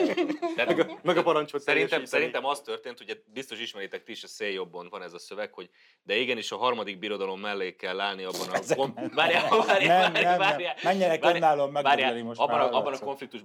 Meg 0.55 0.79
a, 0.79 0.99
meg 1.03 1.17
a 1.17 1.23
parancsot 1.23 1.61
Szerintem, 1.61 2.05
szerintem 2.05 2.45
az 2.45 2.61
történt, 2.61 2.99
ugye 3.01 3.13
biztos 3.33 3.59
ismeritek 3.59 4.03
ti 4.03 4.11
is 4.11 4.23
a 4.23 4.27
széljobbon 4.27 4.87
van 4.89 5.03
ez 5.03 5.13
a 5.13 5.19
szöveg, 5.19 5.53
hogy 5.53 5.69
de 6.03 6.15
igenis 6.15 6.51
a 6.51 6.57
harmadik 6.57 6.99
birodalom 6.99 7.39
mellé 7.39 7.75
kell 7.75 7.99
állni 7.99 8.23
abban 8.23 8.49
a... 8.49 9.09
Várjál, 9.15 9.49
várjál, 9.65 10.37
várjál. 10.37 10.75
Menjenek 10.83 11.25
önállóan 11.25 11.73
várjál, 11.73 12.23
most 12.23 12.39
abban, 12.39 12.59
a, 12.59 12.77
abban 12.77 12.93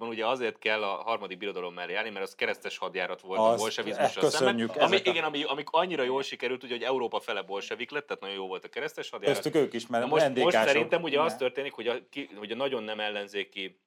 konfliktusban 0.04 0.08
ugye 0.08 0.26
azért 0.26 0.58
kell 0.58 0.82
a 0.82 1.02
harmadik 1.02 1.38
birodalom 1.38 1.74
mellé 1.74 1.94
állni, 1.94 2.10
mert 2.10 2.24
az 2.24 2.34
keresztes 2.34 2.78
hadjárat 2.78 3.20
volt 3.20 3.40
Azt- 3.40 3.58
a 3.58 3.62
bolsevizmussal 3.62 4.30
szemben. 4.30 4.68
Ami, 4.68 5.00
igen, 5.04 5.24
ami, 5.24 5.42
amik 5.42 5.68
annyira 5.70 6.02
jól 6.02 6.22
sikerült, 6.22 6.62
ugye, 6.62 6.74
hogy 6.74 6.82
Európa 6.82 7.20
fele 7.20 7.42
bolsevik 7.42 7.90
lett, 7.90 8.06
tehát 8.06 8.22
nagyon 8.22 8.36
jó 8.36 8.46
volt 8.46 8.64
a 8.64 8.68
keresztes 8.68 9.10
hadjárat. 9.10 9.42
Köztük 9.42 9.62
ők 9.62 9.72
is, 9.72 9.86
mert 9.86 10.04
Na 10.04 10.10
most, 10.10 10.34
most 10.34 10.56
szerintem 10.56 11.02
ugye 11.02 11.20
az 11.20 11.32
Ne. 11.32 11.38
történik, 11.38 11.72
hogy 11.72 11.88
a, 11.88 11.94
ki, 12.10 12.28
hogy 12.36 12.50
a 12.50 12.56
nagyon 12.56 12.82
nem 12.82 13.00
ellenzéki 13.00 13.78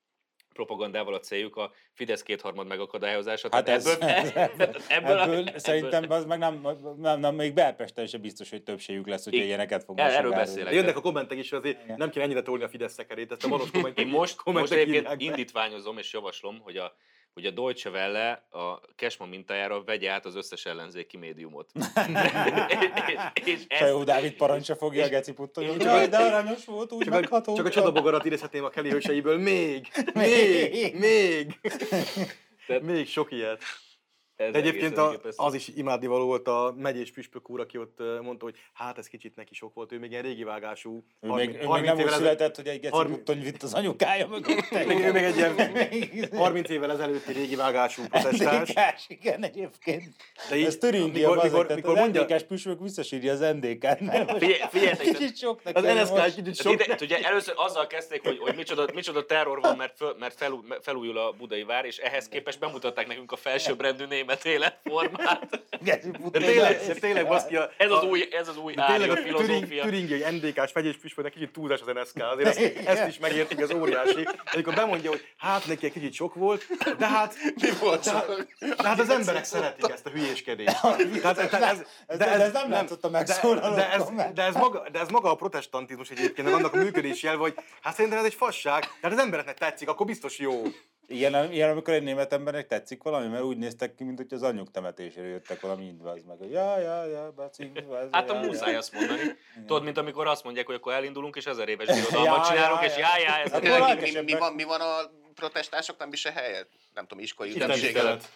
propagandával 0.58 1.14
a 1.14 1.20
céljuk 1.20 1.56
a 1.56 1.72
Fidesz 1.94 2.24
kétharmad 2.24 2.68
megakadályozása. 2.68 3.48
Hát 3.52 3.66
Tehát 3.66 3.80
ez, 3.80 3.86
ebből, 3.88 4.10
ez, 4.16 4.32
ebből, 4.36 4.68
ebből, 4.88 5.18
ebből, 5.20 5.20
ebből, 5.20 5.60
szerintem 5.60 6.06
az 6.12 6.26
meg 6.26 6.40
nem, 6.40 6.68
nem, 6.98 7.20
nem, 7.20 7.36
még 7.36 7.54
Belpesten 7.54 8.06
sem 8.08 8.22
biztos, 8.22 8.50
hogy 8.50 8.64
többségük 8.64 9.08
lesz, 9.08 9.26
Igen. 9.26 9.46
ilyeneket 9.46 9.84
fognak 9.84 10.06
Erről 10.06 10.18
sugárolni. 10.18 10.46
beszélek. 10.46 10.74
Jönnek 10.74 10.98
a 10.98 11.02
kommentek 11.02 11.38
is, 11.38 11.52
azért 11.52 11.84
Igen. 11.84 11.96
nem 11.98 12.10
kéne 12.10 12.26
ennyire 12.26 12.42
tolni 12.42 12.64
a 12.64 12.70
Fidesz 12.70 12.94
szekerét, 12.94 13.32
ezt 13.32 13.44
a 13.44 13.48
manos 13.48 13.72
kommentek, 13.72 14.06
Én 14.06 14.12
most, 14.12 14.20
most 14.20 14.42
kommentek 14.42 14.78
egyébként 14.78 15.08
be. 15.08 15.16
indítványozom 15.24 15.98
és 15.98 16.14
javaslom, 16.14 16.60
hogy 16.60 16.78
a, 16.78 16.96
hogy 17.38 17.46
a 17.46 17.52
Deutsche 17.52 17.90
Welle 17.90 18.48
a 18.52 18.80
Kesma 18.96 19.26
mintájára 19.26 19.84
vegye 19.84 20.12
át 20.12 20.26
az 20.26 20.36
összes 20.36 20.66
ellenzéki 20.66 21.18
médiumot. 21.18 21.70
és, 23.36 23.46
és, 23.46 23.66
és 23.68 23.78
Sajó 23.78 24.04
Dávid 24.04 24.34
parancsa 24.34 24.76
fogja 24.76 25.06
a 25.06 25.08
geci 25.08 25.34
puttony. 25.34 25.76
Jaj, 25.80 26.08
de 26.08 26.18
aranyos 26.18 26.66
volt, 26.66 26.92
úgy 26.92 27.04
Csak 27.04 27.14
a, 27.14 27.20
megható. 27.20 27.56
csak 27.56 27.66
a 27.66 27.70
csodabogarat 27.70 28.26
idézhetném 28.26 28.64
a 28.64 28.70
Kelly 28.70 28.90
hőseiből. 28.90 29.38
Még! 29.38 29.88
Még! 30.14 30.96
Még! 30.96 31.60
Tehát- 32.68 32.84
Még 32.92 33.08
sok 33.08 33.32
ilyet. 33.32 33.62
Ez 34.38 34.52
De 34.52 34.58
egyébként 34.58 34.98
a, 34.98 35.20
az 35.36 35.54
is 35.54 35.68
imádnivaló 35.68 36.26
volt 36.26 36.48
a 36.48 36.74
megyés 36.78 37.12
püspök 37.12 37.50
úr, 37.50 37.60
aki 37.60 37.78
ott 37.78 37.98
mondta, 38.22 38.46
hogy 38.46 38.56
hát 38.74 38.98
ez 38.98 39.08
kicsit 39.08 39.36
neki 39.36 39.54
sok 39.54 39.74
volt, 39.74 39.92
ő 39.92 40.00
még 40.00 40.12
ilyen 40.12 40.24
régi 40.24 40.44
vágású. 40.44 41.04
Ő 41.22 41.30
még, 41.30 41.50
ő 41.50 41.52
még 41.58 41.66
30 41.66 41.98
nem 41.98 42.06
úgy 42.06 42.12
született, 42.12 42.56
hogy 42.56 42.68
egy 42.68 42.80
geci 42.80 42.94
30 42.96 43.16
puttony 43.18 43.42
vitt 43.44 43.64
az 43.64 43.74
anyukája 43.74 44.28
mögött. 44.28 44.70
Még, 44.88 45.00
ő 45.00 45.12
még 45.12 45.24
egy 45.24 45.36
ilyen 45.36 45.56
30 46.44 46.70
évvel 46.70 46.92
ezelőtti 46.92 47.32
régi 47.34 47.56
vágású 47.56 48.04
protestáns. 48.10 48.70
NDK-s, 48.70 49.06
igen, 49.08 49.44
egyébként. 49.44 50.04
De 50.50 50.56
így, 50.56 50.66
Ez 50.66 50.78
Türingia, 50.78 51.30
mikor- 51.30 51.44
mikor, 51.44 51.44
mikor- 51.44 51.76
mikor, 51.76 51.76
mikor 51.76 51.94
az 51.94 52.00
mondja- 52.00 52.24
NDK-s 52.24 52.44
püspök 52.44 52.80
visszasírja 52.82 53.32
az 53.32 53.40
NDK-t. 53.40 54.00
Kicsit 55.00 55.38
sok 55.38 55.64
neki. 55.64 55.78
Az 55.78 55.84
egy 55.86 56.34
kicsit 56.36 56.44
Tehát 56.44 56.56
sok. 56.56 56.74
ide, 56.74 56.98
ugye 57.02 57.20
először 57.28 57.54
azzal 57.58 57.88
kezdték, 57.88 58.24
hogy, 58.24 58.38
hogy 58.38 58.56
micsoda, 58.56 58.86
micsoda 58.94 59.26
terror 59.26 59.60
van, 59.60 59.76
mert, 59.76 59.98
föl, 59.98 60.16
mert 60.20 60.38
felúj, 60.38 60.60
felújul 60.82 61.18
a 61.18 61.32
budai 61.32 61.64
vár, 61.64 61.86
és 61.86 61.98
ehhez 61.98 62.28
képest 62.28 62.60
bemutatták 62.60 63.08
nekünk 63.08 63.32
a 63.32 63.36
felsőbbrendű 63.36 64.06
német 64.28 64.46
életformát. 64.46 65.62
De 65.82 65.98
tényleg, 66.40 66.80
de 66.88 66.94
tényleg 66.94 67.28
baszki, 67.28 67.56
a, 67.56 67.70
Ez 67.78 67.92
az 67.92 68.04
új, 68.04 68.28
ez 68.32 68.48
az 68.48 68.58
új 68.58 68.74
de 68.74 68.86
tényleg 68.86 69.10
a 69.10 69.16
filozófia. 69.16 69.84
Turingiai 69.84 70.32
NDK-s 70.36 70.72
vegyés 70.74 70.98
püspöknek 70.98 71.34
kicsit 71.34 71.52
túlzás 71.52 71.82
az 71.82 71.88
NSK, 71.94 72.24
azért 72.32 72.48
ezt, 72.48 72.88
ezt 72.88 73.08
is 73.08 73.18
megértik, 73.20 73.62
az 73.62 73.72
óriási. 73.74 74.28
Amikor 74.54 74.74
bemondja, 74.74 75.10
hogy 75.10 75.26
hát 75.38 75.66
neki 75.68 75.86
egy 75.86 75.92
kicsit 75.92 76.14
sok 76.14 76.34
volt, 76.34 76.68
de 76.98 77.08
hát, 77.08 77.36
Mi 77.56 77.70
volt 77.80 78.04
de, 78.04 78.12
csak? 78.12 78.46
de 78.60 78.88
hát 78.88 79.00
az 79.00 79.10
emberek 79.10 79.44
szeretik 79.44 79.90
ezt 79.90 80.06
a 80.06 80.10
hülyéskedést. 80.10 80.82
Tehát, 81.22 81.50
tehát 81.50 81.54
Ez- 81.54 81.82
ez- 82.08 82.18
de 82.18 82.26
ez 82.26 82.52
nem 82.54 82.70
látszott 82.72 83.04
a 83.04 83.10
megszólalókon, 83.10 83.76
de, 83.76 83.92
ez, 83.92 84.10
mert- 84.10 84.34
de, 84.34 84.42
ez 84.44 84.56
maga, 84.56 84.86
de 84.92 85.00
ez 85.00 85.10
maga 85.10 85.32
a 85.32 85.36
protestantizmus 85.36 86.10
egyébként, 86.10 86.48
annak 86.48 86.74
a 86.74 86.78
működési 86.78 87.26
jel, 87.26 87.36
hogy 87.38 87.54
hát 87.82 87.96
szerintem 87.96 88.20
ez 88.20 88.26
egy 88.26 88.34
fasság, 88.34 88.82
tehát 89.02 89.18
az 89.18 89.24
embereknek 89.24 89.58
tetszik, 89.58 89.90
akkor 89.90 90.06
biztos 90.06 90.40
jó. 90.40 90.62
Ilyen, 91.10 91.52
ilyen, 91.52 91.70
amikor 91.70 91.94
egy 91.94 92.04
német 92.04 92.34
embernek 92.34 92.68
tetszik 92.68 93.04
valami, 93.04 93.28
mert 93.28 93.44
úgy 93.44 93.58
néztek 93.58 93.96
ki, 93.96 94.04
mint 94.04 94.18
hogy 94.18 94.34
az 94.34 94.44
anyjuk 94.44 94.72
temetésére 94.72 95.28
jöttek 95.28 95.62
valami 95.62 95.86
indva, 95.86 96.10
az 96.10 96.24
meg, 96.28 96.38
hogy 96.38 96.52
ja, 96.52 96.80
ja, 96.80 97.06
ja, 97.06 97.32
bacing, 97.36 97.78
ez, 98.02 98.08
Hát 98.12 98.30
a 98.30 98.34
ja, 98.34 98.40
muszáj 98.40 98.72
ja. 98.72 98.78
azt 98.78 98.94
mondani. 98.94 99.22
Tudod, 99.68 99.84
mint 99.84 99.98
amikor 99.98 100.28
azt 100.28 100.44
mondják, 100.44 100.66
hogy 100.66 100.76
akkor 100.76 100.94
elindulunk, 100.94 101.36
és 101.36 101.46
ezer 101.46 101.70
éves 101.70 101.88
birodalmat 101.96 102.48
Ja, 102.48 102.54
csinálunk, 102.54 102.82
ja, 102.82 102.88
és 102.88 102.98
ja. 102.98 103.08
já, 103.24 103.38
ez 103.38 103.52
Hát 103.52 103.66
a 103.66 103.96
Mi, 104.02 104.12
mi, 104.12 104.22
mi, 104.22 104.34
van, 104.34 104.54
mi 104.54 104.64
van 104.64 104.82
a 104.82 105.12
protestásoknak 105.36 106.14
is 106.14 106.26
a 106.26 106.32
helye? 106.32 106.68
Nem 106.94 107.08
tudom, 107.08 107.24
iskolai 107.24 107.52
tisztelet. 107.52 107.96
előtt. 107.96 108.30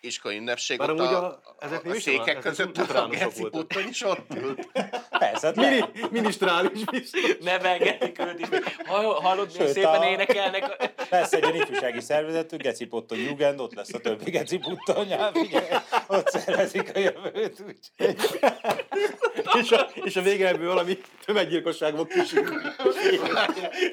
Iskolai 0.00 0.36
ünnepség 0.36 0.78
Bár 0.78 0.90
ott 0.90 0.98
a, 0.98 1.24
a- 1.24 1.40
a, 1.60 1.80
a 1.84 1.94
is 1.94 2.02
székek 2.02 2.44
ezek 2.44 2.70
között 2.72 2.78
a 2.96 3.08
Geci. 3.08 3.42
Puttony 3.48 3.88
is 3.88 4.02
ott 4.02 4.34
ült. 4.34 4.68
Persze, 5.18 5.46
hát 5.46 5.56
Mini, 5.56 5.78
le- 5.78 5.90
minisztrális 6.10 6.84
biztos. 6.84 7.20
nevelgetik 7.40 8.18
őt 8.18 8.38
is. 8.40 8.46
Hall- 8.86 9.20
Hallod, 9.22 9.52
Sőt, 9.56 9.68
szépen 9.72 10.00
a- 10.00 10.08
énekelnek. 10.08 10.92
lesz 11.10 11.32
egy 11.32 11.54
ifjúsági 11.54 12.00
szervezetük, 12.00 12.62
Geci 12.62 12.84
Puttony 12.84 13.18
Jugend, 13.24 13.60
ott 13.60 13.74
lesz 13.74 13.92
a 13.94 13.98
többi 13.98 14.30
Geci 14.30 14.58
Puttony, 14.58 15.14
ott 16.06 16.28
szervezik 16.28 16.90
a 16.94 16.98
jövőt, 16.98 17.60
úgyhogy. 17.66 18.16
És 19.62 19.70
a, 19.70 19.88
és 19.94 20.16
a 20.16 20.22
vége 20.22 20.48
ebből 20.48 20.68
valami 20.68 20.98
tömeggyilkosságban 21.24 22.06
kisül. 22.06 22.60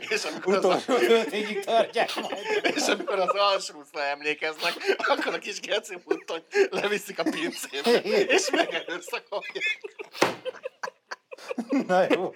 és, 0.10 0.24
amikor 0.24 0.54
az, 0.54 0.60
Utolsó 0.66 0.96
töltényig 0.96 1.60
tartják 1.64 2.10
majd. 2.16 2.38
és 2.76 2.88
amikor 2.88 3.20
az 3.20 3.30
Alsruszra 3.30 4.04
emlékeznek, 4.04 4.96
akkor 4.98 5.34
a 5.34 5.38
kis 5.38 5.60
Geci 5.60 5.97
Puttony 5.98 6.44
leviszik 6.70 7.20
a 7.20 7.24
pincébe, 7.24 8.02
és 8.02 8.50
megerőszakolják. 8.50 9.80
Na 11.88 12.06
jó. 12.10 12.34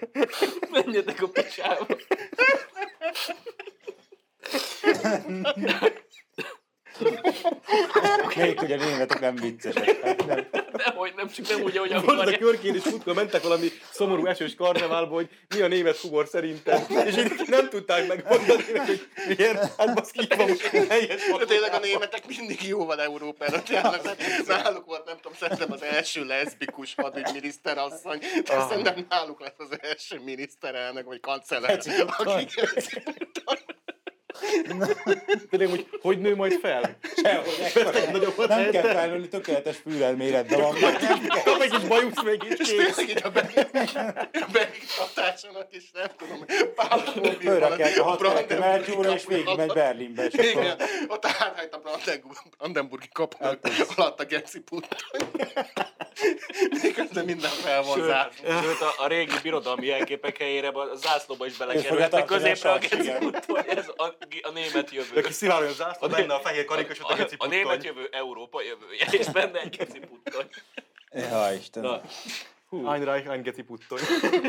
Menjetek 0.70 1.22
a 1.22 1.28
picsába. 1.28 1.86
Még 8.36 8.58
hogy 8.58 8.72
a 8.72 8.76
németek 8.76 9.20
nem 9.20 9.34
viccesek. 9.34 10.02
Nem. 10.26 10.46
Nehogy 10.72 11.12
nem, 11.16 11.28
csak 11.30 11.48
nem 11.48 11.62
úgy, 11.62 11.76
ahogy 11.76 11.90
Volt 11.92 12.04
a 12.06 12.12
akarják. 12.12 12.38
körkén 12.40 12.74
és 12.74 12.82
futkor 12.82 13.14
mentek 13.14 13.42
valami 13.42 13.68
szomorú 13.92 14.26
esős 14.26 14.54
karneválba, 14.54 15.14
hogy 15.14 15.28
mi 15.54 15.60
a 15.60 15.68
német 15.68 15.96
humor 15.96 16.26
szerintem. 16.26 16.84
És 17.06 17.16
így 17.16 17.32
nem 17.46 17.68
tudták 17.68 18.06
megmondani, 18.06 18.62
hogy 18.86 19.06
miért. 19.26 19.76
Hát 19.76 19.94
baszki, 19.94 20.20
így 20.20 20.36
van 20.36 20.86
helyes 20.88 21.20
De 21.38 21.44
tényleg 21.44 21.72
a 21.74 21.78
németek 21.78 22.26
mindig 22.26 22.62
jóval 22.62 23.00
Európára 23.00 23.62
tényleg. 23.62 24.00
Náluk 24.46 24.84
volt, 24.86 25.04
nem 25.04 25.16
tudom, 25.16 25.36
szerintem 25.38 25.72
az 25.72 25.82
első 25.82 26.24
leszbikus 26.24 26.94
hadügyminiszter 26.96 27.78
asszony, 27.78 28.18
de 28.44 28.54
Ah. 28.54 28.68
szerintem 28.68 29.06
náluk 29.08 29.40
lesz 29.40 29.54
az 29.70 29.78
első 29.80 30.20
miniszterelnök, 30.24 31.04
vagy 31.06 31.20
kancellár, 31.20 31.80
aki. 32.16 32.46
Tényleg, 35.50 35.68
hogy 35.68 35.86
hogy 36.00 36.18
nő 36.20 36.34
majd 36.34 36.58
fel? 36.60 36.96
Sehogy. 37.22 38.08
Nagyobbat 38.12 38.48
Nem 38.48 38.70
kell 38.70 38.82
felnőni, 38.82 39.28
tökéletes 39.28 39.76
fűrel 39.76 40.16
méretben 40.16 40.60
van. 40.60 40.74
Kap 41.44 41.60
egy 41.60 41.70
kis 41.70 41.84
bajusz 41.88 42.22
még 42.22 42.42
is 42.48 42.58
És 42.58 42.68
tényleg 42.68 43.08
így 43.08 43.20
a 43.24 43.30
be- 43.30 43.70
beiktatásának 44.52 45.66
is 45.70 45.90
nem 45.92 46.06
tudom, 46.18 46.44
Fölrakják 47.40 47.98
a 47.98 48.02
hat 48.02 48.22
kerek 48.22 48.58
Melchiorra, 48.58 49.12
és 49.12 49.24
végig 49.26 49.56
megy 49.56 49.72
Berlinbe. 49.72 50.26
Igen, 50.30 50.76
ott 51.08 51.26
áthajt 51.26 51.74
a 51.74 51.78
Brandenburg- 51.78 52.56
Brandenburgi 52.58 53.08
kapu 53.12 53.36
Hát 53.44 53.68
alatt 53.96 54.20
a 54.20 54.24
Geci 54.24 54.60
Puttony. 54.60 54.98
Miközben 56.82 57.24
minden 57.24 57.50
fel 57.50 57.82
van 57.82 58.00
zárva. 58.00 58.32
Sőt, 58.32 58.62
sőt 58.62 58.80
a, 58.80 58.94
a 58.98 59.06
régi 59.06 59.34
birodalmi 59.42 59.86
jelképek 59.86 60.38
helyére 60.38 60.68
a 60.68 60.94
zászlóba 60.94 61.46
is 61.46 61.56
tartani 61.56 62.22
a 62.22 62.24
középre 62.24 62.70
a 62.70 62.80
sacs, 62.80 62.88
geci 62.88 63.02
igen. 63.02 63.18
puttony, 63.18 63.64
ez 63.66 63.88
a, 63.96 64.04
a 64.42 64.50
német 64.54 64.90
jövő. 64.90 65.14
De 65.14 65.20
aki 65.20 65.32
szivárolja 65.32 65.70
a 65.70 65.74
zászló, 65.74 66.06
A 66.06 66.10
benne 66.10 66.34
a 66.34 66.40
fehér 66.40 66.64
karikas, 66.64 67.00
ott 67.00 67.10
a 67.10 67.12
a, 67.12 67.16
geci 67.16 67.34
a 67.38 67.46
német 67.46 67.84
jövő 67.84 68.08
Európa 68.12 68.62
jövője, 68.62 69.06
és 69.10 69.26
benne 69.26 69.60
egy 69.60 69.76
geci 69.76 69.98
puttony. 69.98 70.48
Ja, 71.12 71.52
Isten. 71.52 72.00
Na, 72.80 72.92
Ein 72.94 73.04
Reich, 73.04 73.28
ein 73.28 73.42
geci 73.42 73.62
puttony. 73.62 74.00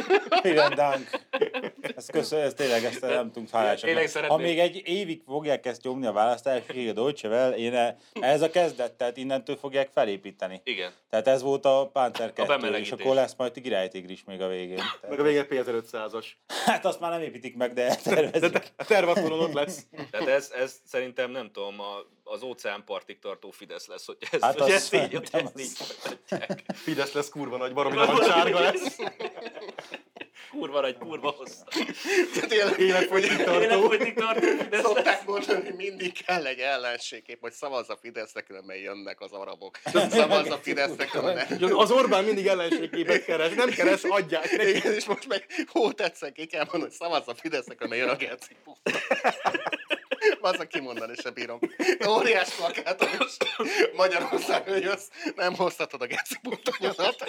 Vielen 0.43 0.75
Dank. 0.75 1.09
Ez, 1.95 2.05
köszön, 2.05 2.39
ez 2.39 2.53
tényleg 2.53 2.83
ezt 2.83 3.01
nem 3.01 3.31
tudunk 3.31 3.49
hálásak. 3.49 4.25
Ha 4.27 4.37
még 4.37 4.59
egy 4.59 4.81
évig 4.85 5.21
fogják 5.25 5.65
ezt 5.65 5.83
nyomni 5.83 6.05
a 6.05 6.11
választásig, 6.11 6.89
a 6.89 6.93
Deutsche 6.93 7.29
Welle, 7.29 7.55
én 7.55 7.73
e- 7.75 7.97
ez 8.13 8.41
a 8.41 8.49
kezdet, 8.49 8.93
tehát 8.93 9.17
innentől 9.17 9.55
fogják 9.55 9.89
felépíteni. 9.93 10.61
igen. 10.63 10.91
Tehát 11.09 11.27
ez 11.27 11.41
volt 11.41 11.65
a 11.65 11.89
Panther 11.93 12.33
2, 12.33 12.41
és 12.41 12.47
bemelegítés. 12.47 12.91
akkor 12.91 13.15
lesz 13.15 13.35
majd 13.37 13.61
királytigris 13.61 14.23
még 14.23 14.41
a 14.41 14.47
végén. 14.47 14.75
Tehát, 14.75 15.09
Meg 15.09 15.19
a 15.19 15.23
végén 15.23 15.45
P1500-as. 15.49 16.25
hát 16.65 16.85
azt 16.85 16.99
már 16.99 17.11
nem 17.11 17.21
építik 17.21 17.55
meg, 17.57 17.73
de 17.73 17.87
De 18.03 18.11
tervezik. 18.13 18.71
a 18.77 18.85
tervasztalon 18.85 19.39
ott 19.39 19.53
lesz. 19.53 19.85
Tehát 20.11 20.27
ez, 20.27 20.51
ez 20.59 20.75
szerintem 20.85 21.31
nem 21.31 21.51
tudom, 21.51 21.79
a, 21.79 21.95
az 22.23 22.43
óceánpartig 22.43 23.19
tartó 23.19 23.51
Fidesz 23.51 23.87
lesz, 23.87 24.05
hogy 24.05 24.17
ezt, 24.31 24.43
Hát 24.43 24.59
hogy 24.59 24.71
ezt 24.71 24.93
így, 24.93 25.13
hogy 25.13 25.27
ezt 25.31 25.45
az- 25.53 25.61
így 25.61 25.71
folytatják. 25.77 26.63
Fidesz 26.75 27.11
lesz 27.11 27.29
kurva 27.29 27.57
nagy, 27.57 27.73
baromi 27.73 27.95
nagy 27.95 28.23
sárga 28.23 28.59
lesz. 28.59 28.97
Kurva 30.51 30.81
nagy, 30.81 30.97
kurva 30.97 31.29
hosszú. 31.29 31.63
Tényleg, 32.47 32.79
Életfogytig 32.79 33.43
tartó. 33.43 33.61
Életfogytig 33.61 34.13
tartó 34.13 34.47
Fidesz. 34.47 34.81
Szokták 34.81 35.25
mondani, 35.25 35.63
hogy 35.65 35.75
mindig 35.75 36.25
kell 36.25 36.45
egy 36.45 36.59
ellenségkép, 36.59 37.37
hogy 37.41 37.51
szavazz 37.51 37.89
a 37.89 37.97
Fideszre, 38.01 38.41
különben 38.41 38.77
jönnek 38.77 39.21
az 39.21 39.31
arabok. 39.31 39.79
Szavazz 40.09 40.49
a 40.49 40.57
Fideszre, 40.57 41.05
különben 41.05 41.63
Az 41.73 41.91
Orbán 41.91 42.23
mindig 42.23 42.47
ellenségképet 42.47 43.25
keres, 43.25 43.53
nem 43.53 43.69
keres, 43.69 44.03
adják 44.03 44.51
neki. 44.57 44.69
Igen, 44.75 44.93
és 44.93 45.05
most 45.05 45.27
meg 45.27 45.45
hó 45.71 45.91
tetszek, 45.91 46.31
ki 46.33 46.45
kell 46.45 46.59
mondani, 46.63 46.83
hogy 46.83 46.91
szavazz 46.91 47.27
a 47.27 47.35
Fideszre, 47.35 47.73
különben 47.75 47.99
jön 47.99 48.09
a 48.09 48.15
Geci 48.15 48.55
Az 50.41 50.59
a 50.59 50.67
kimondani 50.67 51.15
se 51.15 51.29
bírom. 51.29 51.59
Óriás 52.07 52.49
plakáton 52.49 53.09
is 53.19 53.37
Magyarországon 53.95 54.81
jössz, 54.81 55.07
nem 55.35 55.55
hozhatod 55.55 56.01
a 56.01 56.05
Geci 56.05 56.35
puttonyodat. 56.41 57.23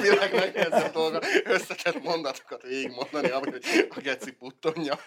Világ 0.00 0.34
legnehezebb 0.34 0.92
dolga, 0.92 1.20
összetett 1.44 2.02
mondatokat 2.02 2.62
végigmondani, 2.62 3.28
hogy 3.28 3.88
a 3.88 4.00
Geci 4.00 4.32
puttonja. 4.32 4.98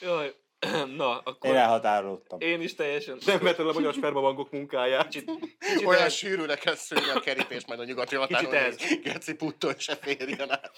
Jaj. 0.00 0.34
Na, 0.96 1.18
akkor 1.18 1.50
Én 1.50 1.56
elhatárolódtam. 1.56 2.40
én 2.40 2.60
is 2.60 2.74
teljesen... 2.74 3.18
Nem 3.26 3.38
vetted 3.38 3.68
a 3.68 3.72
magyar 3.72 3.92
spermabankok 3.94 4.50
munkáját. 4.50 5.08
Kicsit, 5.08 5.30
kicsit 5.58 5.86
Olyan 5.86 6.02
el- 6.02 6.08
sűrűre 6.08 6.56
kell 6.56 6.74
szűrni 6.74 7.08
a 7.10 7.20
kerítést 7.20 7.66
majd 7.66 7.80
a 7.80 7.84
nyugati 7.84 8.14
határon, 8.16 8.44
Kicsit 8.50 8.60
ehhez. 8.60 8.88
hogy 8.88 9.00
Geci 9.00 9.34
putton 9.34 9.74
se 9.78 9.96
férjen 9.96 10.50
át. 10.50 10.72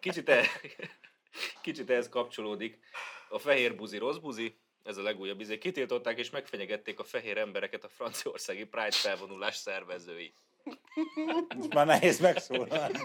Kicsit, 0.00 0.28
el, 0.28 0.44
kicsit 1.62 1.90
ehhez 1.90 2.08
kapcsolódik. 2.08 2.78
A 3.28 3.38
fehér 3.38 3.74
buzi 3.76 3.98
rossz 3.98 4.16
buzi, 4.16 4.58
ez 4.84 4.96
a 4.96 5.02
legújabb 5.02 5.40
izé. 5.40 5.58
Kitiltották 5.58 6.18
és 6.18 6.30
megfenyegették 6.30 6.98
a 6.98 7.04
fehér 7.04 7.38
embereket 7.38 7.84
a 7.84 7.88
franciaországi 7.88 8.64
Pride 8.64 8.90
felvonulás 8.90 9.56
szervezői. 9.56 10.34
Most 11.56 11.74
már 11.74 11.86
nehéz 11.86 12.20
megszólalni. 12.20 12.98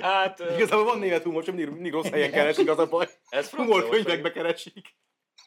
Hát, 0.00 0.40
Igazából 0.40 0.84
van 0.84 0.98
német 0.98 1.22
humor, 1.22 1.44
csak 1.44 1.54
mindig, 1.54 1.74
mindig 1.74 1.92
rossz 1.92 2.08
helyen 2.08 2.30
keresik, 2.30 2.68
az 2.70 2.78
a 2.78 2.86
baj. 2.88 3.08
ez 3.28 3.50
Humor 3.50 3.88
könyvekbe 3.88 4.32
keresik. 4.32 4.94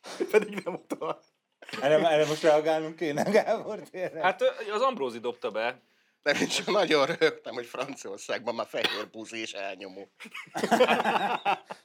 Pedig 0.32 0.62
nem 0.64 0.74
ott 0.74 0.96
van. 1.00 1.18
Erre, 1.82 2.10
erre 2.10 2.26
most 2.26 2.42
reagálnunk 2.42 2.96
kéne, 2.96 3.24
Gábor? 3.24 3.80
tényleg? 3.80 4.22
Hát 4.22 4.42
az 4.74 4.82
Ambrózi 4.82 5.20
dobta 5.20 5.52
be. 5.52 5.82
De 6.26 6.32
én 6.42 6.48
csak 6.48 6.66
nagyon 6.66 7.06
rögtem, 7.06 7.54
hogy 7.54 7.66
Franciaországban 7.66 8.56
már 8.56 8.68
fehér 8.70 9.10
buzi 9.12 9.38
és 9.42 9.52
elnyomó. 9.54 10.12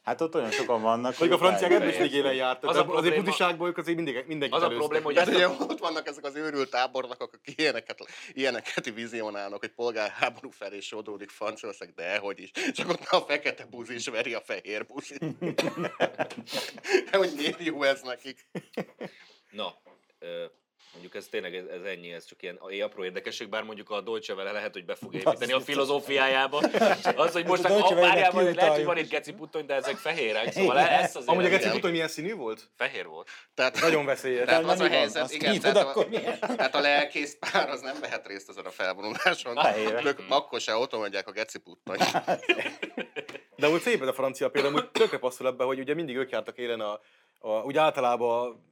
Hát 0.05 0.21
ott 0.21 0.35
olyan 0.35 0.51
sokan 0.51 0.83
vannak. 0.83 1.19
Még 1.19 1.33
a 1.33 1.37
hogy 1.37 1.47
franciák 1.47 1.71
nem 1.71 1.89
is 1.89 1.95
mindig 1.97 2.13
élen 2.15 2.35
járt. 2.35 2.65
Az 2.65 2.69
Az 2.71 2.77
a 2.77 2.79
azért 2.81 2.93
probléma- 2.93 3.25
buziságból 3.25 3.69
ők 3.69 3.79
azért 3.79 3.97
mindig, 3.97 4.25
mindenki 4.27 4.55
Az 4.57 4.63
a 4.63 4.69
probléma, 4.69 5.05
hogy 5.05 5.17
Hát 5.17 5.27
ezt 5.27 5.37
ugye 5.37 5.47
a, 5.47 5.51
ott 5.51 5.79
vannak 5.79 6.07
ezek 6.07 6.25
az 6.25 6.35
őrült 6.35 6.71
tábornokok, 6.71 7.33
akik 7.33 7.61
ilyeneket, 7.61 7.99
ilyeneket 8.33 8.85
vizionálnak, 8.95 9.61
hogy 9.61 9.73
polgárháború 9.75 10.51
felé 10.51 10.81
sodródik 10.81 11.31
Franciaország, 11.31 11.93
de 11.95 12.19
hogy 12.19 12.41
is. 12.41 12.51
Csak 12.73 12.89
ott 12.89 13.05
a 13.09 13.21
fekete 13.21 13.65
buzi 13.65 13.95
is 13.95 14.09
veri 14.09 14.35
a 14.35 14.41
fehér 14.41 14.87
buzit. 14.87 15.25
De 17.11 17.17
hogy 17.17 17.33
miért 17.37 17.63
jó 17.65 17.83
ez 17.83 18.01
nekik? 18.03 18.47
na, 19.51 19.75
mondjuk 20.93 21.15
ez 21.15 21.27
tényleg 21.31 21.55
ez, 21.55 21.65
ez 21.67 21.83
ennyi, 21.83 22.13
ez 22.13 22.25
csak 22.25 22.43
ilyen 22.43 22.59
apró 22.83 23.05
érdekesség, 23.05 23.49
bár 23.49 23.63
mondjuk 23.63 23.91
a 23.91 24.01
Deutsche 24.01 24.35
Welle 24.35 24.53
lehet, 24.53 24.73
hogy 24.73 24.85
be 24.85 24.95
fog 24.95 25.15
építeni 25.21 25.53
a 25.53 25.61
filozófiájába. 25.61 26.59
Az, 27.17 27.33
hogy 27.33 27.47
most 27.47 27.65
A 27.65 27.95
várjál, 27.95 28.33
majd, 28.33 28.55
lehet, 28.55 28.75
hogy 28.75 28.85
van 28.85 28.97
itt 28.97 29.11
geci 29.11 29.33
puttony, 29.33 29.67
de 29.67 29.75
ezek 29.75 29.97
fehérek, 29.97 30.53
szóval 30.53 30.79
ezt 30.79 31.17
azért 31.17 31.31
Amúgy 31.31 31.45
a 31.45 31.49
geci 31.49 31.69
hogy 31.81 31.91
milyen 31.91 32.09
színű 32.09 32.35
volt? 32.35 32.71
fehér 32.77 33.07
volt. 33.07 33.29
Tehát, 33.55 33.81
Nagyon 33.81 34.05
veszélyes. 34.05 34.47
Tehát 34.47 34.65
az 34.65 34.81
a 34.81 34.89
helyzet, 34.89 35.23
Azt 35.23 35.35
igen, 35.35 35.61
tehát, 35.61 35.77
akkor 35.77 36.09
a, 36.41 36.55
tehát 36.55 36.75
a 36.75 36.81
lelkész 36.81 37.37
pár 37.41 37.69
az 37.69 37.81
nem 37.81 37.97
vehet 38.01 38.27
részt 38.27 38.49
ezen 38.49 38.65
a 38.65 38.71
felvonuláson. 38.71 39.59
Ők 40.05 40.19
akkor 40.29 40.61
se 40.61 40.75
otthon 40.75 41.01
mondják 41.01 41.29
a 41.29 41.33
geci 41.33 41.59
puttony. 41.59 41.99
De 43.57 43.69
úgy 43.69 43.81
szép 43.81 44.03
ez 44.03 44.09
a 44.09 44.13
francia 44.13 44.51
példa, 44.51 44.71
úgy 44.71 44.91
tökre 44.91 45.19
passzol 45.19 45.47
ebbe, 45.47 45.65
hogy 45.65 45.79
ugye 45.79 45.95
mindig 45.95 46.17
ők 46.17 46.31
jártak 46.31 46.59
élen 46.59 46.81
a, 46.81 47.01
a 47.39 47.51
úgy 47.51 47.77
általában 47.77 48.70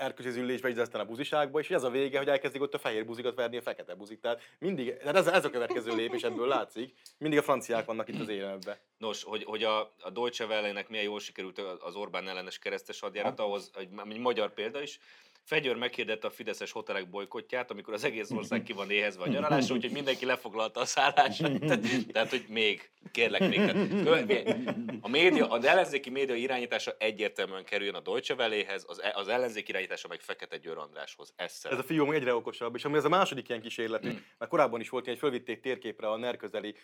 erkölcsi 0.00 0.30
züllésbe, 0.30 0.68
így 0.68 0.78
aztán 0.78 1.00
a 1.00 1.04
buziságba, 1.04 1.60
és 1.60 1.70
ez 1.70 1.82
a 1.82 1.90
vége, 1.90 2.18
hogy 2.18 2.28
elkezdik 2.28 2.62
ott 2.62 2.74
a 2.74 2.78
fehér 2.78 3.04
buzikat 3.04 3.34
verni 3.34 3.56
a 3.56 3.62
fekete 3.62 3.94
buzik. 3.94 4.20
Tehát 4.20 4.40
mindig, 4.58 4.96
tehát 4.96 5.16
ez, 5.16 5.26
ez 5.26 5.44
a 5.44 5.50
következő 5.50 5.94
lépés, 5.94 6.22
ebből 6.22 6.48
látszik. 6.48 6.94
Mindig 7.18 7.38
a 7.38 7.42
franciák 7.42 7.84
vannak 7.84 8.08
itt 8.08 8.20
az 8.20 8.28
életben. 8.28 8.76
Nos, 8.98 9.22
hogy, 9.22 9.44
hogy 9.44 9.64
a, 9.64 9.80
a 10.00 10.10
Deutsche 10.12 10.46
Welle-nek 10.46 10.88
milyen 10.88 11.04
jól 11.04 11.20
sikerült 11.20 11.58
az 11.58 11.94
Orbán 11.94 12.28
ellenes 12.28 12.58
keresztes 12.58 13.00
hadjárat, 13.00 13.40
ahhoz 13.40 13.70
egy, 13.74 13.88
egy 14.10 14.18
magyar 14.18 14.54
példa 14.54 14.82
is. 14.82 15.00
Fegyőr 15.44 15.76
meghirdette 15.76 16.26
a 16.26 16.30
fideszes 16.30 16.72
hotelek 16.72 17.10
bolykotját, 17.10 17.70
amikor 17.70 17.94
az 17.94 18.04
egész 18.04 18.30
ország 18.30 18.62
ki 18.62 18.72
van 18.72 18.90
éhezve 18.90 19.22
a 19.22 19.28
nyaralásra, 19.28 19.74
úgyhogy 19.74 19.92
mindenki 19.92 20.24
lefoglalta 20.24 20.80
a 20.80 20.84
szállását. 20.84 21.58
Tehát, 21.58 21.86
tehát, 22.12 22.30
hogy 22.30 22.44
még, 22.48 22.90
kérlek 23.12 23.48
még. 23.48 23.58
Tehát, 24.04 24.56
a 25.00 25.08
média, 25.08 25.48
az 25.48 25.64
ellenzéki 25.64 26.10
média 26.10 26.34
irányítása 26.34 26.94
egyértelműen 26.98 27.64
kerüljön 27.64 27.94
a 27.94 28.00
Deutsche 28.00 28.34
Welléhez, 28.34 28.84
az, 28.88 29.02
az 29.14 29.28
ellenzéki 29.28 29.70
irányítása 29.70 30.08
meg 30.08 30.20
Fekete 30.20 30.56
Győr 30.56 30.78
Andráshoz. 30.78 31.32
Ez, 31.36 31.60
ez 31.70 31.78
a 31.78 31.82
fiú 31.82 32.12
egyre 32.12 32.34
okosabb, 32.34 32.74
és 32.74 32.84
ami 32.84 32.96
ez 32.96 33.04
a 33.04 33.08
második 33.08 33.48
ilyen 33.48 33.60
kísérletünk, 33.60 34.10
Hmm. 34.10 34.24
mert 34.38 34.50
korábban 34.50 34.80
is 34.80 34.88
volt 34.88 35.06
ilyen, 35.06 35.18
hogy 35.18 35.28
fölvitték 35.28 35.60
térképre 35.60 36.08
a 36.08 36.16
NER 36.16 36.36
közeli 36.36 36.74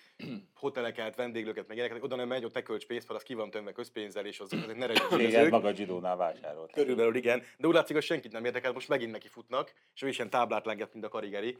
hoteleket, 0.54 1.16
vendéglőket, 1.16 1.66
meg 1.68 1.76
ilyeneket, 1.76 2.02
oda 2.02 2.16
nem 2.16 2.28
megy, 2.28 2.44
ott 2.44 2.54
ne 2.54 2.62
költs 2.62 2.86
pénzt, 2.86 3.08
mert 3.08 3.20
az 3.20 3.26
ki 3.26 3.34
van 3.34 3.50
tömve 3.50 3.72
közpénzzel, 3.72 4.26
és 4.26 4.40
az, 4.40 4.52
az 4.52 4.72
ne 4.76 4.86
Téged 4.86 5.50
maga 5.50 5.74
zsidónál 5.74 6.16
vásárolt. 6.16 6.72
Körülbelül 6.72 7.14
igen, 7.14 7.42
de 7.56 7.66
úgy 7.66 7.74
látszik, 7.74 7.94
hogy 7.94 8.04
senkit 8.04 8.32
nem 8.32 8.44
érdekel, 8.46 8.72
most 8.72 8.88
megint 8.88 9.12
neki 9.12 9.28
futnak, 9.28 9.72
és 9.94 10.02
ő 10.02 10.08
is 10.08 10.16
ilyen 10.16 10.30
táblát 10.30 10.66
lenget, 10.66 10.92
mint 10.92 11.04
a 11.04 11.08
karigeri. 11.08 11.58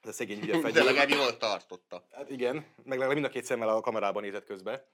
Ez 0.00 0.08
a 0.08 0.12
szegény 0.12 0.40
De 0.40 0.58
fegyver. 0.58 0.84
legalább 0.84 1.08
jól 1.08 1.36
tartotta. 1.36 2.06
Hát 2.12 2.30
igen, 2.30 2.54
meg 2.54 2.98
legalább 2.98 3.12
mind 3.12 3.24
a 3.24 3.28
két 3.28 3.44
szemmel 3.44 3.68
a 3.68 3.80
kamerában 3.80 4.22
nézett 4.22 4.44
közbe. 4.44 4.88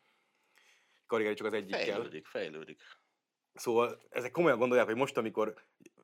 Karigeri 1.07 1.35
csak 1.35 1.47
az 1.47 1.53
egyikkel. 1.53 1.81
Fejlődik, 1.85 2.27
fejlődik. 2.27 2.81
Szóval 3.55 4.01
ezek 4.11 4.31
komolyan 4.31 4.59
gondolják, 4.59 4.87
hogy 4.87 4.97
most, 4.97 5.17
amikor 5.17 5.55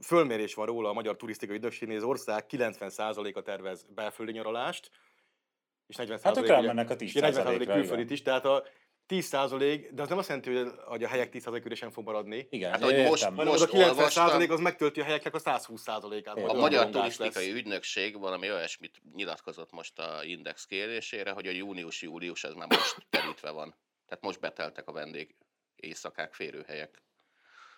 fölmérés 0.00 0.54
van 0.54 0.66
róla 0.66 0.88
a 0.88 0.92
Magyar 0.92 1.16
Turisztikai 1.16 1.56
Ügynökségnél, 1.56 1.96
az 1.96 2.02
ország 2.02 2.44
90%-a 2.48 3.42
tervez 3.42 3.86
belföldi 3.94 4.32
nyaralást, 4.32 4.90
és 5.86 5.96
40%, 5.98 6.20
Hát 6.22 6.36
ők 6.36 6.48
elmennek 6.48 6.90
a 6.90 6.96
10%-ra, 6.96 7.28
és 7.28 7.34
40% 7.34 7.59
igen. 7.61 7.76
külföldit 7.76 8.11
is, 8.11 8.22
tehát 8.22 8.44
a 8.44 8.64
10%, 9.09 9.88
de 9.92 10.02
az 10.02 10.09
nem 10.09 10.18
azt 10.18 10.28
jelenti, 10.28 10.54
hogy- 10.86 11.04
a 11.04 11.09
helyek 11.09 11.28
10% 11.30 11.64
üresen 11.64 11.90
fog 11.90 12.04
maradni. 12.04 12.46
Igen, 12.50 12.70
Hát, 12.70 12.82
hogy 12.82 12.96
most- 13.04 13.22
értem. 13.22 13.38
Az 13.38 13.46
Most 13.46 13.62
a 13.62 13.66
90% 13.66 13.96
olvastam- 13.98 14.50
az 14.50 14.61
megtölti 14.61 15.00
a 15.00 15.04
helyeknek 15.04 15.34
a 15.34 15.38
120%-át. 15.38 16.36
A 16.38 16.52
Magyar 16.54 16.88
Turisztikai 16.90 17.46
lesz. 17.48 17.59
Ügynökség 17.59 18.18
valami 18.18 18.50
olyasmit 18.50 19.00
nyilatkozott 19.14 19.72
most 19.72 19.98
a 19.98 20.24
Index 20.24 20.64
kérésére, 20.66 21.30
hogy 21.30 21.46
a 21.46 21.50
június-július 21.50 22.44
ez 22.44 22.52
már 22.54 22.68
most 22.68 23.06
terítve 23.11 23.50
van. 23.50 23.76
Tehát 24.06 24.24
most 24.24 24.40
beteltek 24.40 24.88
a 24.88 24.92
vendég 24.92 25.34
éjszakák, 25.76 26.34
férőhelyek. 26.34 27.02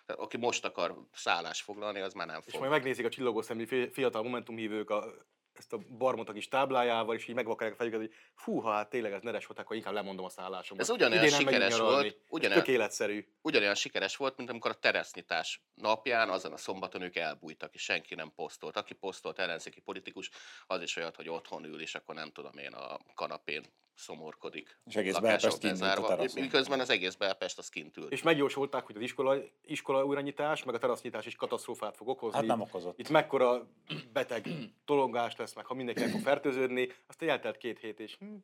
Tehát 0.05 0.21
aki 0.21 0.37
most 0.37 0.65
akar 0.65 0.95
szállást 1.13 1.63
foglalni, 1.63 1.99
az 1.99 2.13
már 2.13 2.27
nem 2.27 2.41
És 2.45 2.51
fog. 2.51 2.59
majd 2.59 2.71
megnézik 2.71 3.05
a 3.05 3.09
csillogó 3.09 3.41
szemű 3.41 3.65
fi- 3.65 3.93
fiatal 3.93 4.23
momentumhívők 4.23 4.89
a, 4.89 5.05
ezt 5.53 5.73
a 5.73 5.77
barmot 5.97 6.29
a 6.29 6.33
kis 6.33 6.47
táblájával, 6.47 7.15
és 7.15 7.27
így 7.27 7.35
megvakarják 7.35 7.75
a 7.75 7.77
fejüket, 7.77 7.99
hogy 7.99 8.11
fú, 8.35 8.59
ha 8.59 8.71
hát 8.71 8.89
tényleg 8.89 9.11
ez 9.11 9.21
neres 9.21 9.45
volt, 9.45 9.59
akkor 9.59 9.75
inkább 9.75 9.93
lemondom 9.93 10.25
a 10.25 10.29
szállásomat. 10.29 10.81
Ez 10.83 10.89
ugyanolyan 10.89 11.23
Idén 11.23 11.37
sikeres 11.37 11.77
volt, 11.77 12.05
Ez 12.05 12.13
ugyanolyan- 12.29 12.63
Tök 12.65 12.73
életszerű. 12.73 13.27
Ugyanolyan 13.41 13.75
sikeres 13.75 14.15
volt, 14.15 14.37
mint 14.37 14.49
amikor 14.49 14.71
a 14.71 14.73
terasznyitás 14.79 15.63
napján, 15.73 16.29
azon 16.29 16.53
a 16.53 16.57
szombaton 16.57 17.01
ők 17.01 17.15
elbújtak, 17.15 17.73
és 17.73 17.83
senki 17.83 18.15
nem 18.15 18.31
posztolt. 18.35 18.77
Aki 18.77 18.93
posztolt 18.93 19.39
ellenzéki 19.39 19.79
politikus, 19.79 20.29
az 20.67 20.81
is 20.81 20.95
olyat, 20.95 21.15
hogy 21.15 21.29
otthon 21.29 21.63
ül, 21.65 21.81
és 21.81 21.95
akkor 21.95 22.15
nem 22.15 22.31
tudom 22.31 22.57
én, 22.57 22.73
a 22.73 22.99
kanapén 23.13 23.63
szomorkodik. 24.01 24.79
És 24.85 24.95
egész 24.95 25.17
Belpest 25.17 25.57
kint 25.57 25.81
ült. 25.81 26.33
Miközben 26.35 26.79
az 26.79 26.89
egész 26.89 27.15
Belpest 27.15 27.57
az 27.57 27.69
kint 27.69 27.97
ült. 27.97 28.11
És 28.11 28.21
megjósolták, 28.21 28.85
hogy 28.85 28.95
az 28.95 29.01
iskola, 29.01 29.35
iskola 29.61 30.05
újranyitás, 30.05 30.63
meg 30.63 30.75
a 30.75 30.77
terasznyitás 30.77 31.25
is 31.25 31.35
katasztrófát 31.35 31.95
fog 31.95 32.07
okozni. 32.07 32.37
Hát 32.37 32.47
nem 32.47 32.61
okozott. 32.61 32.99
Itt 32.99 33.09
mekkora 33.09 33.67
beteg 34.13 34.47
tolongás 34.85 35.35
lesz, 35.35 35.55
meg 35.55 35.65
ha 35.65 35.73
mindenki 35.73 36.07
fog 36.07 36.21
fertőződni, 36.21 36.89
aztán 37.07 37.29
eltelt 37.29 37.57
két 37.57 37.79
hét, 37.79 37.99
és 37.99 38.15
hm, 38.19 38.35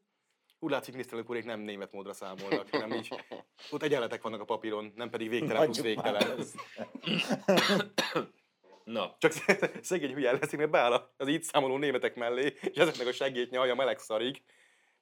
úgy 0.60 0.72
látszik, 0.72 0.92
miniszterelnök 0.92 1.32
úrék 1.32 1.46
nem 1.46 1.60
német 1.60 1.92
módra 1.92 2.14
számolnak, 2.14 2.70
hanem 2.70 2.92
így, 2.92 3.24
ott 3.72 3.84
egyenletek 3.84 4.22
vannak 4.22 4.42
a 4.42 4.46
papíron, 4.46 4.94
nem 4.96 5.10
pedig 5.10 5.30
végtelen 5.30 5.64
plusz 5.64 5.82
végtelen. 5.82 6.40
Na, 8.84 9.16
Csak 9.18 9.32
szegény 9.82 10.14
hülye 10.14 10.32
leszik, 10.32 10.60
mert 10.60 10.72
beáll 10.72 11.10
az 11.18 11.28
így 11.28 11.44
számoló 11.44 11.78
németek 11.78 12.16
mellé, 12.16 12.54
és 12.62 12.78
ezeknek 12.78 13.08
a 13.08 13.12
segét 13.12 13.50
nyalja 13.50 13.76
meleg 13.76 14.00
szarig, 14.00 14.42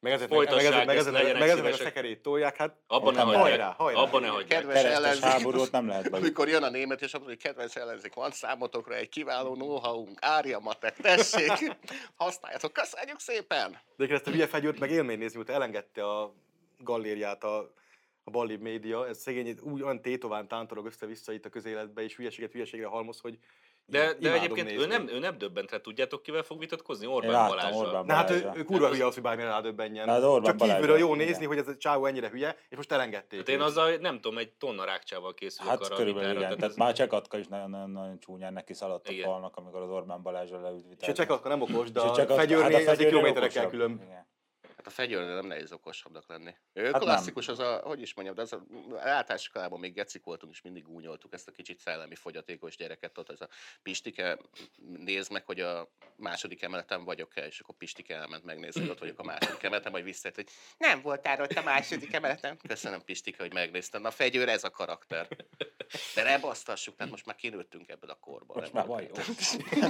meg 0.06 0.14
ezeknek, 0.14 0.38
meg 0.38 0.47
Folytassák 0.47 0.74
ezeknek, 0.74 0.86
meg 0.86 0.97
ezt, 0.97 1.08
ezeknek, 1.08 1.38
legyenek 1.38 1.64
meg 1.64 1.74
a 1.74 1.76
szekerét 1.76 2.22
tolják, 2.22 2.56
hát 2.56 2.76
abban 2.88 3.14
ne 3.14 3.18
Nem 3.18 3.28
hagyják. 3.28 3.43
hajrá, 3.43 3.74
hajrá. 3.78 3.99
Abban 3.99 4.22
ne 4.22 4.28
hagyják. 4.28 4.47
Kedves 4.47 4.82
Keresztes 4.82 4.97
ellenzék, 4.97 5.24
háborút 5.24 5.72
nem 5.72 5.88
lehet 5.88 6.03
beütni. 6.03 6.20
amikor 6.20 6.47
jön 6.47 6.64
a 6.64 6.70
német, 6.70 6.99
és 7.01 7.14
azt 7.14 7.24
mondja, 7.24 7.34
hogy 7.34 7.43
kedves 7.43 7.76
ellenzék, 7.76 8.14
van 8.14 8.32
számotokra 8.32 8.95
egy 8.95 9.10
kiváló 9.10 9.53
know-how-unk, 9.53 10.18
árja 10.22 10.60
matek, 10.60 10.95
tessék, 10.97 11.51
használjátok, 12.24 12.74
köszönjük 12.74 13.20
szépen! 13.20 13.78
De 13.95 14.08
ezt 14.08 14.28
a 14.28 14.32
hülye 14.32 14.47
fegyőrt 14.47 14.80
meg 14.80 14.91
élmény 14.91 15.18
nézni, 15.18 15.38
hogy 15.38 15.49
elengedte 15.49 16.08
a 16.08 16.34
gallériát 16.78 17.43
a, 17.43 17.58
a 18.24 18.32
Ballib 18.32 18.62
média, 18.62 19.08
ez 19.08 19.18
szegény 19.18 19.56
úgy 19.62 19.82
olyan 19.82 20.01
tétován 20.01 20.47
tántorog 20.47 20.86
össze-vissza 20.86 21.34
itt 21.34 21.45
a 21.45 21.49
közéletbe, 21.49 22.03
és 22.03 22.16
hülyeséget 22.16 22.51
hülyeségre 22.51 22.88
halmoz, 22.88 23.20
hogy 23.20 23.38
De, 23.88 24.13
de 24.19 24.33
egyébként 24.33 24.71
ő 24.71 24.75
nézni. 24.75 24.86
nem, 24.86 25.07
ő 25.07 25.19
nem 25.19 25.38
döbbent 25.38 25.71
rá, 25.71 25.77
tudjátok 25.77 26.21
kivel 26.23 26.43
fog 26.43 26.59
vitatkozni? 26.59 27.05
Én 27.05 27.11
Orbán 27.11 27.31
láttam 27.31 27.47
Balázsral. 27.55 27.86
Orbán 27.86 28.05
Na 28.05 28.13
hát 28.13 28.29
ő, 28.29 28.49
ő 28.55 28.63
kurva 28.63 28.89
hülye 28.89 29.05
az, 29.05 29.13
hogy 29.13 29.23
bármire 29.23 29.47
rádöbbenjen. 29.47 30.07
Hát 30.07 30.23
Orbán 30.23 30.43
Csak 30.43 30.57
kívülről 30.57 30.79
Balázsra, 30.79 30.97
jó 30.97 31.13
igen. 31.13 31.25
nézni, 31.27 31.45
hogy 31.45 31.57
ez 31.57 31.67
a 31.67 31.77
csávó 31.77 32.05
ennyire 32.05 32.29
hülye, 32.29 32.57
és 32.69 32.75
most 32.77 32.91
elengedték. 32.91 33.39
Hát 33.39 33.49
én 33.49 33.61
azzal, 33.61 33.95
nem 33.95 34.19
tudom, 34.21 34.38
egy 34.38 34.51
tonna 34.51 34.86
rákcsával 34.86 35.33
készülök 35.33 35.71
Hát 35.71 35.81
arra 35.81 35.95
a 35.95 35.97
körülbelül 35.97 36.29
igen. 36.29 36.41
tehát 36.41 36.57
Tehát 36.57 36.75
már 36.75 36.93
Csekatka 36.93 37.38
is 37.38 37.47
nagyon, 37.47 37.69
nagyon, 37.69 37.89
nagyon 37.89 38.19
csúnyán 38.19 38.53
neki 38.53 38.73
szaladt 38.73 39.07
a 39.07 39.11
Igen. 39.11 39.25
falnak, 39.25 39.55
amikor 39.55 39.81
az 39.81 39.89
Orbán 39.89 40.21
Balázsra 40.21 40.61
leült 40.61 40.79
És 40.79 40.86
a 40.86 40.89
vitázni. 40.89 41.13
csekatka 41.13 41.49
nem 41.49 41.61
okos, 41.61 41.91
de 41.91 41.99
a 41.99 42.13
fegyőrnél 42.13 42.86
hát 42.86 42.99
egy 42.99 43.07
kilométerekkel 43.07 43.69
külön. 43.69 44.01
Hát 44.86 44.93
a 44.93 44.97
fegyőrnél 45.01 45.36
nem 45.36 45.45
nehéz 45.45 45.71
okosabbnak 45.71 46.23
lenni. 46.27 46.55
Ő 46.73 46.91
Hát 46.91 47.01
klasszikus, 47.01 47.47
az 47.47 47.59
a, 47.59 47.75
hogy 47.83 48.01
is 48.01 48.13
mondjam, 48.13 48.36
de 48.36 48.41
az 48.41 48.53
a, 48.53 48.65
általános 48.97 49.41
iskolában 49.41 49.79
még 49.79 49.93
gecik 49.93 50.23
voltunk, 50.23 50.53
és 50.53 50.61
mindig 50.61 50.83
gúnyoltuk 50.83 51.33
ezt 51.33 51.47
a 51.47 51.51
kicsit 51.51 51.79
szellemi 51.79 52.15
fogyatékos 52.15 52.75
gyereket, 52.75 53.17
ott 53.17 53.29
ez 53.29 53.41
a 53.41 53.47
Pistike, 53.81 54.38
nézd 54.97 55.31
meg, 55.31 55.45
hogy 55.45 55.59
a 55.59 55.91
második 56.15 56.61
emeleten 56.61 57.03
vagyok-e, 57.03 57.45
és 57.45 57.59
akkor 57.59 57.75
Pistike 57.75 58.15
elment 58.15 58.43
megnézni, 58.43 58.81
hogy 58.81 58.89
ott 58.89 58.99
vagyok 58.99 59.19
a 59.19 59.23
második 59.23 59.63
emeleten, 59.63 59.91
majd 59.91 60.03
visszajött, 60.03 60.36
hogy 60.36 60.49
nem 60.77 61.01
voltál 61.01 61.41
ott 61.41 61.51
a 61.51 61.63
második 61.63 62.13
emeleten. 62.13 62.57
Köszönöm 62.67 63.03
Pistike, 63.03 63.43
hogy 63.43 63.53
megnéztem. 63.53 64.01
Na 64.01 64.07
a 64.07 64.11
fegyőr 64.11 64.49
ez 64.49 64.63
a 64.63 64.69
karakter. 64.69 65.27
De 66.15 66.23
ne 66.23 66.39
basztassuk, 66.39 66.95
tehát 66.95 67.11
most 67.11 67.25
már 67.25 67.36
kinőttünk 67.36 67.89
ebből 67.89 68.09
a 68.09 68.15
korból. 68.15 68.55
Most 68.59 68.73
nem 68.73 68.88
már 68.88 68.99
lehet- 68.99 69.25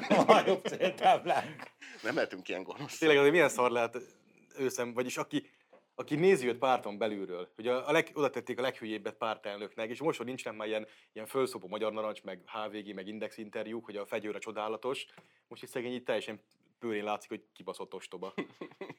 jobb. 0.09 0.25
Van 0.25 0.45
jobb 0.47 0.65
céltáblánk. 0.65 1.63
Nem 2.03 2.15
lehetünk 2.15 2.47
ilyen 2.47 2.63
gonosz. 2.63 2.97
Tényleg 2.97 3.17
azért 3.17 3.31
milyen 3.33 3.49
szar 3.49 3.71
lehet 3.71 3.97
őszem, 4.59 4.93
vagyis 4.93 5.17
aki, 5.17 5.49
aki 5.95 6.15
nézi 6.15 6.47
őt 6.47 6.57
párton 6.57 6.97
belülről, 6.97 7.49
hogy 7.55 7.67
a, 7.67 7.87
a 7.87 7.91
leg, 7.91 8.11
oda 8.13 8.29
tették 8.29 8.59
a 8.59 8.61
leghülyébbet 8.61 9.15
pártelnöknek, 9.15 9.89
és 9.89 10.01
most, 10.01 10.17
hogy 10.17 10.25
nincsen 10.25 10.55
már 10.55 10.67
ilyen, 10.67 10.87
ilyen 11.13 11.27
fölszopó 11.27 11.67
magyar 11.67 11.93
narancs, 11.93 12.23
meg 12.23 12.41
HVG, 12.45 12.93
meg 12.93 13.07
index 13.07 13.37
interjúk, 13.37 13.85
hogy 13.85 13.95
a 13.95 14.05
fegyőre 14.05 14.39
csodálatos, 14.39 15.05
most 15.47 15.63
itt 15.63 15.69
szegény 15.69 15.93
itt 15.93 16.05
teljesen 16.05 16.39
bőrén 16.85 17.03
látszik, 17.03 17.29
hogy 17.29 17.43
kibaszott 17.53 17.93
ostoba. 17.93 18.33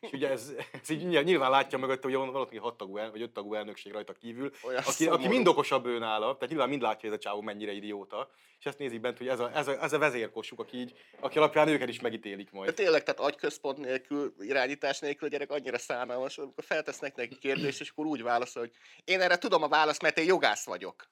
és 0.01 0.12
ugye 0.12 0.30
ez, 0.30 0.53
ez 0.82 0.91
így 0.91 1.03
nyilván- 1.05 1.24
nyilván 1.24 1.51
látja 1.51 1.78
mögött, 1.78 2.03
hogy 2.03 2.14
van 2.14 2.32
valaki 2.32 2.57
hat 2.57 2.76
tagú 2.76 2.97
el, 2.97 3.11
vagy 3.11 3.22
öt 3.22 3.32
tagú 3.32 3.55
elnökség 3.55 3.93
rajta 3.93 4.12
kívül, 4.12 4.51
Olyan 4.62 4.82
aki, 4.87 5.07
aki 5.09 5.28
mind 5.28 5.47
okosabb 5.49 5.87
ő 5.87 5.99
nála, 5.99 6.34
tehát 6.34 6.49
nyilván 6.49 6.68
mind 6.68 6.82
látja, 6.82 7.01
hogy 7.01 7.11
ez 7.11 7.16
a 7.16 7.28
csávó 7.28 7.41
mennyire 7.41 7.72
idióta, 7.72 8.30
és 8.59 8.64
ezt 8.66 8.78
nézik 8.78 9.01
bent, 9.01 9.18
hogy 9.18 9.28
ez 9.28 9.41
a, 9.41 9.57
ez 9.57 9.68
a, 9.68 9.82
ez 9.82 9.93
a 9.93 9.99
vezérkossuk, 9.99 10.61
aki, 10.61 10.76
így, 10.76 10.95
aki 11.20 11.39
alapján 11.39 11.68
őket 11.68 11.89
is 11.89 12.01
megítélik 12.01 12.51
De 12.51 12.57
majd. 12.57 12.74
tényleg, 12.74 13.03
tehát 13.03 13.20
agyközpont 13.20 13.78
nélkül, 13.78 14.34
irányítás 14.39 14.99
nélkül 14.99 15.28
a 15.28 15.30
gyerek 15.30 15.51
annyira 15.51 15.78
szánalmas, 15.78 16.39
amikor 16.39 16.64
feltesznek 16.64 17.14
neki 17.16 17.39
kérdést, 17.39 17.80
és 17.80 17.91
akkor 17.91 18.07
úgy 18.07 18.22
válaszol, 18.22 18.62
hogy 18.62 18.72
én 19.05 19.20
erre 19.20 19.39
tudom 19.39 19.62
a 19.62 19.68
választ, 19.68 20.03
mert 20.03 20.18
én 20.18 20.26
jogász 20.26 20.66
vagyok. 20.66 21.11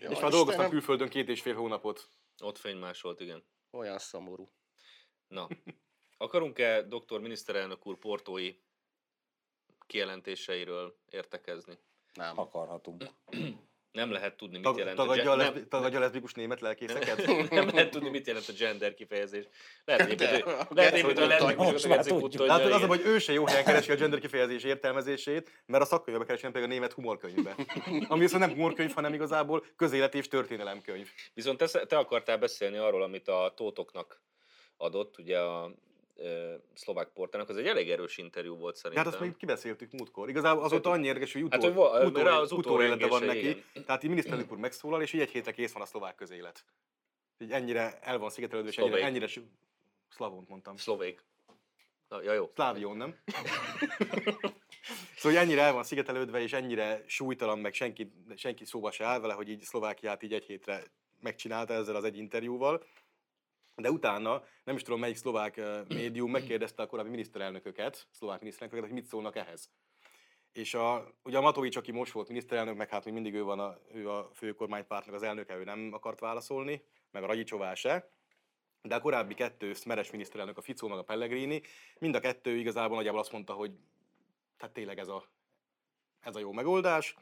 Jó, 0.00 0.10
És 0.10 0.20
már 0.20 0.30
dolgoztam 0.30 0.70
külföldön 0.70 1.08
két 1.08 1.28
és 1.28 1.40
fél 1.40 1.54
hónapot. 1.54 2.08
Ott 2.42 2.58
fénymásolt, 2.58 3.20
igen. 3.20 3.44
Olyan 3.70 3.98
szomorú. 3.98 4.48
Na, 5.28 5.48
akarunk-e 6.16 6.82
doktor 6.82 7.20
miniszterelnök 7.20 7.86
úr 7.86 7.98
portói 7.98 8.54
kijelentéseiről 9.86 10.96
értekezni? 11.10 11.78
Nem. 12.14 12.38
Akarhatunk. 12.38 13.04
Nem 13.96 14.10
lehet 14.10 14.36
tudni, 14.36 14.56
mit 14.56 14.64
Tag, 14.64 14.78
jelent 14.78 14.96
tagadja, 14.96 15.32
a 15.32 15.36
gen- 15.36 15.72
a 15.72 15.98
leszbikus 15.98 16.34
német 16.34 16.60
lelkészeket? 16.60 17.26
nem, 17.26 17.46
nem 17.50 17.68
lehet 17.68 17.90
tudni, 17.90 18.08
mit 18.08 18.26
jelent 18.26 18.48
a 18.48 18.52
gender 18.52 18.94
kifejezés. 18.94 19.44
Lehet 19.84 20.02
De, 20.02 20.12
egyébként, 20.12 20.68
lehet 20.68 20.92
egyébként 20.92 21.18
a 21.18 21.26
Tehát 22.46 22.62
hogy 22.62 22.72
az, 22.72 22.82
hogy 22.82 23.02
ő 23.04 23.18
se 23.18 23.32
jó 23.32 23.46
helyen 23.46 23.64
keresi 23.64 23.92
a 23.92 23.94
gender 23.94 24.18
kifejezés 24.18 24.64
értelmezését, 24.64 25.62
mert 25.66 25.82
a 25.82 25.86
szakkönyvbe 25.86 26.24
keresi, 26.24 26.42
nem 26.42 26.52
pedig 26.52 26.68
a 26.68 26.72
német 26.72 26.92
humorkönyvbe. 26.92 27.54
Ami 28.08 28.20
viszont 28.20 28.40
nem 28.46 28.52
humorkönyv, 28.52 28.92
hanem 28.94 29.14
igazából 29.14 29.66
közélet 29.76 30.14
és 30.14 30.28
történelemkönyv. 30.28 31.10
Viszont 31.34 31.58
te, 31.58 31.86
te 31.86 31.98
akartál 31.98 32.38
beszélni 32.38 32.76
arról, 32.76 33.02
amit 33.02 33.28
a 33.28 33.52
Tótoknak 33.56 34.20
adott, 34.76 35.18
ugye 35.18 35.38
a 35.40 35.72
szlovák 36.74 37.08
portának, 37.08 37.48
az 37.48 37.56
egy 37.56 37.66
elég 37.66 37.90
erős 37.90 38.18
interjú 38.18 38.56
volt 38.56 38.76
szerintem. 38.76 39.04
hát 39.04 39.12
azt 39.14 39.22
még 39.22 39.36
kibeszéltük 39.36 39.92
múltkor. 39.92 40.28
Igazából 40.28 40.64
azóta 40.64 40.90
annyi 40.90 41.06
érdekes, 41.06 41.32
hogy 41.32 41.42
Hát, 41.50 41.64
utól, 41.64 41.88
hogy 41.90 42.12
va- 42.12 42.12
mert 42.24 42.36
az 42.36 42.52
utólélete 42.52 43.06
van 43.06 43.22
neki. 43.24 43.38
igen. 43.38 43.84
Tehát 43.86 44.02
így 44.02 44.08
miniszterelnök 44.08 44.52
úr 44.52 44.58
megszólal, 44.58 45.02
és 45.02 45.12
így 45.12 45.20
egy 45.20 45.30
hétre 45.30 45.52
kész 45.52 45.72
van 45.72 45.82
a 45.82 45.86
szlovák 45.86 46.14
közélet. 46.14 46.64
így 47.38 47.50
ennyire 47.50 47.98
el 48.00 48.18
van 48.18 48.30
szigetelődve, 48.30 48.70
és 48.70 48.78
ennyire, 48.78 49.04
ennyire 49.04 49.28
szlavont 50.08 50.48
mondtam. 50.48 50.76
Szlovék. 50.76 51.24
Na, 52.08 52.22
ja, 52.22 52.32
jó. 52.32 52.50
Szlávion, 52.54 52.96
nem? 52.96 53.16
szóval 55.16 55.38
ennyire 55.38 55.62
el 55.62 55.72
van 55.72 55.84
szigetelődve, 55.84 56.40
és 56.40 56.52
ennyire 56.52 57.02
súlytalan, 57.06 57.58
meg 57.58 57.74
senki, 57.74 58.12
senki 58.36 58.64
szóba 58.64 58.90
se 58.90 59.04
áll 59.04 59.20
vele, 59.20 59.32
hogy 59.32 59.48
így 59.48 59.62
Szlovákiát 59.62 60.22
így 60.22 60.32
egy 60.32 60.44
hétre 60.44 60.82
megcsinálta 61.20 61.72
ezzel 61.74 61.96
az 61.96 62.04
egy 62.04 62.16
interjúval. 62.16 62.84
De 63.76 63.90
utána, 63.90 64.44
nem 64.64 64.76
is 64.76 64.82
tudom 64.82 65.00
melyik 65.00 65.16
szlovák 65.16 65.60
médium 65.88 66.30
megkérdezte 66.36 66.82
a 66.82 66.86
korábbi 66.86 67.08
miniszterelnököket, 67.08 68.06
szlovák 68.10 68.38
miniszterelnököket, 68.38 68.90
hogy 68.90 69.00
mit 69.02 69.10
szólnak 69.10 69.36
ehhez. 69.36 69.70
És 70.52 70.74
a, 70.74 71.14
ugye 71.22 71.38
a 71.38 71.40
Matovics, 71.40 71.76
aki 71.76 71.92
most 71.92 72.12
volt 72.12 72.28
miniszterelnök, 72.28 72.76
meg 72.76 72.88
hát 72.88 73.04
még 73.04 73.14
mindig 73.14 73.34
ő 73.34 73.42
van 73.42 73.60
a, 73.60 73.78
ő 73.92 74.10
a 74.10 74.30
fő 74.34 74.52
kormánypártnak 74.52 75.14
az 75.14 75.22
elnöke, 75.22 75.56
ő 75.56 75.64
nem 75.64 75.90
akart 75.92 76.20
válaszolni, 76.20 76.84
meg 77.10 77.22
a 77.22 77.26
Ragyicsová 77.26 77.74
se. 77.74 78.10
De 78.82 78.94
a 78.94 79.00
korábbi 79.00 79.34
kettő 79.34 79.72
szmeres 79.72 80.10
miniszterelnök, 80.10 80.58
a 80.58 80.62
Ficó 80.62 80.88
meg 80.88 80.98
a 80.98 81.02
Pellegrini, 81.02 81.62
mind 81.98 82.14
a 82.14 82.20
kettő 82.20 82.56
igazából 82.56 82.96
nagyjából 82.96 83.20
azt 83.20 83.32
mondta, 83.32 83.52
hogy 83.52 83.72
tehát 84.56 84.74
tényleg 84.74 84.98
ez 84.98 85.08
a, 85.08 85.24
ez 86.20 86.36
a 86.36 86.40
jó 86.40 86.52
megoldás. 86.52 87.16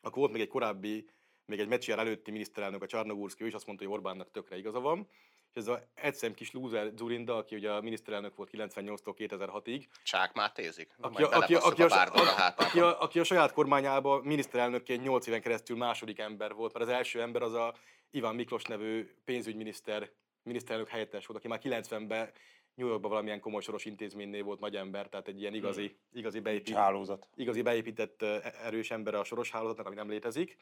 Akkor 0.00 0.18
volt 0.18 0.32
még 0.32 0.40
egy 0.40 0.48
korábbi, 0.48 1.08
még 1.46 1.60
egy 1.60 1.68
meccsjár 1.68 1.98
előtti 1.98 2.30
miniszterelnök, 2.30 2.82
a 2.82 2.86
Csarnogurszki, 2.86 3.42
ő 3.44 3.46
is 3.46 3.54
azt 3.54 3.66
mondta, 3.66 3.84
hogy 3.84 3.94
Orbánnak 3.94 4.30
tökre 4.30 4.56
igaza 4.56 4.80
van. 4.80 5.08
És 5.54 5.60
ez 5.60 5.66
a 5.68 5.82
egyszem 5.94 6.34
kis 6.34 6.52
loser 6.52 6.92
Zurinda, 6.96 7.36
aki 7.36 7.56
ugye 7.56 7.70
a 7.70 7.80
miniszterelnök 7.80 8.36
volt 8.36 8.50
98-tól 8.52 9.14
2006-ig, 9.16 9.84
Csák 10.02 10.52
tézik? 10.52 10.94
aki, 11.00 11.22
a, 11.22 11.28
aki, 11.36 11.54
aki, 11.54 11.82
a 11.82 11.86
a, 11.86 12.54
aki, 12.56 12.80
a, 12.80 13.02
aki 13.02 13.18
a 13.18 13.24
saját 13.24 13.52
kormányában 13.52 14.22
miniszterelnökként 14.22 15.02
8 15.02 15.26
éven 15.26 15.40
keresztül 15.40 15.76
második 15.76 16.18
ember 16.18 16.54
volt, 16.54 16.72
mert 16.72 16.84
az 16.84 16.92
első 16.92 17.20
ember 17.20 17.42
az 17.42 17.52
a 17.52 17.74
Iván 18.10 18.34
Miklós 18.34 18.62
nevű 18.62 19.10
pénzügyminiszter, 19.24 20.10
miniszterelnök 20.42 20.88
helyettes 20.88 21.26
volt, 21.26 21.38
aki 21.38 21.48
már 21.48 21.60
90-ben 21.62 22.30
New 22.74 22.88
Yorkban 22.88 23.10
valamilyen 23.10 23.40
komoly 23.40 23.62
soros 23.62 23.84
intézménynél 23.84 24.42
volt 24.42 24.60
nagy 24.60 24.76
ember, 24.76 25.08
tehát 25.08 25.28
egy 25.28 25.40
ilyen 25.40 25.54
igazi, 25.54 25.96
igazi, 26.12 26.40
beépít, 26.40 26.74
Hálózat. 26.74 27.28
igazi 27.34 27.62
beépített 27.62 28.22
erős 28.62 28.90
ember 28.90 29.14
a 29.14 29.24
soros 29.24 29.50
hálózatnak, 29.50 29.86
ami 29.86 29.94
nem 29.94 30.08
létezik. 30.08 30.56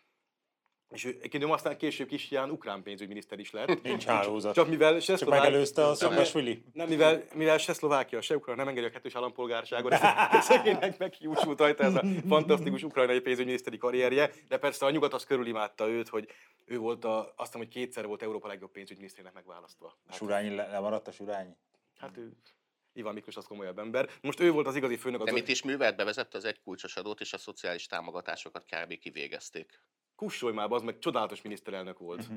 És 0.93 1.05
egyébként 1.05 1.45
ő 1.45 1.47
aztán 1.47 1.77
később 1.77 2.09
kis 2.09 2.31
ilyen 2.31 2.51
ukrán 2.51 2.83
pénzügyminiszter 2.83 3.39
is 3.39 3.51
lett. 3.51 3.83
Nincs 3.83 4.05
hálózat. 4.05 4.55
Csak 4.55 4.69
mivel 4.69 5.01
se 5.01 5.17
Csak 5.17 5.29
megelőzte 5.29 5.87
a 5.87 5.97
csak 5.97 6.11
Szakasvili. 6.13 6.65
nem, 6.73 6.89
mivel, 6.89 7.23
mivel 7.35 7.59
se 7.59 7.73
Szlovákia, 7.73 8.21
se 8.21 8.37
Ukrajna 8.37 8.61
nem 8.61 8.69
engedi 8.69 8.87
a 8.87 8.91
kettős 8.91 9.15
állampolgárságot, 9.15 9.95
szegénynek 10.41 10.99
meghiúsult 10.99 11.59
rajta 11.59 11.85
ez 11.85 11.95
a 11.95 12.03
fantasztikus 12.29 12.83
ukrajnai 12.83 13.21
pénzügyminiszteri 13.21 13.77
karrierje, 13.79 14.31
de 14.49 14.59
persze 14.59 14.87
a 14.87 14.91
nyugat 14.91 15.15
az 15.15 15.25
körülimádta 15.25 15.89
őt, 15.89 16.09
hogy 16.09 16.29
ő 16.65 16.79
volt 16.79 17.05
a, 17.05 17.19
azt 17.19 17.35
hiszem, 17.37 17.61
hogy 17.61 17.69
kétszer 17.69 18.07
volt 18.07 18.23
Európa 18.23 18.49
legjobb 18.49 18.71
pénzügyminiszterének 18.71 19.35
megválasztva. 19.35 19.99
Hát, 20.07 20.17
Surányi 20.17 20.55
le- 20.55 20.69
lemaradt 20.71 21.09
a 21.09 21.13
Surányi. 21.13 21.57
hát 21.99 22.17
ő, 22.17 22.33
Iván 22.95 23.15
Miklós 23.15 23.37
az 23.37 23.45
komolyabb 23.45 23.79
ember. 23.79 24.09
Most 24.21 24.41
ő 24.41 24.51
volt 24.51 24.67
az 24.67 24.77
igazi 24.77 24.97
főnök. 24.97 25.21
Az 25.21 25.27
De 25.27 25.33
mit 25.33 25.49
is 25.49 25.63
művelt? 25.63 25.97
Bevezette 25.97 26.37
az 26.37 26.45
egykulcsos 26.45 26.97
adót, 26.97 27.21
és 27.21 27.33
a 27.33 27.39
szociális 27.39 27.87
támogatásokat 27.87 28.65
kb. 28.65 28.99
kivégezték. 28.99 29.81
Kussolj 30.23 30.55
már, 30.55 30.71
az 30.71 30.83
meg 30.83 30.99
csodálatos 30.99 31.43
miniszterelnök 31.43 31.99
volt. 31.99 32.29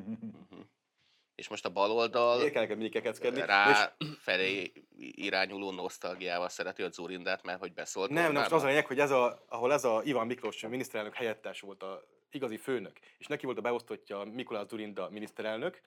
És 1.36 1.50
most 1.50 1.66
a 1.66 1.70
baloldal 1.70 2.38
Miért 2.38 2.52
kell 2.52 2.62
neked 2.62 2.78
mindig 2.78 2.94
kekeckedni? 2.94 3.40
És 3.40 3.46
rá 3.46 3.96
felé 4.20 4.72
irányuló 4.98 5.72
nosztalgiával 5.72 6.50
szereti 6.50 6.82
a 6.82 6.90
Zurindát, 6.90 7.44
mert 7.44 7.60
hogy 7.60 7.74
beszólt. 7.74 8.10
Nem, 8.10 8.24
nem, 8.24 8.34
most 8.34 8.52
az 8.52 8.64
a 8.64 8.68
lényeg, 8.68 8.86
hogy 8.86 9.00
ez 9.00 9.12
a, 9.12 9.46
ahol 9.50 9.74
ez 9.74 9.84
a 9.84 10.02
Iván 10.04 10.28
Miklós 10.28 10.62
miniszterelnök 10.62 11.16
helyettes 11.16 11.62
volt 11.62 11.84
a 11.84 12.04
igazi 12.32 12.58
főnök, 12.58 13.00
és 13.18 13.28
neki 13.28 13.46
volt 13.46 13.58
a 13.58 13.62
beosztottja 13.62 14.24
Mikulás 14.24 14.66
Durinda 14.66 15.10
miniszterelnök, 15.10 15.82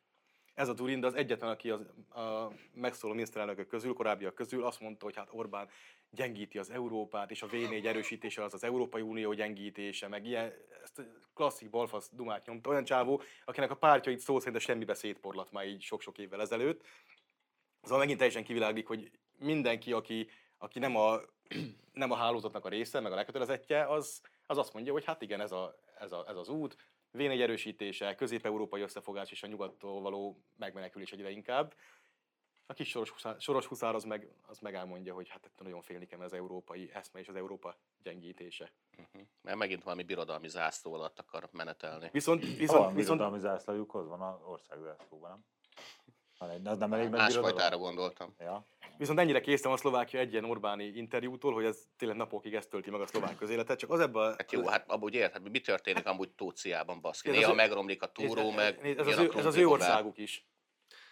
ez 0.59 0.69
a 0.69 0.73
Durinda 0.73 1.07
az 1.07 1.15
egyetlen, 1.15 1.51
aki 1.51 1.71
az, 1.71 1.81
a 2.09 2.53
megszóló 2.75 3.15
miniszterelnökök 3.15 3.67
közül, 3.67 3.95
korábbiak 3.95 4.35
közül 4.35 4.65
azt 4.65 4.81
mondta, 4.81 5.05
hogy 5.05 5.17
hát 5.17 5.29
Orbán 5.31 5.69
gyengíti 6.11 6.59
az 6.59 6.71
Európát, 6.71 7.31
és 7.31 7.43
a 7.43 7.47
V4 7.47 7.87
erősítése 7.87 8.43
az 8.45 8.55
az 8.55 8.65
Európai 8.65 9.01
Unió 9.01 9.33
gyengítése, 9.33 10.09
meg 10.09 10.27
ilyen, 10.27 10.53
ezt 10.83 10.99
a 10.99 11.03
klasszik 11.35 11.71
balfasz 11.71 12.11
dumát 12.13 12.47
nyomta, 12.47 12.71
olyan 12.71 12.85
csávó, 12.85 13.23
akinek 13.45 13.71
a 13.71 13.77
pártja 13.77 14.13
itt 14.13 14.19
szó 14.19 14.39
szerint 14.39 14.63
semmibe 14.63 14.95
szétporlat 14.95 15.53
már 15.53 15.67
így 15.67 15.83
sok-sok 15.83 16.19
évvel 16.19 16.41
ezelőtt. 16.41 16.83
Szóval 17.83 17.99
megint 17.99 18.19
teljesen 18.19 18.45
kiviláglik, 18.45 18.87
hogy 18.87 19.11
mindenki, 19.39 19.93
aki, 19.93 20.29
aki 20.59 20.79
nem, 20.79 20.97
a, 20.97 21.21
nem 21.93 22.11
a 22.11 22.17
hálózatnak 22.17 22.65
a 22.65 22.69
része, 22.69 23.01
meg 23.01 23.13
a 23.13 23.15
lekötelezettje, 23.15 23.85
az, 23.87 24.21
az 24.47 24.59
azt 24.59 24.73
mondja, 24.73 24.93
hogy 24.93 25.05
hát 25.05 25.23
igen, 25.23 25.41
ez, 25.41 25.53
a, 25.53 25.75
ez, 25.99 26.13
a, 26.13 26.25
ez 26.29 26.37
az 26.37 26.49
út, 26.49 26.77
V4 27.13 27.41
erősítése, 27.41 28.15
közép-európai 28.15 28.81
összefogás 28.81 29.31
és 29.31 29.43
a 29.43 29.47
nyugattól 29.47 30.01
való 30.01 30.43
megmenekülés 30.57 31.13
egyre 31.13 31.31
inkább. 31.31 31.75
A 32.71 32.75
kis 32.75 32.89
soros, 32.89 33.11
huszár, 33.11 33.37
soros 33.41 33.67
huszár 33.67 33.95
az 33.95 34.05
meg, 34.05 34.29
az 34.47 34.59
meg 34.59 34.75
elmondja, 34.75 35.15
hogy 35.15 35.29
hát 35.29 35.45
ettől 35.45 35.67
nagyon 35.67 35.83
félni 35.83 36.07
kell 36.07 36.21
az 36.21 36.33
európai 36.33 36.91
eszme 36.93 37.21
és 37.21 37.29
az 37.29 37.37
Európa 37.37 37.77
gyengítése. 38.03 38.73
Mhm. 38.97 39.23
Mert 39.43 39.57
megint 39.57 39.83
valami 39.83 40.03
birodalmi 40.03 40.49
zászló 40.49 40.93
alatt 40.95 41.19
akar 41.19 41.49
menetelni. 41.53 42.09
Viszont, 42.13 42.41
Viszont, 42.41 42.59
viszont, 42.59 42.85
van 42.85 42.95
viszont, 42.95 43.19
birodalmi 43.19 43.39
zászlajuk, 43.39 43.95
az 43.95 44.07
van 44.09 44.21
az 44.21 44.43
országzászlóban, 44.43 45.31
nem? 45.31 46.61
Az 46.65 46.79
nem 46.79 46.93
elég 46.93 47.09
Másfajtára 47.09 47.77
gondoltam. 47.79 48.35
Ja. 48.39 48.67
Viszont 48.99 49.19
ennyire 49.19 49.41
késztem 49.41 49.73
a 49.73 49.77
Szlovákia 49.77 50.21
egy 50.21 50.33
ilyen 50.33 50.45
Orbáni 50.45 50.85
interjútól, 50.85 51.53
hogy 51.53 51.65
ez 51.65 51.89
tényleg 51.97 52.17
napokig 52.17 52.55
ezt 52.55 52.71
tölti 52.71 52.91
meg 52.91 53.01
a 53.01 53.07
szlovák 53.07 53.37
közéletet, 53.37 53.79
csak 53.79 53.91
az 53.91 54.01
ebben. 54.01 54.35
Hát 54.37 54.53
jó, 54.53 54.67
hát 54.67 54.91
amúgy 54.91 55.15
érted, 55.15 55.51
mi 55.51 55.61
történik 55.61 56.07
amúgy 56.07 56.31
Tóciában, 56.31 57.01
baszki. 57.01 57.29
Ez 57.29 57.35
Néha 57.35 57.47
az 57.47 57.53
ő- 57.53 57.57
megromlik 57.57 58.03
a 58.03 58.07
túró, 58.07 58.43
Nézd, 58.43 58.57
meg 58.57 58.81
nézd, 58.83 58.99
ez, 58.99 59.07
az 59.07 59.19
ő, 59.19 59.23
ez 59.23 59.27
az 59.27 59.29
ő 59.29 59.31
krumplipogár. 59.35 59.89
országuk 59.89 60.19
is. 60.19 60.47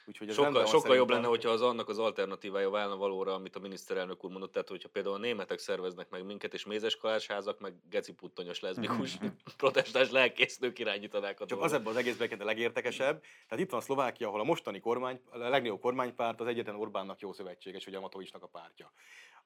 Úgyhogy 0.06 0.28
ez 0.28 0.34
Sokkal, 0.34 0.66
sokkal 0.66 0.96
jobb 0.96 1.10
lenne, 1.10 1.26
hogyha 1.26 1.50
az 1.50 1.62
annak 1.62 1.88
az 1.88 1.98
alternatívája 1.98 2.70
válna 2.70 2.96
valóra, 2.96 3.34
amit 3.34 3.56
a 3.56 3.58
miniszterelnök 3.58 4.24
úr 4.24 4.30
mondott, 4.30 4.52
tehát 4.52 4.68
hogyha 4.68 4.88
például 4.88 5.14
a 5.14 5.18
németek 5.18 5.58
szerveznek 5.58 6.08
meg 6.10 6.24
minket, 6.24 6.54
és 6.54 6.64
mézes 6.64 6.96
kalásházak, 6.96 7.60
meg 7.60 7.74
geci 7.90 8.12
puttonyos 8.12 8.60
leszbikus 8.60 9.18
protestáns 9.56 10.10
lelkésznők 10.10 10.78
irányítanák 10.78 11.40
a 11.40 11.46
Csak 11.46 11.62
az 11.62 11.70
dolgot. 11.70 11.72
ebben 11.72 11.92
az 11.92 11.96
egészben 11.96 12.40
a 12.40 12.44
legértekesebb. 12.44 13.22
Tehát 13.48 13.64
itt 13.64 13.70
van 13.70 13.80
Szlovákia, 13.80 14.28
ahol 14.28 14.40
a 14.40 14.44
mostani 14.44 14.80
kormány, 14.80 15.20
a 15.30 15.38
legnagyobb 15.38 15.80
kormánypárt 15.80 16.40
az 16.40 16.46
egyetlen 16.46 16.74
Orbánnak 16.74 17.20
jó 17.20 17.32
szövetséges, 17.32 17.86
ugye 17.86 17.96
a 17.96 18.00
Matovicsnak 18.00 18.42
a 18.42 18.46
pártja. 18.46 18.92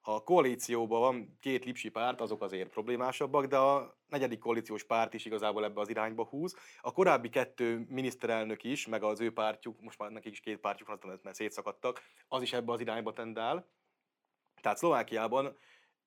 A 0.03 0.23
koalícióban 0.23 0.99
van 0.99 1.37
két 1.39 1.65
lipsi 1.65 1.89
párt, 1.89 2.21
azok 2.21 2.41
azért 2.41 2.69
problémásabbak, 2.69 3.45
de 3.45 3.57
a 3.57 3.97
negyedik 4.07 4.39
koalíciós 4.39 4.83
párt 4.83 5.13
is 5.13 5.25
igazából 5.25 5.63
ebbe 5.63 5.81
az 5.81 5.89
irányba 5.89 6.25
húz. 6.25 6.55
A 6.81 6.91
korábbi 6.91 7.29
kettő 7.29 7.85
miniszterelnök 7.89 8.63
is, 8.63 8.87
meg 8.87 9.03
az 9.03 9.19
ő 9.19 9.33
pártjuk, 9.33 9.81
most 9.81 9.99
már 9.99 10.11
nekik 10.11 10.31
is 10.31 10.39
két 10.39 10.59
pártjuk 10.59 10.87
van, 10.87 11.19
mert 11.23 11.35
szétszakadtak, 11.35 12.01
az 12.27 12.41
is 12.41 12.53
ebbe 12.53 12.71
az 12.71 12.79
irányba 12.79 13.13
tendál. 13.13 13.69
Tehát 14.61 14.77
Szlovákiában 14.77 15.57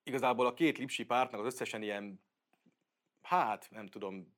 igazából 0.02 0.46
a 0.46 0.54
két 0.54 0.78
lipsi 0.78 1.04
pártnak 1.04 1.40
az 1.40 1.46
összesen 1.46 1.82
ilyen, 1.82 2.24
hát 3.22 3.66
nem 3.70 3.86
tudom, 3.86 4.36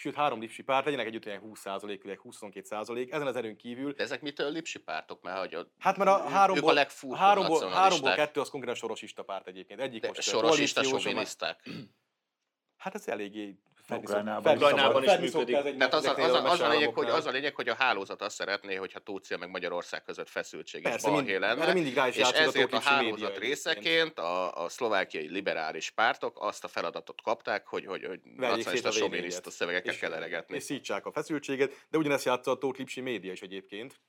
sőt 0.00 0.14
három 0.14 0.40
lipsi 0.40 0.62
párt, 0.62 0.84
legyenek 0.84 1.06
együtt 1.06 1.24
ilyen 1.24 1.40
20 1.40 1.60
százalék, 1.60 2.20
22 2.20 2.66
százalék, 2.66 3.12
ezen 3.12 3.26
az 3.26 3.36
erőn 3.36 3.56
kívül. 3.56 3.92
De 3.92 4.02
ezek 4.02 4.20
mitől 4.20 4.50
lipsi 4.50 4.78
pártok? 4.78 5.22
Mert 5.22 5.38
hogy 5.38 5.54
a, 5.54 5.66
Hát 5.78 5.96
mert 5.96 6.10
a 6.10 6.28
háromból, 6.28 6.76
a 6.76 7.16
háromból, 7.16 7.68
háromból 7.70 8.14
kettő 8.14 8.40
az 8.40 8.50
konkrétan 8.50 8.76
sorosista 8.78 9.22
párt 9.22 9.46
egyébként. 9.46 9.80
Egyik 9.80 10.00
de 10.00 10.08
most 10.08 10.20
sorosista 10.22 10.80
koalíciós, 10.80 11.04
a 11.04 11.14
má- 11.14 11.28
soviniszták. 11.28 11.68
Hát 12.80 12.94
ez 12.94 13.08
eléggé 13.08 13.54
Ukrajnában 13.90 14.52
is. 14.56 14.60
Ukrajnában 14.62 15.02
is 15.04 15.16
működik. 15.16 15.54
ez 15.56 15.64
egy- 15.64 15.76
Tehát 15.76 15.94
az, 15.94 16.04
a, 16.04 16.14
az, 16.14 16.32
a, 16.32 16.50
az, 16.50 16.60
a 16.60 16.68
lényeg, 16.68 16.94
hogy, 16.94 17.08
az 17.08 17.26
a 17.26 17.30
lényeg, 17.30 17.54
hogy 17.54 17.68
a 17.68 17.74
hálózat 17.74 18.22
azt 18.22 18.34
szeretné, 18.34 18.74
hogyha 18.74 18.98
Tócia 18.98 19.38
meg 19.38 19.50
Magyarország 19.50 20.02
között 20.02 20.28
feszültség 20.28 20.82
és 20.84 20.90
Persze, 20.90 21.08
balhé 21.10 21.24
mind- 21.26 21.40
lenne. 21.40 21.72
mindig 21.72 21.94
rá 21.94 22.08
is 22.08 22.16
és 22.16 22.22
a 22.22 22.34
ezért 22.34 22.72
a 22.72 22.76
média 22.76 22.80
hálózat 22.90 23.38
részeként 23.38 24.18
a, 24.18 24.64
a 24.64 24.68
szlovákiai 24.68 25.28
liberális 25.28 25.90
pártok 25.90 26.36
azt 26.40 26.64
a 26.64 26.68
feladatot 26.68 27.22
kapták, 27.22 27.66
hogy, 27.66 27.86
hogy, 27.86 28.04
hogy 28.04 28.20
nacionalista 28.36 28.88
a 28.88 28.92
V4-et. 28.92 28.96
soviniszta 28.96 29.50
szövegeket 29.50 29.92
És- 29.92 29.98
kell 30.00 30.12
elegetni. 30.12 30.56
És 30.56 30.62
szítsák 30.62 31.06
a 31.06 31.12
feszültséget, 31.12 31.86
de 31.90 31.98
ugyanezt 31.98 32.24
játsza 32.24 32.50
a 32.50 32.58
Tóth 32.58 32.78
Lipsi 32.78 33.00
média 33.00 33.32
is 33.32 33.40
egyébként. 33.40 34.00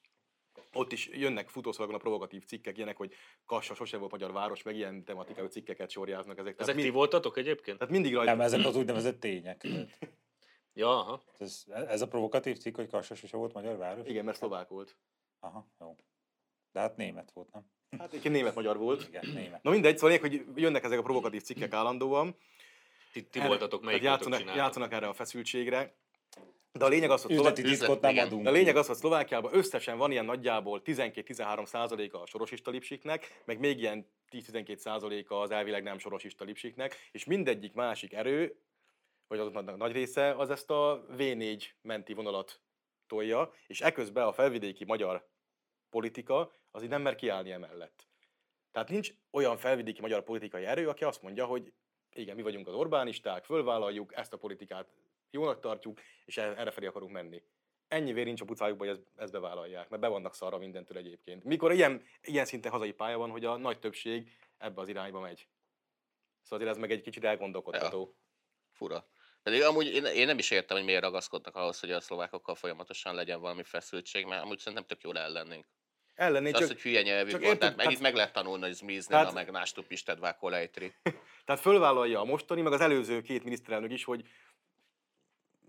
Ott 0.74 0.92
is 0.92 1.08
jönnek 1.08 1.50
futószalagon 1.50 1.96
a 1.96 2.00
provokatív 2.00 2.46
cikkek, 2.46 2.78
ilyenek, 2.78 2.98
hogy 2.98 3.14
Kassa 3.46 3.74
sose 3.74 3.98
volt 3.98 4.12
magyar 4.12 4.32
város, 4.32 4.64
meg 4.64 4.76
ilyen 4.76 5.04
tematikai 5.04 5.48
cikkeket 5.48 5.90
sorjáznak 5.90 6.38
ezek. 6.38 6.52
Tehát, 6.56 6.62
Ezek 6.62 6.76
ti 6.76 6.82
mind, 6.82 6.94
voltatok 6.94 7.38
egyébként? 7.38 7.78
tehát 7.78 7.94
mindig 7.94 8.14
rajta. 8.14 8.32
Nem, 8.32 8.42
ezek 8.42 8.66
az 8.66 8.76
úgynevezett 8.76 9.20
tények. 9.20 9.68
Ja, 10.74 11.00
aha. 11.00 11.22
Ez, 11.40 11.64
ez 11.88 12.02
a 12.02 12.08
provokatív 12.08 12.58
cikk, 12.58 12.76
hogy 12.76 12.88
Kassa 12.88 13.16
sose 13.16 13.38
volt 13.38 13.54
magyar 13.54 13.78
város? 13.78 14.08
Igen, 14.08 14.26
mert 14.26 14.38
szlovák 14.38 14.68
volt. 14.68 14.98
Aha, 15.40 15.68
jó. 15.80 15.96
De 16.72 16.80
hát 16.80 16.98
német 16.98 17.32
volt, 17.32 17.52
nem? 17.52 17.64
Hát 17.98 18.08
egyébként 18.10 18.34
német-magyar 18.34 18.78
volt. 18.78 19.08
Igen, 19.08 19.28
német. 19.34 19.64
Na 19.64 19.72
mindegy, 19.72 19.98
szóval 19.98 20.18
lényeg, 20.18 20.30
hogy 20.32 20.62
jönnek 20.62 20.84
ezek 20.84 21.00
a 21.00 21.02
provokatív 21.02 21.42
cikkek 21.42 21.74
állandóan. 21.74 22.36
Ti, 23.12 23.24
ti 23.24 23.38
Erre- 23.40 23.48
voltatok, 23.50 23.84
melyik 23.84 24.02
játszanak, 24.02 24.56
játszanak 24.56 24.92
erre 24.92 25.08
a 25.08 25.14
feszültségre. 25.14 25.96
De 26.72 26.86
a 26.86 26.88
lényeg 26.88 27.10
az, 27.10 27.22
hogy 27.22 27.32
Üzleti 27.32 27.62
titkot 27.62 28.02
nem 28.02 28.18
adunk. 28.18 28.44
de 28.44 28.50
a 28.50 28.54
lényeg 28.54 28.76
az, 28.76 28.88
hogy 28.88 28.96
Szlovákiában 28.96 29.56
összesen 29.56 29.98
van 29.98 30.12
ilyen 30.12 30.26
nagyjából 30.26 30.82
12-13 30.86 31.66
százaléka 31.66 32.22
a 32.22 32.26
sorosista 32.26 32.72
lipsiknek, 32.72 33.42
meg 33.46 33.60
még 33.60 33.80
ilyen 33.80 34.08
10-12 34.32 34.76
százaléka 34.76 35.40
az 35.40 35.52
elvileg 35.52 35.84
nem 35.84 35.98
sorosista 35.98 36.44
lipsiknek, 36.44 37.10
és 37.12 37.26
mindegyik 37.26 37.74
másik 37.74 38.14
erő, 38.14 38.56
vagy 39.28 39.40
azoknak 39.40 39.78
nagy 39.78 39.92
része, 39.92 40.36
az 40.36 40.50
ezt 40.50 40.70
a 40.70 41.06
V4 41.18 41.64
menti 41.82 42.14
vonalat 42.14 42.62
tolja, 43.08 43.54
és 43.68 43.82
eközben 43.82 44.26
a 44.26 44.34
felvidéki 44.34 44.86
magyar 44.86 45.28
politika 45.90 46.52
az 46.72 46.84
így 46.84 46.90
nem 46.90 47.02
mer 47.02 47.16
kiállni 47.16 47.52
emellett. 47.52 48.08
Tehát 48.72 48.90
nincs 48.90 49.12
olyan 49.32 49.58
felvidéki 49.58 50.02
magyar 50.02 50.24
politikai 50.24 50.66
erő, 50.66 50.90
aki 50.90 51.04
azt 51.04 51.22
mondja, 51.22 51.46
hogy 51.46 51.74
igen, 52.14 52.36
mi 52.36 52.42
vagyunk 52.42 52.68
az 52.68 52.74
Orbánisták, 52.74 53.46
fölvállaljuk, 53.46 54.16
ezt 54.16 54.34
a 54.34 54.38
politikát 54.38 54.88
jónak 55.32 55.60
tartjuk, 55.60 56.00
és 56.26 56.38
erre 56.38 56.72
felé 56.72 56.86
akarunk 56.86 57.12
menni. 57.12 57.44
Ennyi 57.88 58.14
vér 58.14 58.26
nincs 58.26 58.42
a 58.42 58.46
pucájukban, 58.46 58.88
hogy 58.88 58.98
ezt, 58.98 59.08
ezt 59.16 59.32
bevállalják, 59.32 59.90
mert 59.90 60.02
be 60.02 60.08
vannak 60.08 60.36
szarra 60.36 60.58
mindentől 60.58 60.98
egyébként. 60.98 61.44
Mikor 61.44 61.72
ilyen, 61.72 62.04
ilyen 62.22 62.46
szinten 62.46 62.72
hazai 62.72 62.92
pálya 62.92 63.18
van, 63.18 63.30
hogy 63.30 63.46
a 63.46 63.58
nagy 63.58 63.80
többség 63.80 64.32
ebbe 64.58 64.82
az 64.82 64.90
irányba 64.90 65.20
megy. 65.20 65.48
Szóval 66.42 66.60
azért 66.60 66.70
ez 66.70 66.78
meg 66.78 66.92
egy 66.92 67.02
kicsit 67.02 67.24
elgondolkodható. 67.24 68.16
Fura. 68.72 69.08
Pedig 69.44 69.62
amúgy 69.62 69.88
én, 69.88 70.06
én 70.06 70.26
nem 70.26 70.38
is 70.38 70.52
értem, 70.52 70.78
hogy 70.78 70.86
miért 70.86 71.02
ragaszkodnak 71.02 71.56
ahhoz, 71.56 71.80
hogy 71.80 71.92
a 71.92 72.00
szlovákokkal 72.00 72.56
folyamatosan 72.56 73.16
legyen 73.16 73.42
valami 73.42 73.64
feszültség, 73.64 74.26
mert 74.26 74.44
amúgy 74.44 74.58
szerintem 74.58 74.88
tök 74.88 75.02
jól 75.02 75.18
ellennénk. 75.18 75.66
Ellenné, 76.14 76.52
Az, 76.52 76.68
hogy 76.68 76.82
hülye 76.82 77.26
csak 77.26 77.32
van, 77.32 77.42
érted, 77.42 77.58
tehát 77.60 77.76
meg 77.76 77.92
itt 77.92 78.00
meg 78.00 78.16
lehet 78.16 78.34
tanulni, 78.34 78.64
hogy 78.64 78.74
zmizni, 78.74 79.14
Tehát- 79.14 79.34
meg 79.34 79.52
nástup 79.52 79.92
is 79.92 80.04
tedvák 80.04 80.42
lejtri. 80.42 80.94
tehát 81.46 81.62
fölvállalja 81.62 82.20
a 82.20 82.26
mostani, 82.26 82.62
meg 82.62 82.74
az 82.74 82.82
előző 82.82 83.22
két 83.22 83.44
miniszterelnök 83.44 83.92
is, 83.92 84.04
hogy 84.04 84.28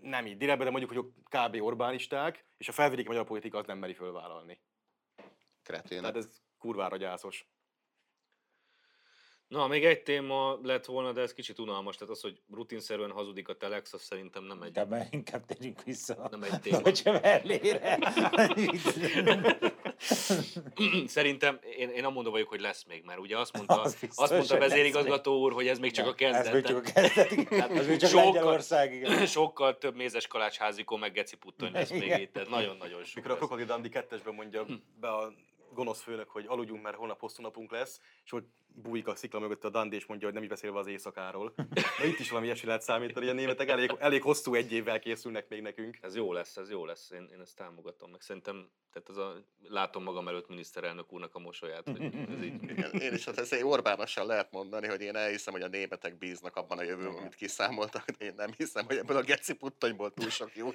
nem 0.03 0.25
így 0.25 0.37
direktben, 0.37 0.65
de 0.65 0.79
mondjuk, 0.79 0.91
hogy 0.93 1.13
kb. 1.23 1.61
Orbánisták, 1.61 2.45
és 2.57 2.67
a 2.67 2.71
felvidéki 2.71 3.07
magyar 3.07 3.25
politika 3.25 3.57
az 3.57 3.65
nem 3.65 3.77
meri 3.77 3.93
fölvállalni. 3.93 4.61
Kretén. 5.63 5.99
Tehát 5.99 6.15
ez 6.15 6.41
kurvára 6.57 6.97
gyászos. 6.97 7.47
Na, 9.53 9.67
még 9.67 9.85
egy 9.85 10.03
téma 10.03 10.59
lett 10.63 10.85
volna, 10.85 11.11
de 11.11 11.21
ez 11.21 11.33
kicsit 11.33 11.59
unalmas. 11.59 11.95
Tehát 11.95 12.13
az, 12.13 12.21
hogy 12.21 12.39
rutinszerűen 12.53 13.11
hazudik 13.11 13.47
a 13.47 13.53
Telex, 13.53 13.93
az 13.93 14.01
szerintem 14.01 14.43
nem 14.43 14.61
egy, 14.61 14.67
Inkább, 14.67 15.07
inkább 15.11 15.45
térjünk 15.45 15.83
vissza 15.83 16.27
nem 16.31 16.43
egy 16.43 16.59
téma. 16.59 16.79
Nagy 16.79 17.01
Verlére. 17.03 17.99
Szerintem 21.07 21.59
én, 21.77 21.89
én 21.89 22.05
amondó 22.05 22.31
vagyok, 22.31 22.49
hogy 22.49 22.61
lesz 22.61 22.83
még, 22.83 23.03
mert 23.05 23.19
ugye 23.19 23.37
azt 23.37 23.53
mondta, 23.55 23.81
Az 23.81 23.95
biztos, 23.99 24.23
azt 24.23 24.31
mondta 24.31 24.57
vezérigazgató 24.57 25.39
úr, 25.39 25.53
hogy 25.53 25.67
ez 25.67 25.79
még 25.79 25.91
csak 25.91 26.07
a 26.07 26.13
kezdet. 26.13 26.45
Ez 26.45 26.53
még 26.53 26.63
csak 26.63 26.77
a 26.77 26.91
kezdet. 26.93 27.47
Tehát 27.49 27.71
Ez 27.71 27.87
még 27.87 27.97
csak 27.97 28.09
sokkal-. 28.09 28.59
Sokkal 29.25 29.77
több 29.77 29.95
mézes 29.95 30.27
kalács 30.27 30.57
házikó, 30.57 30.95
meg 30.95 31.11
geci 31.11 31.35
puttony 31.35 31.71
lesz 31.71 31.89
még 31.89 32.03
Igen. 32.03 32.19
itt, 32.19 32.33
tehát 32.33 32.49
nagyon-nagyon 32.49 33.03
sok 33.03 33.15
Mikor 33.15 33.31
a. 33.31 33.35
Krokodil 33.35 33.65
Dandi 33.65 33.89
kettesben 33.89 34.33
mondja 34.33 34.65
be 34.99 35.07
a 35.07 35.33
gonosz 35.73 36.01
főnök, 36.01 36.29
hogy 36.29 36.45
aludjunk, 36.47 36.83
mert 36.83 36.95
holnap 36.95 37.19
hosszú 37.19 37.41
napunk 37.41 37.71
lesz, 37.71 37.99
és 38.23 38.31
hogy 38.31 38.43
bújik 38.75 39.07
a 39.07 39.15
szikla 39.15 39.39
mögött 39.39 39.63
a 39.63 39.69
Dandi, 39.69 39.95
és 39.95 40.05
mondja, 40.05 40.25
hogy 40.25 40.35
nem 40.35 40.43
is 40.43 40.49
beszélve 40.49 40.79
az 40.79 40.87
éjszakáról. 40.87 41.53
Na 41.99 42.05
itt 42.05 42.19
is 42.19 42.29
valami 42.29 42.45
ilyesmi 42.45 42.67
lehet 42.67 42.81
számítani, 42.81 43.25
hogy 43.25 43.35
a 43.35 43.39
németek 43.39 43.69
elég, 43.69 43.95
elég 43.99 44.21
hosszú 44.21 44.53
egy 44.53 44.71
évvel 44.71 44.99
készülnek 44.99 45.49
még 45.49 45.61
nekünk. 45.61 45.97
Ez 46.01 46.15
jó 46.15 46.33
lesz, 46.33 46.57
ez 46.57 46.69
jó 46.69 46.85
lesz, 46.85 47.11
én, 47.11 47.29
én 47.33 47.41
ezt 47.41 47.55
támogatom, 47.55 48.11
meg 48.11 48.21
szerintem, 48.21 48.69
tehát 48.93 49.09
az 49.09 49.17
a, 49.17 49.43
látom 49.69 50.03
magam 50.03 50.27
előtt 50.27 50.49
miniszterelnök 50.49 51.13
úrnak 51.13 51.35
a 51.35 51.39
mosolyát, 51.39 51.89
hogy 51.89 52.03
ez 52.35 52.43
így 52.43 52.63
Igen, 52.63 52.91
én 52.91 53.13
is, 53.13 53.25
hát 53.25 53.39
ezt 53.39 53.53
egy 53.53 53.63
Orbánosan 53.63 54.25
lehet 54.25 54.51
mondani, 54.51 54.87
hogy 54.87 55.01
én 55.01 55.15
elhiszem, 55.15 55.53
hogy 55.53 55.61
a 55.61 55.67
németek 55.67 56.17
bíznak 56.17 56.55
abban 56.55 56.77
a 56.77 56.83
jövőben, 56.83 57.17
amit 57.17 57.35
kiszámoltak, 57.35 58.09
de 58.09 58.25
én 58.25 58.33
nem 58.35 58.51
hiszem, 58.57 58.85
hogy 58.85 58.97
ebből 58.97 59.17
a 59.17 59.21
geci 59.21 59.53
puttonyból 59.53 60.13
túl 60.13 60.29
sok 60.29 60.55
jó. 60.55 60.69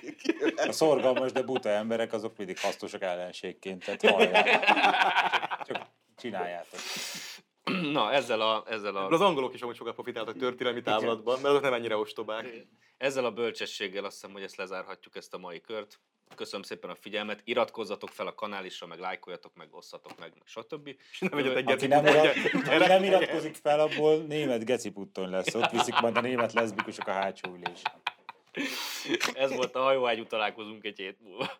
A 0.56 0.72
szorgalmas, 0.72 1.32
de 1.32 1.42
buta 1.42 1.68
emberek, 1.68 2.12
azok 2.12 2.36
mindig 2.36 2.58
hasznosak 2.58 3.02
ellenségként, 3.02 3.84
tehát 3.84 4.02
hallják. 4.02 4.46
Csak, 5.66 5.66
csak 5.66 5.86
csináljátok. 6.16 6.80
Na, 7.92 8.12
ezzel 8.12 8.40
a, 8.40 8.64
ezzel 8.68 8.96
a, 8.96 9.08
az 9.08 9.20
angolok 9.20 9.54
is 9.54 9.62
amúgy 9.62 9.76
sokat 9.76 9.94
profitáltak 9.94 10.36
történelmi 10.36 10.82
távlatban, 10.82 11.34
mert 11.34 11.48
azok 11.48 11.62
nem 11.62 11.72
ennyire 11.72 11.96
ostobák. 11.96 12.66
ezzel 12.96 13.24
a 13.24 13.30
bölcsességgel 13.30 14.04
azt 14.04 14.14
hiszem, 14.14 14.32
hogy 14.32 14.42
ezt 14.42 14.56
lezárhatjuk 14.56 15.16
ezt 15.16 15.34
a 15.34 15.38
mai 15.38 15.60
kört. 15.60 16.00
Köszönöm 16.34 16.62
szépen 16.62 16.90
a 16.90 16.94
figyelmet, 16.94 17.40
iratkozzatok 17.44 18.08
fel 18.08 18.26
a 18.26 18.34
kanálisra, 18.34 18.86
meg 18.86 18.98
lájkoljatok, 18.98 19.54
meg, 19.54 19.68
osszatok 19.70 20.18
meg, 20.18 20.32
meg 20.34 20.46
stb. 20.46 20.88
És 21.10 21.18
ne 21.18 21.28
vegyetek 21.28 21.56
Aki 21.56 21.64
geci 21.64 21.86
nem, 21.86 22.06
irat, 22.06 22.36
aki 22.66 22.86
nem 22.86 23.04
iratkozik 23.04 23.54
fel, 23.54 23.80
abból 23.80 24.16
német 24.16 24.64
geci 24.64 24.90
puttony 24.90 25.30
lesz. 25.30 25.54
Ott 25.54 25.70
viszik 25.70 26.00
majd 26.00 26.16
a 26.16 26.20
német 26.20 26.52
leszbikusok 26.52 27.06
a 27.06 27.12
hátsó 27.12 27.54
ülésen. 27.54 27.92
Ez 29.34 29.54
volt 29.54 29.74
a 29.74 29.82
hajóágyú, 29.82 30.26
találkozunk 30.26 30.84
egy 30.84 30.98
hét 30.98 31.20
múlva. 31.20 31.50